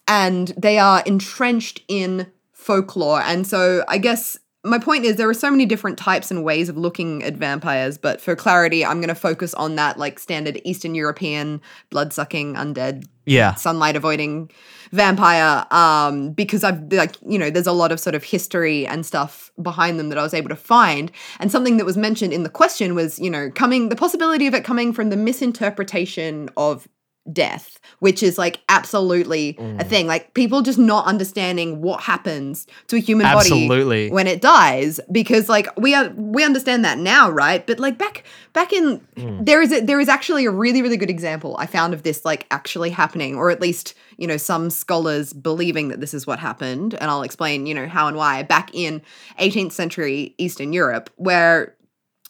[0.07, 3.23] and they are entrenched in folklore.
[3.23, 4.39] And so I guess
[4.69, 7.99] my point is there are so many different types and ways of looking at vampires,
[7.99, 12.55] but for clarity, I'm going to focus on that like standard Eastern European blood sucking
[12.55, 13.55] undead Yeah.
[13.55, 14.51] sunlight avoiding
[14.91, 19.05] vampire um because i've like you know there's a lot of sort of history and
[19.05, 22.43] stuff behind them that i was able to find and something that was mentioned in
[22.43, 26.89] the question was you know coming the possibility of it coming from the misinterpretation of
[27.33, 29.87] death which is like absolutely a mm.
[29.87, 30.07] thing.
[30.07, 34.09] Like people just not understanding what happens to a human Absolutely.
[34.09, 37.67] body when it dies because like we are we understand that now right?
[37.67, 39.45] But like back back in mm.
[39.45, 42.25] there is a, there is actually a really really good example i found of this
[42.25, 46.39] like actually happening or at least you know some scholars believing that this is what
[46.39, 46.95] happened.
[46.95, 48.43] And i'll explain you know how and why.
[48.43, 49.03] Back in
[49.41, 51.75] 18th century eastern europe where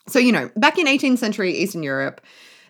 [0.08, 2.20] so you know back in 18th century eastern europe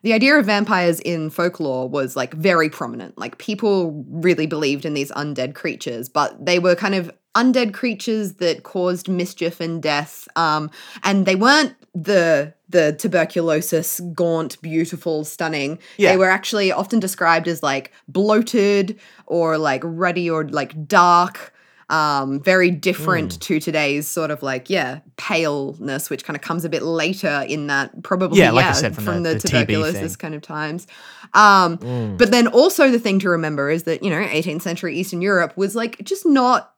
[0.02, 3.18] the idea of vampires in folklore was like very prominent.
[3.18, 8.34] Like people really believed in these undead creatures, but they were kind of undead creatures
[8.34, 10.26] that caused mischief and death.
[10.36, 10.70] Um,
[11.02, 15.78] and they weren't the the tuberculosis, gaunt, beautiful, stunning.
[15.96, 16.12] Yeah.
[16.12, 21.54] They were actually often described as like bloated or like ruddy or like dark
[21.90, 23.38] um very different Hmm.
[23.40, 27.66] to today's sort of like yeah paleness which kind of comes a bit later in
[27.68, 30.86] that probably Yeah, yeah, like I said, from the- the, the tuberculosis kind of times
[31.34, 32.18] um Mm.
[32.18, 35.56] but then also the thing to remember is that you know 18th century eastern europe
[35.56, 36.72] was like just not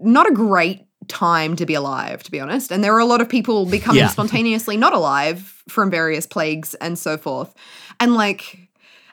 [0.00, 3.20] not a great time to be alive to be honest and there were a lot
[3.20, 4.08] of people becoming Yeah.
[4.08, 7.54] spontaneously not alive from various plagues and so forth
[8.00, 8.65] and like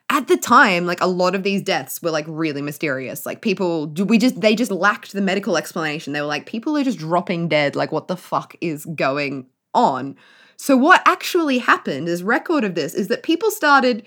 [0.10, 3.26] at the time like a lot of these deaths were like really mysterious.
[3.26, 6.14] Like people do we just they just lacked the medical explanation.
[6.14, 7.76] They were like people are just dropping dead.
[7.76, 10.16] Like what the fuck is going on?
[10.58, 14.06] So what actually happened is record of this is that people started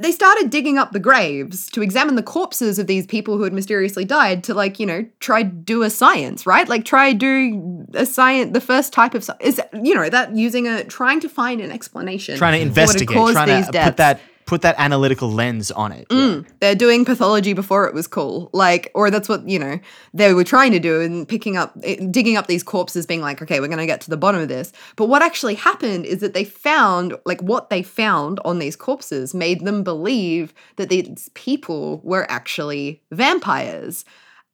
[0.00, 3.52] they started digging up the graves to examine the corpses of these people who had
[3.52, 6.68] mysteriously died to like you know try do a science right?
[6.68, 10.84] Like try do a science the first type of is you know that using a
[10.84, 13.88] trying to find an explanation trying to for what had investigate, trying these to deaths.
[13.90, 16.06] put that put that analytical lens on it.
[16.10, 16.40] Yeah.
[16.60, 19.78] they're doing pathology before it was cool like or that's what you know
[20.14, 21.78] they were trying to do and picking up
[22.10, 24.48] digging up these corpses being like okay we're going to get to the bottom of
[24.48, 28.74] this but what actually happened is that they found like what they found on these
[28.74, 34.06] corpses made them believe that these people were actually vampires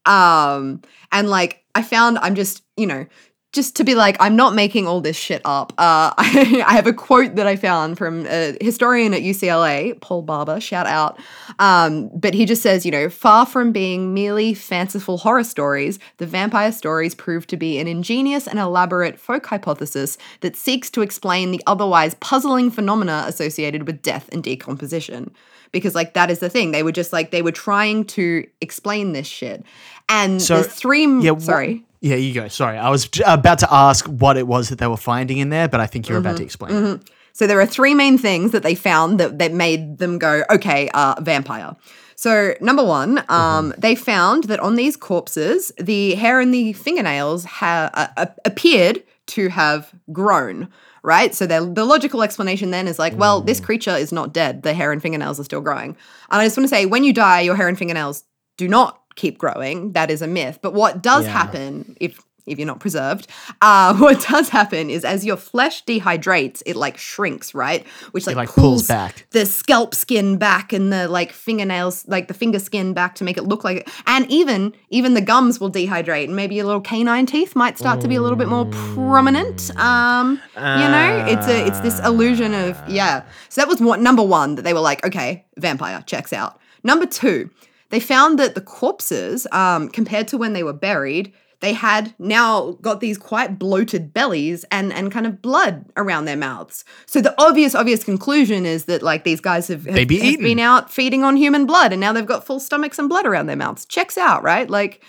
[0.07, 3.07] um and like i found i'm just you know
[3.55, 5.73] just to be like i'm not making all this shit up.
[5.79, 10.23] Uh i, I have a quote that i found from a historian at ucla paul
[10.23, 11.19] barber shout out.
[11.59, 16.27] Um but he just says you know far from being merely fanciful horror stories the
[16.27, 21.51] vampire stories prove to be an ingenious and elaborate folk hypothesis that seeks to explain
[21.51, 25.33] the otherwise puzzling phenomena associated with death and decomposition.
[25.73, 26.73] Because like that is the thing.
[26.73, 29.65] They were just like they were trying to explain this shit.
[30.09, 32.49] And So, there's three Yeah, sorry Yeah, you go.
[32.49, 35.69] Sorry, I was about to ask what it was that they were finding in there,
[35.69, 37.01] but I think you're about to Mm-hmm, explain.
[37.33, 40.91] So there are three main things that they found that, that made them go, okay,
[40.93, 41.75] uh, vampire.
[42.15, 47.47] So number one, um, they found that on these corpses, the hair and the fingernails
[47.47, 50.69] ha- uh, uh, appeared to have grown.
[51.03, 54.63] Right, so the the logical explanation then is like, well, this creature is not dead.
[54.63, 55.97] The hair and fingernails are still growing.
[56.31, 58.25] And I just want to say, when you die, your hair and fingernails
[58.57, 59.93] do not keep growing.
[59.93, 60.59] That is a myth.
[60.63, 61.31] But what does Yeah.
[61.33, 63.27] happen if if you're not preserved,
[63.63, 67.87] uh, what does happen is as your flesh dehydrates, it like shrinks, right?
[68.13, 69.27] Which like, like, pulls pulls back.
[69.31, 73.39] the scalp skin back and the like fingernails, like the finger skin back to make
[73.39, 73.89] it look like it.
[74.07, 78.03] And even even the gums will dehydrate, and maybe your little canine teeth might start
[78.03, 79.75] to be a little bit more prominent.
[79.79, 83.23] Um, you know, it's a it's this illusion of yeah.
[83.49, 86.61] So that was what number one that they were like, okay, vampire checks out.
[86.83, 87.49] Number two,
[87.95, 92.73] they found that the corpses, um, compared to when they were buried, they had now
[92.83, 96.85] got these quite bloated bellies and and kind of blood around their mouths.
[97.07, 100.59] So the obvious obvious conclusion is that like these guys have, have, be have been
[100.59, 103.57] out feeding on human blood and now they've got full stomachs and blood around their
[103.57, 103.87] mouths.
[103.87, 104.69] Checks out, right?
[104.69, 105.03] Like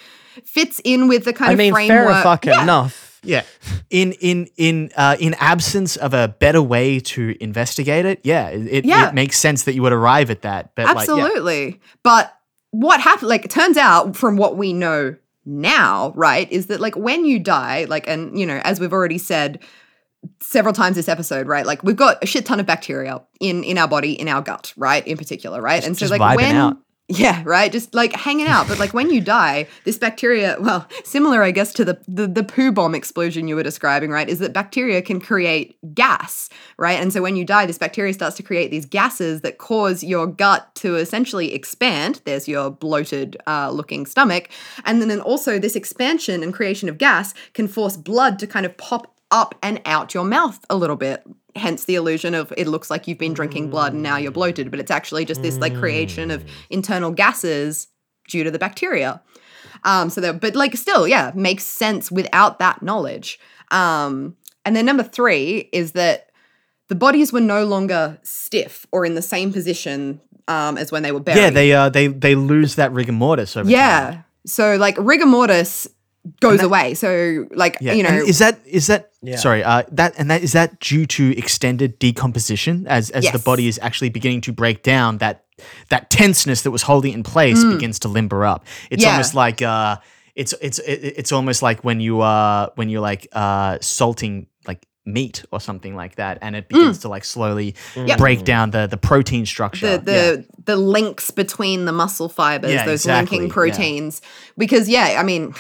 [0.46, 2.14] fits in with the kind I of mean, framework.
[2.14, 2.64] fair fucking Yeah.
[2.64, 3.02] enough.
[3.24, 3.42] Yeah,
[3.90, 8.68] in in in uh, in absence of a better way to investigate it, yeah, it,
[8.68, 9.08] it, Yeah.
[9.10, 10.76] it makes sense that you would arrive at that.
[10.76, 11.14] But like, yeah.
[11.16, 11.82] Absolutely.
[12.04, 12.32] But
[12.82, 15.16] what happened, like, it turns out from what we know
[15.46, 19.18] now, right, is that, like, when you die, like, and, you know, as we've already
[19.18, 19.60] said
[20.42, 23.78] several times this episode, right, like, we've got a shit ton of bacteria in, in
[23.78, 25.86] our body, in our gut, right, in particular, right?
[25.86, 26.56] and so, just like, when.
[26.56, 26.78] out.
[27.08, 27.72] Yeah, right.
[27.72, 28.68] Just like hanging out.
[28.68, 32.44] But like when you die, this bacteria, well, similar, I guess, to the, the the
[32.44, 34.28] poo bomb explosion you were describing, right?
[34.28, 36.50] Is that bacteria can create gas,
[36.80, 37.00] right?
[37.00, 40.26] And so when you die, this bacteria starts to create these gases that cause your
[40.26, 42.22] gut to essentially expand.
[42.26, 44.50] There's your bloated uh, looking stomach.
[44.84, 48.66] And then, then also this expansion and creation of gas can force blood to kind
[48.66, 51.24] of pop up and out your mouth a little bit.
[51.56, 54.70] Hence the illusion of it looks like you've been drinking blood and now you're bloated,
[54.72, 57.88] but it's actually just this like creation of internal gases
[58.28, 59.22] due to the bacteria.
[59.84, 63.40] Um, so that, but like still, yeah, makes sense without that knowledge.
[63.72, 66.30] Um, and then number three is that
[66.88, 71.12] the bodies were no longer stiff or in the same position um, as when they
[71.12, 71.40] were buried.
[71.40, 73.72] yeah, they uh they they lose that rigor mortis over time.
[73.72, 74.22] yeah.
[74.46, 75.88] So like rigor mortis
[76.40, 76.94] goes away.
[76.94, 79.38] So like Yeah, you know, and is that is that Yeah.
[79.38, 83.68] sorry uh that and that is that due to extended decomposition as as the body
[83.68, 85.44] is actually beginning to break down that
[85.90, 88.66] that tenseness that was holding it in place begins to limber up.
[88.90, 89.08] It's Mm.
[89.08, 89.12] Yeah.
[89.12, 89.98] almost like uh
[90.36, 95.46] it's it's it's almost like when you uh when you're like uh salting like meat
[95.52, 98.08] or something like that and it begins to like slowly Mm.
[98.08, 98.18] Yep.
[98.18, 99.98] break down the the protein structure.
[99.98, 103.54] the the the links between the muscle fibers, Yeah, those exactly, linking yeah.
[103.54, 104.22] proteins.
[104.58, 105.54] Because yeah, I mean,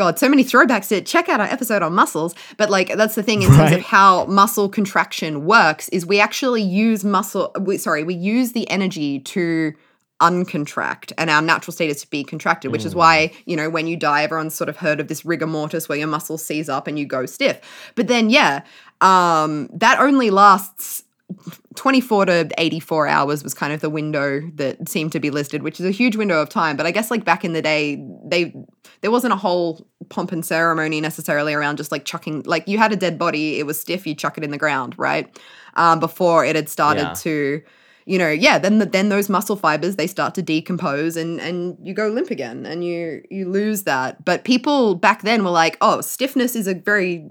[0.00, 2.34] God, so many throwbacks to check out our episode on muscles.
[2.56, 6.62] But like that's the thing in terms of how muscle contraction works is we actually
[6.62, 7.52] use muscle.
[7.60, 9.74] We, sorry, we use the energy to
[10.22, 13.86] uncontract and our natural state is to be contracted which is why you know when
[13.86, 16.86] you die everyone's sort of heard of this rigor mortis where your muscle seize up
[16.86, 17.58] and you go stiff
[17.94, 18.60] but then yeah
[19.00, 21.04] um that only lasts
[21.80, 25.80] 24 to 84 hours was kind of the window that seemed to be listed, which
[25.80, 26.76] is a huge window of time.
[26.76, 28.54] But I guess like back in the day, they
[29.00, 32.92] there wasn't a whole pomp and ceremony necessarily around just like chucking like you had
[32.92, 35.34] a dead body, it was stiff, you chuck it in the ground, right?
[35.72, 37.14] Um, before it had started Yeah.
[37.14, 37.62] to
[38.06, 41.78] you know, yeah, then the, then those muscle fibers they start to decompose and and
[41.82, 44.22] you go limp again and you you lose that.
[44.22, 47.24] But people back then were like, "Oh, stiffness is a very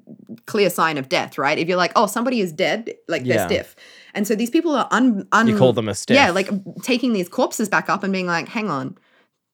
[0.48, 1.60] clear sign of death, right?
[1.60, 3.76] If you're like, "Oh, somebody is dead," like they're stiff.
[4.14, 6.16] And so these people are un, un You call them a stiff.
[6.16, 6.50] Yeah, like
[6.82, 8.98] taking these corpses back up and being like, hang on,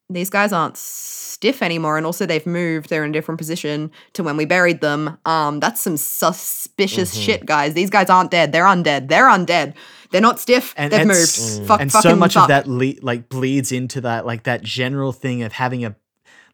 [0.10, 1.98] these guys aren't stiff anymore.
[1.98, 5.18] And also they've moved, they're in a different position to when we buried them.
[5.26, 7.22] Um, that's some suspicious Mm-hmm.
[7.24, 7.74] shit, guys.
[7.74, 8.52] These guys aren't dead.
[8.52, 9.10] They're undead.
[9.10, 9.74] They're undead.
[10.12, 10.74] They're not stiff.
[10.78, 11.68] And they've it's- moved.
[11.68, 12.44] Fuck, and so much fuck.
[12.44, 15.96] of that le- like bleeds into that like that general thing of having a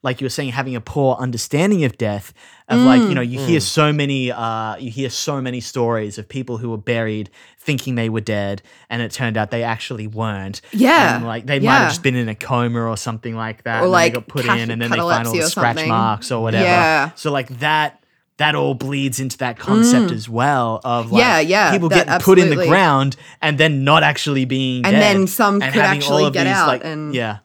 [0.04, 2.34] like you were saying having a poor understanding of death
[2.68, 3.48] of like you know you Mm.
[3.48, 7.30] hear so many uh you hear so many stories of people who were buried
[7.60, 11.60] thinking they were dead and it turned out they actually weren't Yeah, and like they
[11.60, 14.28] might have just been in a coma or something like that Or, like, they got
[14.28, 15.90] put in and then they find all the scratch something.
[15.90, 17.12] marks or whatever Yeah.
[17.16, 17.98] so like that
[18.38, 21.26] that all bleeds into that concept as well of like Mm.
[21.28, 25.02] Yeah, yeah, people getting put in the ground and then not actually being And dead
[25.18, 27.40] then some and could actually get these, out like, and- yeah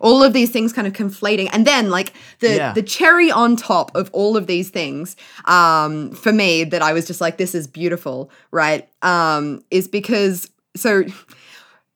[0.00, 2.72] all of these things kind of conflating and then like the Yeah.
[2.72, 5.14] the cherry on top of all of these things
[5.44, 10.50] um for me that i was just like this is beautiful right um is because
[10.76, 11.04] so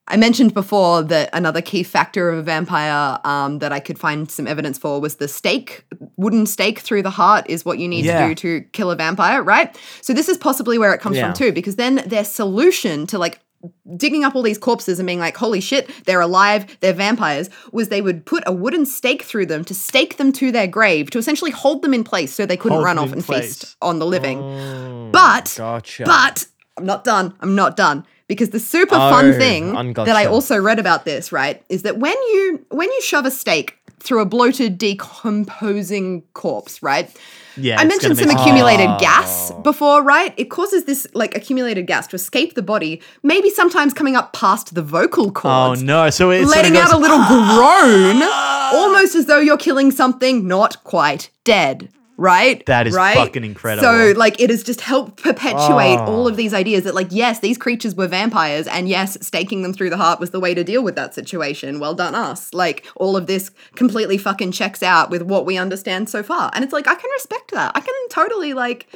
[0.07, 4.29] I mentioned before that another key factor of a vampire um, that I could find
[4.29, 5.83] some evidence for was the stake.
[6.17, 8.27] Wooden stake through the heart is what you need Yeah.
[8.27, 9.75] to do to kill a vampire, right?
[10.01, 11.25] So this is possibly where it comes Yeah.
[11.25, 13.39] from too, because then their solution to like
[13.97, 17.89] digging up all these corpses and being like, holy shit, they're alive, they're vampires, was
[17.89, 21.17] they would put a wooden stake through them to stake them to their grave to
[21.17, 23.59] essentially hold them in place so they couldn't Hold run off and place.
[23.59, 24.39] feast on the living.
[24.39, 26.03] Mm, But gotcha.
[26.05, 26.45] but
[26.77, 27.33] I'm not done.
[27.41, 30.05] I'm not done because the super Oh, fun thing ungotcha.
[30.05, 33.31] that I also read about this, right, is that when you when you shove a
[33.31, 37.09] stake through a bloated, decomposing corpse, right?
[37.57, 38.97] Yeah I mentioned some accumulated Oh.
[38.99, 40.33] gas before, right?
[40.37, 44.75] It causes this like accumulated gas to escape the body, maybe sometimes coming up past
[44.75, 45.81] the vocal cords.
[45.81, 48.21] oh no so it's letting out a little groan,
[48.73, 51.89] almost as though you're killing something not quite dead.
[52.17, 52.65] Right?
[52.65, 53.15] That is right?
[53.15, 53.83] fucking incredible.
[53.87, 56.05] So, like, it has just helped perpetuate Oh.
[56.05, 59.73] all of these ideas that, like, yes, these creatures were vampires, and yes, staking them
[59.73, 61.79] through the heart was the way to deal with that situation.
[61.79, 62.53] Well done, us.
[62.53, 66.51] Like, all of this completely fucking checks out with what we understand so far.
[66.53, 67.73] And it's like, I can respect that.
[67.75, 68.87] I can totally, like,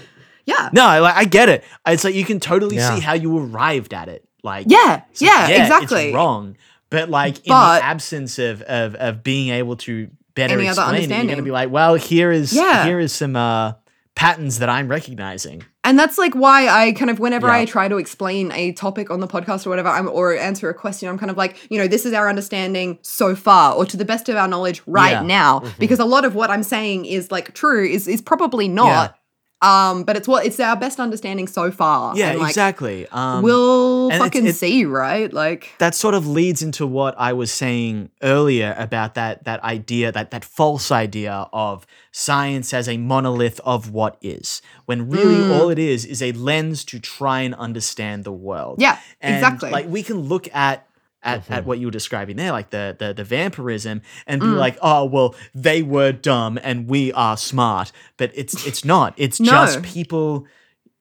[0.46, 0.70] yeah.
[0.74, 2.96] no like i get it it's like you can totally Yeah.
[2.96, 6.12] see how you arrived at it like Yeah, So, yeah, it's exactly.
[6.14, 6.56] wrong.
[6.90, 10.08] But like in But- the absence of of of being able to
[10.40, 12.86] better Any other explain it, you're gonna be like, well, here is Yeah.
[12.86, 13.74] here is some uh
[14.16, 15.64] patterns that I'm recognizing.
[15.86, 17.54] And that's like why I kind of, whenever Yeah.
[17.54, 20.74] I try to explain a topic on the podcast or whatever, I'm, or answer a
[20.74, 23.96] question, I'm kind of like, you know, this is our understanding so far, or to
[23.96, 25.22] the best of our knowledge right Yeah.
[25.22, 25.64] now.
[25.80, 29.16] Because a lot of what I'm saying is like true, is is probably not.
[29.62, 32.16] Um, but it's what it's our best understanding so far.
[32.16, 33.08] Yeah, And, like, exactly.
[33.12, 35.32] Um We'll and it's- fucking it's- see, right?
[35.34, 40.12] Like, that sort of leads into what I was saying earlier about that that idea
[40.14, 45.60] that that false idea of science as a monolith of what is when really Mm.
[45.60, 48.78] all it is is a lens to try and understand the world.
[48.80, 49.72] Yeah, And, exactly.
[49.72, 50.86] Like we can look at
[51.22, 54.58] at, at what you were describing there, like the the the vampirism, and be Mm.
[54.58, 59.14] like, oh well, they were dumb and we are smart, but it's it's not.
[59.18, 59.52] It's No.
[59.52, 60.46] just people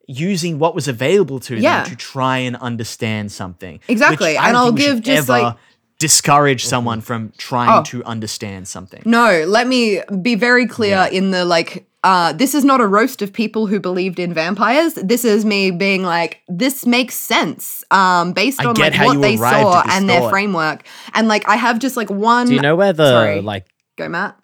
[0.07, 1.83] using what was available to Yeah.
[1.83, 3.79] them to try and understand something.
[3.89, 5.55] Exactly, and I'll give just, like-
[5.99, 7.83] discourage someone from trying Oh.
[7.85, 9.03] to understand something.
[9.05, 13.23] No, let me be very clear in the like uh this is not a roast
[13.23, 14.95] of people who believed in vampires.
[14.95, 19.83] This is me being like this makes sense um based on like what they saw
[19.89, 20.31] and their thought.
[20.31, 20.85] framework.
[21.15, 23.41] And like I have just like one Do you know where the Sorry.
[23.41, 23.67] like?
[23.97, 24.39] go Matt.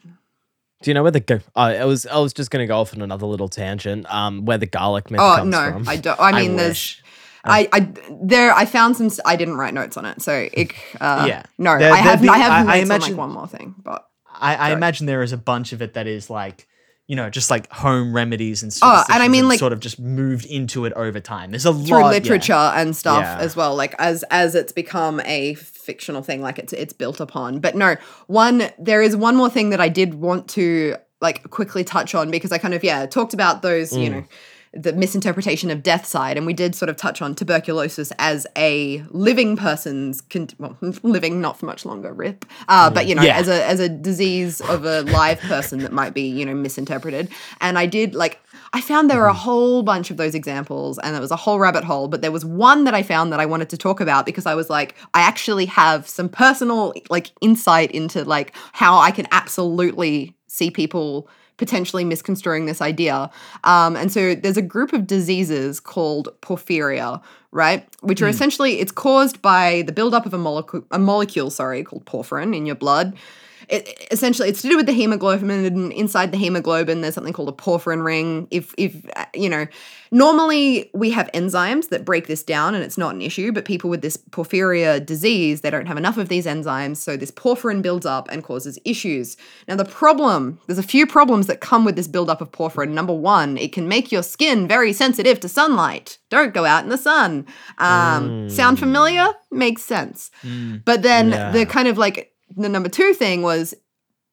[0.83, 1.37] Do you know where the go?
[1.57, 4.13] Uh, I was I was just gonna go off on another little tangent.
[4.13, 5.89] Um, where the garlic myth Oh comes no, from.
[5.89, 7.03] I don't I mean there's wish.
[7.47, 10.21] I, I there I found some I didn't write notes on it.
[10.23, 11.43] So it, uh, Yeah.
[11.59, 13.47] no, There- I have there'd I have I- I notes on imagine- like one more
[13.47, 16.67] thing, but I, I imagine there is a bunch of it that is like,
[17.07, 19.07] you know, just like home remedies and stuff.
[19.09, 21.51] Oh, and I mean, like- sort of just moved into it over time.
[21.51, 22.19] There's a through lot yeah.
[22.19, 23.39] literature and stuff Yeah.
[23.39, 27.61] as well like as as it's become a fictional thing like it's it's built upon
[27.61, 31.85] but no one there is one more thing that i did want to like quickly
[31.85, 34.13] touch on because i kind of yeah talked about those you mm.
[34.13, 34.25] know
[34.77, 39.05] the misinterpretation of death side and we did sort of touch on tuberculosis as a
[39.11, 42.45] living person's con- well, living not for much longer rip.
[42.69, 43.37] Uh, but you know Yeah.
[43.37, 47.29] as a as a disease of a live person that might be you know misinterpreted.
[47.61, 48.41] And i did like
[48.73, 51.59] i found there were a whole bunch of those examples and it was a whole
[51.61, 54.27] rabbit hole but there was one that i found that i wanted to talk about
[54.27, 59.11] because i was like i actually have some personal like insight into like how i
[59.13, 63.31] can absolutely see people potentially misconstruing this idea.
[63.63, 67.23] Um, and so there's a group of diseases called porphyria,
[67.53, 67.87] right?
[68.01, 72.05] Which are essentially it's caused by the buildup of a molecule, a molecule, sorry, called
[72.07, 73.17] porphyrin in your blood.
[73.69, 77.49] It, essentially it's to do with the hemoglobin and inside the hemoglobin there's something called
[77.49, 78.47] a porphyrin ring.
[78.51, 79.67] If if uh, you know
[80.11, 83.91] normally we have enzymes that break this down and it's not an issue but people
[83.91, 88.07] with this porphyria disease they don't have enough of these enzymes so this porphyrin builds
[88.07, 89.37] up and causes issues.
[89.69, 92.91] Now the problem there's a few problems that come with this buildup of porphyrin.
[92.91, 96.19] Number one it can make your skin very sensitive to sunlight.
[96.31, 97.47] Don't go out in the sun.
[97.79, 99.27] Um, sound familiar?
[99.51, 100.31] Makes sense.
[100.85, 101.51] But then Yeah.
[101.53, 103.75] the kind of like the number two thing was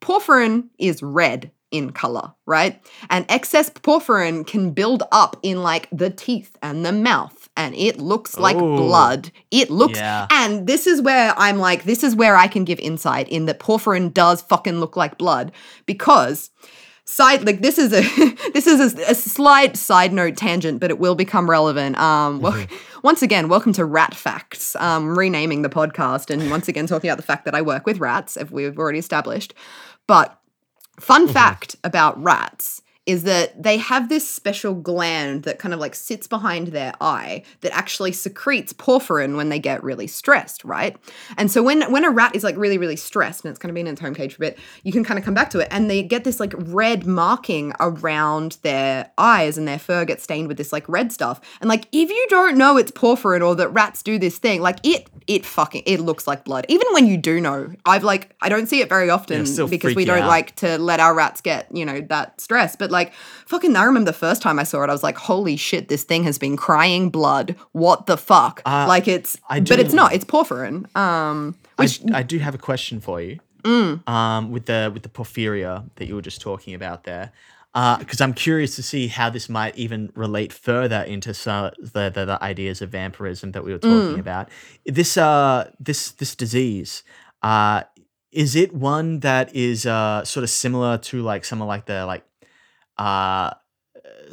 [0.01, 2.81] porphyrin is red in color, right?
[3.09, 7.49] And excess porphyrin can build up in like the teeth and the mouth.
[7.55, 8.75] And it looks like Ooh.
[8.75, 9.31] blood.
[9.51, 10.27] It looks, Yeah.
[10.31, 13.59] and this is where I'm like, this is where I can give insight in that
[13.59, 15.51] porphyrin does fucking look like blood
[15.85, 16.49] because
[17.05, 18.01] side like this is a
[18.53, 21.97] this is a, a slight side note tangent but it will become relevant.
[21.97, 22.65] Um well,
[23.03, 24.75] once again welcome to rat facts.
[24.77, 27.99] Um renaming the podcast and once again talking about the fact that i work with
[27.99, 29.53] rats if we've already established.
[30.07, 30.37] But
[30.99, 35.95] fun fact about rats is that they have this special gland that kind of like
[35.95, 40.95] sits behind their eye that actually secretes porphyrin when they get really stressed, right?
[41.35, 43.75] And so when when a rat is like really really stressed and it's kind of
[43.75, 45.59] been in its home cage for a bit, you can kind of come back to
[45.59, 50.23] it and they get this like red marking around their eyes and their fur gets
[50.23, 51.41] stained with this like red stuff.
[51.59, 54.77] And like if you don't know it's porphyrin or that rats do this thing, like
[54.83, 56.65] it it fucking it looks like blood.
[56.69, 59.95] Even when you do know, I've like I don't see it very often It'll because
[59.95, 60.27] we don't out.
[60.27, 62.75] like to let our rats get, you know, that stress.
[62.75, 63.13] But like,
[63.47, 66.03] fucking, I remember the first time I saw it, I was like, holy shit, this
[66.03, 67.55] thing has been crying blood.
[67.71, 68.61] What the fuck?
[68.65, 70.13] Uh, like it's, I but it's not.
[70.13, 70.93] It's porphyrin.
[70.95, 73.39] Um, I, which I do have a question for you.
[73.63, 74.07] Mm.
[74.07, 77.31] Um, with the with the porphyria that you were just talking about there,
[77.73, 82.25] because I'm curious to see how this might even relate further into some the, the
[82.25, 84.19] the ideas of vampirism that we were talking Mm.
[84.19, 84.49] about.
[84.85, 87.03] This uh this this disease,
[87.43, 87.83] uh,
[88.31, 92.05] is it one that is uh sort of similar to like some of like the
[92.07, 92.23] like
[92.97, 93.51] uh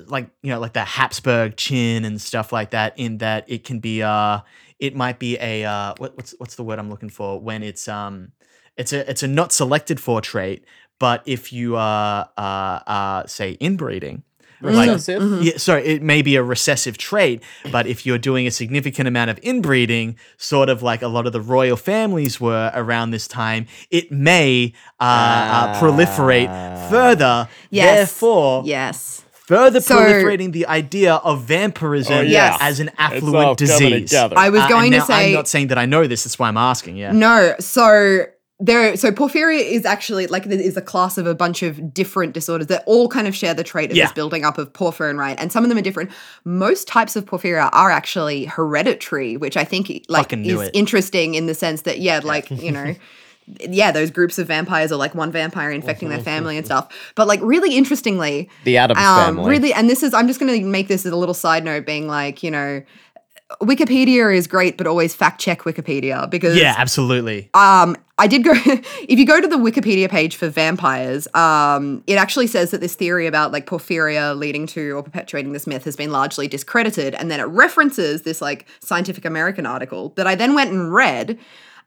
[0.07, 3.81] like you know like the Habsburg chin and stuff like that in that it can
[3.81, 4.41] be uh
[4.79, 7.41] it might be a uh what, what's what's the word I'm looking for?
[7.41, 8.33] When it's um
[8.77, 10.65] it's a it's a not selected for trait
[10.99, 14.23] but if you are uh uh say inbreeding
[14.61, 15.23] like Recessive?
[15.23, 15.43] Mm-hmm.
[15.43, 19.31] yeah, sorry, it may be a recessive trait, but if you're doing a significant amount
[19.31, 23.67] of inbreeding, sort of like a lot of the royal families were around this time,
[23.91, 26.89] it may uh, uh, proliferate Ah.
[26.91, 27.49] further.
[27.71, 27.97] Yes.
[27.97, 29.23] Therefore, yes.
[29.33, 32.57] further So- proliferating the idea of vampirism Oh, yeah.
[32.61, 34.11] as an affluent disease.
[34.11, 34.37] together.
[34.37, 36.25] I was Uh, going to now say, I'm not saying that I know this.
[36.25, 36.97] That's why I'm asking.
[36.97, 37.13] Yeah.
[37.13, 38.25] No, so
[38.61, 42.33] there so porphyria is actually like there is a class of a bunch of different
[42.35, 44.07] disorders that all kind of share the trait of Yeah.
[44.07, 45.39] this building up of porphyrin, right?
[45.39, 46.11] And some of them are different.
[46.45, 50.71] Most types of porphyria are actually hereditary, which I think like is it.
[50.75, 52.97] interesting in the sense that yeah, like, you know,
[53.61, 56.89] yeah, those groups of vampires are like one vampire infecting their family and stuff.
[57.15, 59.51] But like really interestingly, The Adams um, family.
[59.51, 61.87] really, and this is, I'm just going to make this as a little side note,
[61.87, 62.83] being like, you know,
[63.63, 67.49] Wikipedia is great, but always fact check Wikipedia because Yeah, absolutely.
[67.55, 68.53] um, I did go.
[68.57, 72.95] if you go to the Wikipedia page for vampires, um, it actually says that this
[72.95, 77.31] theory about like porphyria leading to or perpetuating this myth has been largely discredited, and
[77.31, 81.39] then it references this like Scientific American article that I then went and read.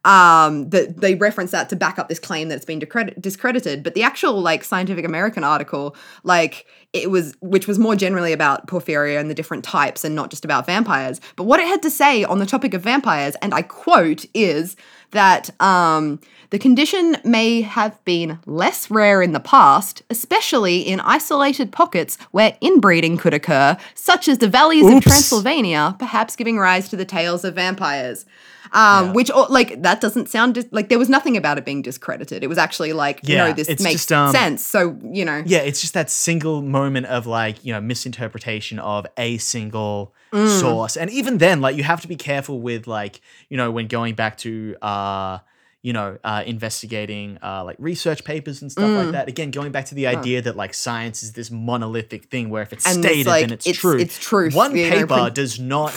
[0.04, 2.80] Um, that they reference that to back up this claim that it's been
[3.20, 8.34] discredited, but the actual like Scientific American article, like it was, which was more generally
[8.34, 11.22] about porphyria and the different types, and not just about vampires.
[11.36, 14.76] But what it had to say on the topic of vampires, and I quote, is
[15.12, 16.20] that um,
[16.50, 22.58] the condition may have been less rare in the past, especially in isolated pockets where
[22.60, 27.46] inbreeding could occur, such as the valleys of Transylvania, perhaps giving rise to the tales
[27.46, 28.26] of vampires.
[28.74, 31.82] Um, Which, oh, like, that doesn't sound dis- like there was nothing about it being
[31.82, 32.44] discredited.
[32.44, 34.66] It was actually like, Yeah, no, this it's makes just, um, sense.
[34.66, 39.06] So, you know, Yeah, it's just that single moment of like, you know, misinterpretation of
[39.18, 40.60] a single Mm.
[40.62, 40.96] source.
[40.96, 43.20] And even then, like you have to be careful with like,
[43.50, 45.40] you know, when going back to uh
[45.84, 49.04] you know, uh, investigating uh, like research papers and stuff Mm.
[49.04, 49.28] like that.
[49.28, 52.72] Again, going back to the idea that like science is this monolithic thing where if
[52.72, 53.98] it's And it's, stated, like, then it's, it's- true.
[53.98, 54.52] it's true.
[54.52, 55.92] One you know, paper does not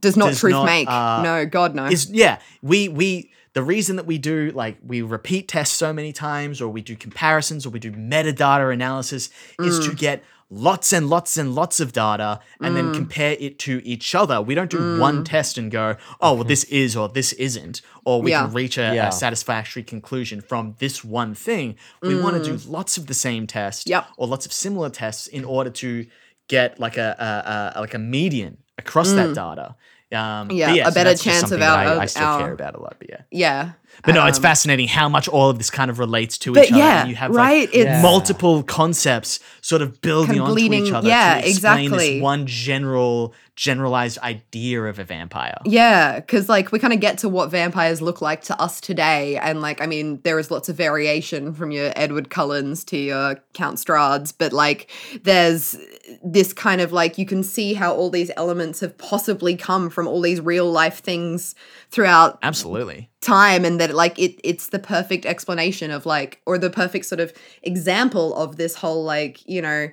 [0.00, 0.88] does not does truth not, make.
[0.88, 1.86] uh, no, God, no.
[1.86, 6.12] is yeah we we the reason that we do like we repeat tests so many
[6.12, 9.90] times or we do comparisons or we do metadata analysis is Mm.
[9.90, 10.22] to get
[10.52, 12.74] lots and lots and lots of data and Mm.
[12.76, 16.44] then compare it to each other we don't do one test and go oh well
[16.44, 18.44] this is or this isn't or we Yeah.
[18.46, 19.08] can reach a, Yeah.
[19.08, 23.46] a satisfactory conclusion from this one thing we want to do lots of the same
[23.46, 23.90] test Mm.
[23.90, 24.06] Yep.
[24.16, 26.06] or lots of similar tests in order to
[26.48, 29.74] get like a, a, a like a median across that data
[30.12, 30.58] um, but Mm.
[30.58, 32.80] Yeah, a so better chance of something our- I, I still our- care about a
[32.80, 33.70] lot but yeah yeah.
[34.04, 36.64] But no, it's Um, fascinating how much all of this kind of relates to But
[36.66, 36.78] each other.
[36.80, 37.68] yeah, you have right?
[37.68, 41.84] like It's- multiple concepts sort of building Kind of onto each other yeah, to explain
[41.86, 42.14] exactly.
[42.14, 45.58] this one general generalized idea of a vampire.
[45.64, 49.36] Yeah, because like we kind of get to what vampires look like to us today,
[49.36, 53.36] and like I mean, there is lots of variation from your Edward Cullens to your
[53.52, 54.90] Count Strahds, but like
[55.22, 55.76] there's
[56.24, 60.06] this kind of like you can see how all these elements have possibly come from
[60.06, 61.54] all these real life things
[61.90, 63.10] throughout Absolutely.
[63.20, 67.20] time and that like it it's the perfect explanation of like or the perfect sort
[67.20, 67.32] of
[67.62, 69.88] example of this whole like you know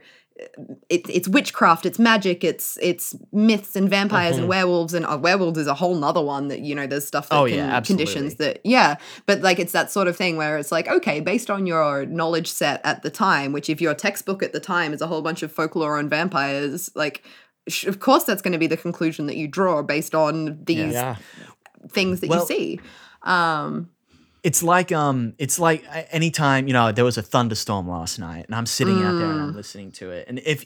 [0.89, 4.41] it, it's witchcraft it's magic it's it's myths and vampires Mm-hmm.
[4.41, 7.29] and werewolves and uh, werewolves is a whole nother one that you know there's stuff
[7.29, 10.57] that Oh, can yeah, conditions that yeah but like it's that sort of thing where
[10.59, 14.43] it's like okay based on your knowledge set at the time which if your textbook
[14.43, 17.23] at the time is a whole bunch of folklore on vampires like
[17.67, 20.93] sh- of course that's going to be the conclusion that you draw based on these
[20.93, 21.15] Yeah.
[21.89, 22.79] things that Well- you see
[23.23, 23.89] um
[24.47, 28.45] It's like um, it's like a- anytime you know there was a thunderstorm last night,
[28.45, 29.55] and I'm sitting out there and I'm mm.
[29.55, 30.59] listening to it, and if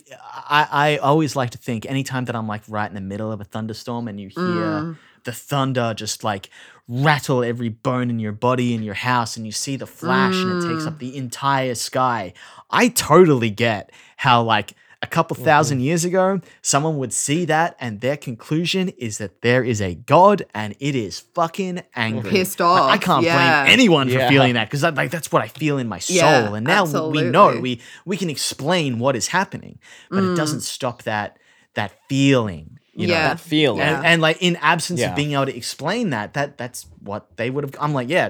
[0.59, 3.41] I, I always like to think anytime that I'm like right in the middle of
[3.41, 4.97] a thunderstorm and you hear mm.
[5.23, 6.51] the thunder just like
[6.87, 10.61] rattle every bone in your body in your house, and you see the flash and
[10.61, 10.99] it takes up mm.
[10.99, 12.33] the entire sky,
[12.69, 14.75] I totally get how like.
[15.03, 19.63] A couple 1000 years ago, someone would see that, and their conclusion is that there
[19.63, 22.29] is a god, and it is fucking angry.
[22.29, 23.63] Pissed Like, I off, can't yeah.
[23.63, 26.17] blame anyone for feeling that because like that's what I feel in my soul.
[26.17, 29.79] Yeah, and now we know we we can explain what is happening,
[30.11, 30.33] but Mm.
[30.33, 31.37] it doesn't stop that
[31.73, 32.77] that feeling.
[32.93, 33.29] You know, Yeah.
[33.29, 33.79] That feeling.
[33.79, 33.97] Yeah.
[33.97, 35.09] and, and like in absence Yeah.
[35.11, 37.75] of being able to explain that, that that's what they would have.
[37.79, 38.29] I'm like, yeah,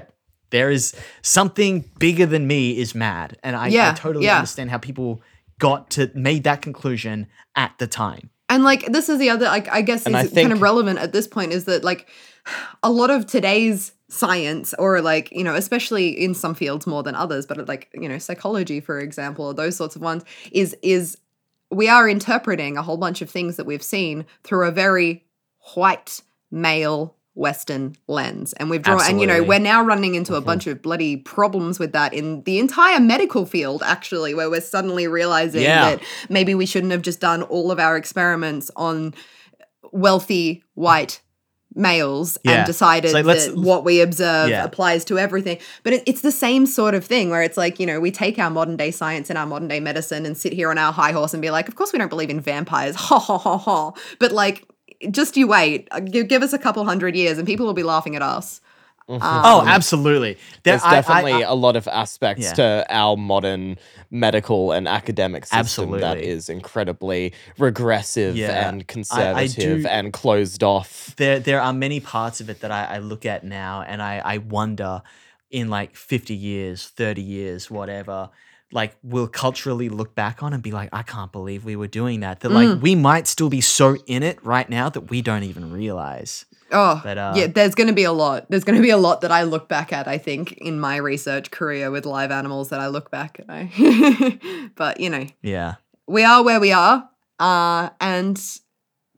[0.50, 4.36] there is something bigger than me is mad, and I, I totally yeah.
[4.36, 5.20] understand how people
[5.62, 8.30] got to made that conclusion at the time.
[8.48, 11.12] And like this is the other like I guess is I kind of relevant at
[11.12, 12.08] this point is that like
[12.82, 17.14] a lot of today's science or like you know especially in some fields more than
[17.14, 21.16] others but like you know psychology for example or those sorts of ones is is
[21.70, 25.24] we are interpreting a whole bunch of things that we've seen through a very
[25.74, 26.20] white
[26.50, 30.46] male western lens and we've drawn and you know we're now running into a mm-hmm.
[30.46, 35.08] bunch of bloody problems with that in the entire medical field actually where we're suddenly
[35.08, 35.96] realizing Yeah.
[35.96, 39.14] that maybe we shouldn't have just done all of our experiments on
[39.92, 41.22] wealthy white
[41.74, 42.52] males Yeah.
[42.52, 44.62] and decided that what we observe Yeah.
[44.62, 47.86] applies to everything but it, it's the same sort of thing where it's like you
[47.86, 50.68] know we take our modern day science and our modern day medicine and sit here
[50.70, 53.18] on our high horse and be like of course we don't believe in vampires ha
[53.18, 54.66] ha ha ha but like
[55.10, 57.82] just you wait Uh, give, give us a couple hundred years and people will be
[57.82, 58.60] laughing at us
[59.08, 60.34] oh, absolutely.
[60.34, 62.52] There- There's I- I- definitely I- a lot of aspects Yeah.
[62.54, 63.76] to our modern
[64.10, 66.28] medical and academic system that Absolutely.
[66.28, 68.68] is incredibly regressive Yeah.
[68.68, 71.14] and I conservative do- and closed off.
[71.16, 74.22] there there are many parts of it that I, I look at now and I,
[74.24, 75.02] I wonder
[75.50, 78.30] in like 50 years 30 years whatever
[78.72, 82.20] like we'll culturally look back on and be like i can't believe we were doing
[82.20, 85.44] that that like we might still be so in it right now that we don't
[85.44, 86.44] even realize
[86.74, 88.46] Oh, But, uh, yeah, there's going to be a lot.
[88.48, 90.96] There's going to be a lot that I look back at, I think, in my
[90.96, 93.44] research career with live animals that I look back at.
[93.50, 95.74] I but, you know, yeah
[96.06, 97.08] we are where we are.
[97.38, 98.40] Uh, and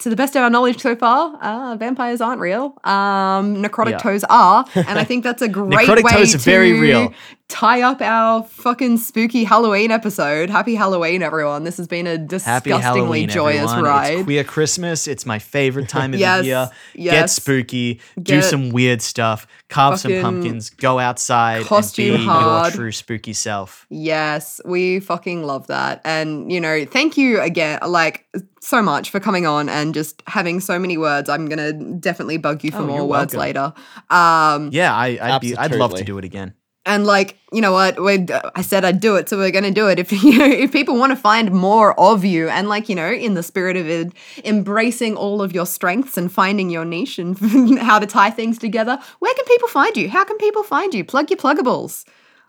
[0.00, 2.76] to the best of our knowledge so far, uh, vampires aren't real.
[2.84, 3.98] Um, necrotic Yeah.
[3.98, 4.64] toes are.
[4.74, 7.12] And I think that's a great Necrotic way toes are very real.
[7.48, 10.50] tie up our fucking spooky Halloween episode.
[10.50, 11.62] Happy Halloween, everyone.
[11.62, 13.84] This has been a disgustingly joyous everyone.
[13.84, 14.14] ride.
[14.14, 17.32] it's queer christmas it's my favorite time of Yes, the year get yes.
[17.36, 22.72] spooky do some weird stuff carve some pumpkins go outside costume and be hard.
[22.74, 26.00] your true spooky self Yes, we fucking love that.
[26.04, 28.26] And, you know, thank you again, like,
[28.64, 31.28] so much for coming on and just having so many words.
[31.28, 33.40] I'm going to definitely bug you for Oh, more words welcome.
[33.40, 33.72] later.
[34.10, 36.54] Um, yeah I, I'd be i'd love to do it again
[36.86, 38.02] and like, you know what?
[38.02, 39.98] We I said I'd do it, so we're going to do it.
[39.98, 43.10] If you know, if people want to find more of you and like, you know,
[43.10, 44.12] in the spirit of it,
[44.44, 47.38] embracing all of your strengths and finding your niche and
[47.78, 50.10] how to tie things together, where can people find you?
[50.10, 51.04] How can people find you?
[51.04, 52.04] Plug your pluggables.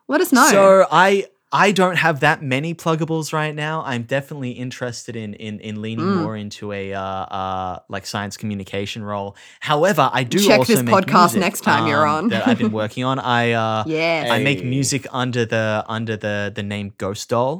[0.07, 0.47] Let us know.
[0.49, 3.81] So I I don't have that many pluggables right now.
[3.85, 6.21] I'm definitely interested in in in leaning Mm.
[6.23, 9.35] more into a uh, uh like science communication role.
[9.71, 12.29] However, I do Check this podcast music, next time you're um, on.
[12.29, 13.19] that I've been working on.
[13.19, 14.29] I uh Yes.
[14.29, 17.53] I make music under the under the the name Ghost Doll.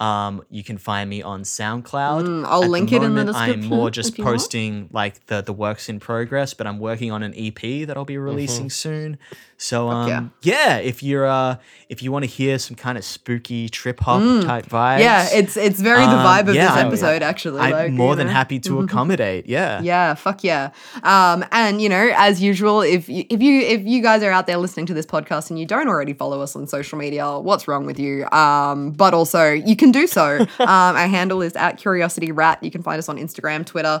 [0.00, 2.24] Um, you can find me on SoundCloud.
[2.26, 4.32] Mm, I'll At the link it in the moment, I'm more just you want.
[4.34, 8.06] posting like the the works in progress, but I'm working on an EP that I'll
[8.06, 9.18] be releasing soon.
[9.60, 10.24] So um, yeah.
[10.40, 10.76] yeah.
[10.78, 11.56] if you're uh,
[11.90, 15.00] if you want to hear some kind of spooky trip hop type vibes, Mm.
[15.00, 17.60] Yeah, it's it's very the um, vibe of yeah, this episode, actually.
[17.60, 18.32] I'm like, more than know.
[18.32, 19.46] happy to accommodate.
[19.46, 20.70] Yeah, Yeah, fuck yeah.
[21.02, 24.46] Um, and you know, as usual, if you, if you if you guys are out
[24.46, 27.68] there listening to this podcast and you don't already follow us on social media, what's
[27.68, 28.26] wrong with you?
[28.30, 30.38] Um, but also you can do so.
[30.58, 32.62] um, our handle is at Curiosity Rat.
[32.62, 34.00] You can find us on Instagram, Twitter.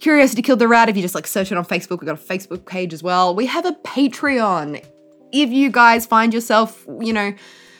[0.00, 0.88] Curiosity killed the rat.
[0.88, 3.34] If you just like search it on Facebook, we've got a Facebook page as well.
[3.34, 4.84] We have a Patreon.
[5.32, 7.34] If you guys find yourself, you know,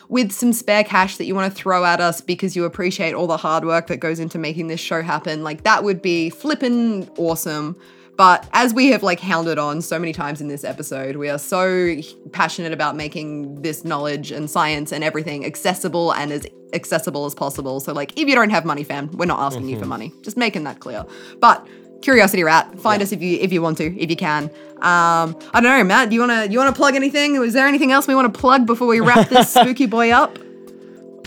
[0.09, 3.27] with some spare cash that you want to throw at us because you appreciate all
[3.27, 7.09] the hard work that goes into making this show happen, like that would be flippin'
[7.19, 7.77] awesome.
[8.17, 11.39] But as we have like hounded on so many times in this episode, we are
[11.39, 11.95] so
[12.33, 17.79] passionate about making this knowledge and science and everything accessible and as accessible as possible.
[17.79, 19.91] So like if you don't have money, fam, we're not asking you for mm-hmm.
[19.91, 20.13] money.
[20.23, 21.05] Just making that clear.
[21.39, 21.65] But
[22.03, 24.45] Curiosity Rat, find us if you if you want to, if you can.
[24.77, 26.09] Um, I don't know, Matt.
[26.11, 27.35] Do you wanna you wanna plug anything?
[27.37, 30.39] Is there anything else we want to plug before we wrap this spooky boy up?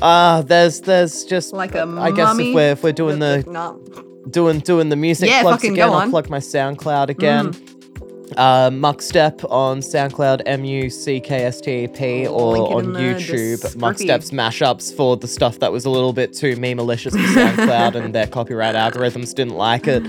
[0.02, 3.80] Uh there's there's just Like a I guess if we're if we're doing the no.
[4.30, 6.02] doing doing the music Yeah, plugs again, I'll.
[6.02, 6.10] Mm.
[6.10, 7.54] plug my SoundCloud again.
[8.38, 13.60] Uh, Muckstep on SoundCloud, M U C K S T E P, or on YouTube.
[13.76, 17.96] Muckstep's mashups for the stuff that was a little bit too meme malicious for SoundCloud
[17.96, 20.02] and their copyright algorithms didn't like it.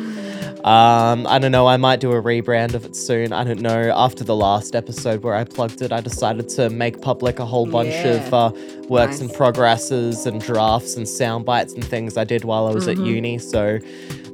[0.65, 3.33] Um, I don't know, I might do a rebrand of it soon.
[3.33, 3.93] I don't know.
[3.97, 7.67] After the last episode where I plugged it, I decided to make public a whole
[7.67, 8.53] bunch of uh,
[8.89, 9.37] works Nice.
[9.37, 13.01] progresses and drafts and sound bites and things I did while I was Mm-hmm.
[13.03, 13.39] at uni.
[13.39, 13.79] So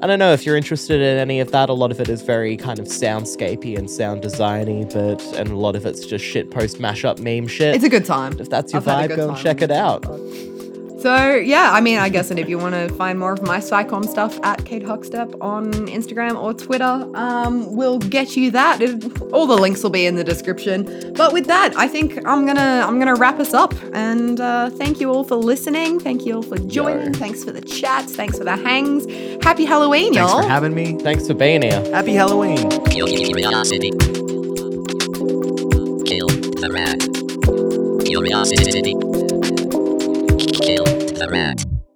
[0.03, 1.69] I don't know if you're interested in any of that.
[1.71, 5.57] A lot of it is very kind of soundscapey and sound designy, but and a
[5.57, 7.75] lot of it's just shit post mashup meme shit.
[7.75, 8.39] It's a good time.
[8.39, 10.05] if that's your I've vibe, go and check it out.
[11.01, 13.59] So yeah, I mean, I guess, and if you want to find more of my
[13.59, 18.81] SciComm stuff at Kate Huckstep on Instagram or Twitter, um, we'll get you that.
[18.83, 21.13] It- all the links will be in the description.
[21.15, 23.75] But with that, I think I'm gonna I'm gonna wrap us up.
[23.93, 26.01] And uh, thank you all for listening.
[26.01, 27.13] Thank you all for joining.
[27.15, 28.17] Thanks for the chats.
[28.17, 29.07] Thanks for the hangs.
[29.45, 30.41] Happy Halloween, Thanks y'all.
[30.41, 30.99] Thanks for having me.
[30.99, 31.81] Thanks for being here.
[31.93, 32.69] Happy Halloween.
[32.87, 33.91] Curiosity.
[36.09, 36.27] Kill
[36.59, 38.05] the rat.
[38.05, 39.28] Curiosity.
[40.69, 41.68] Kill the rat.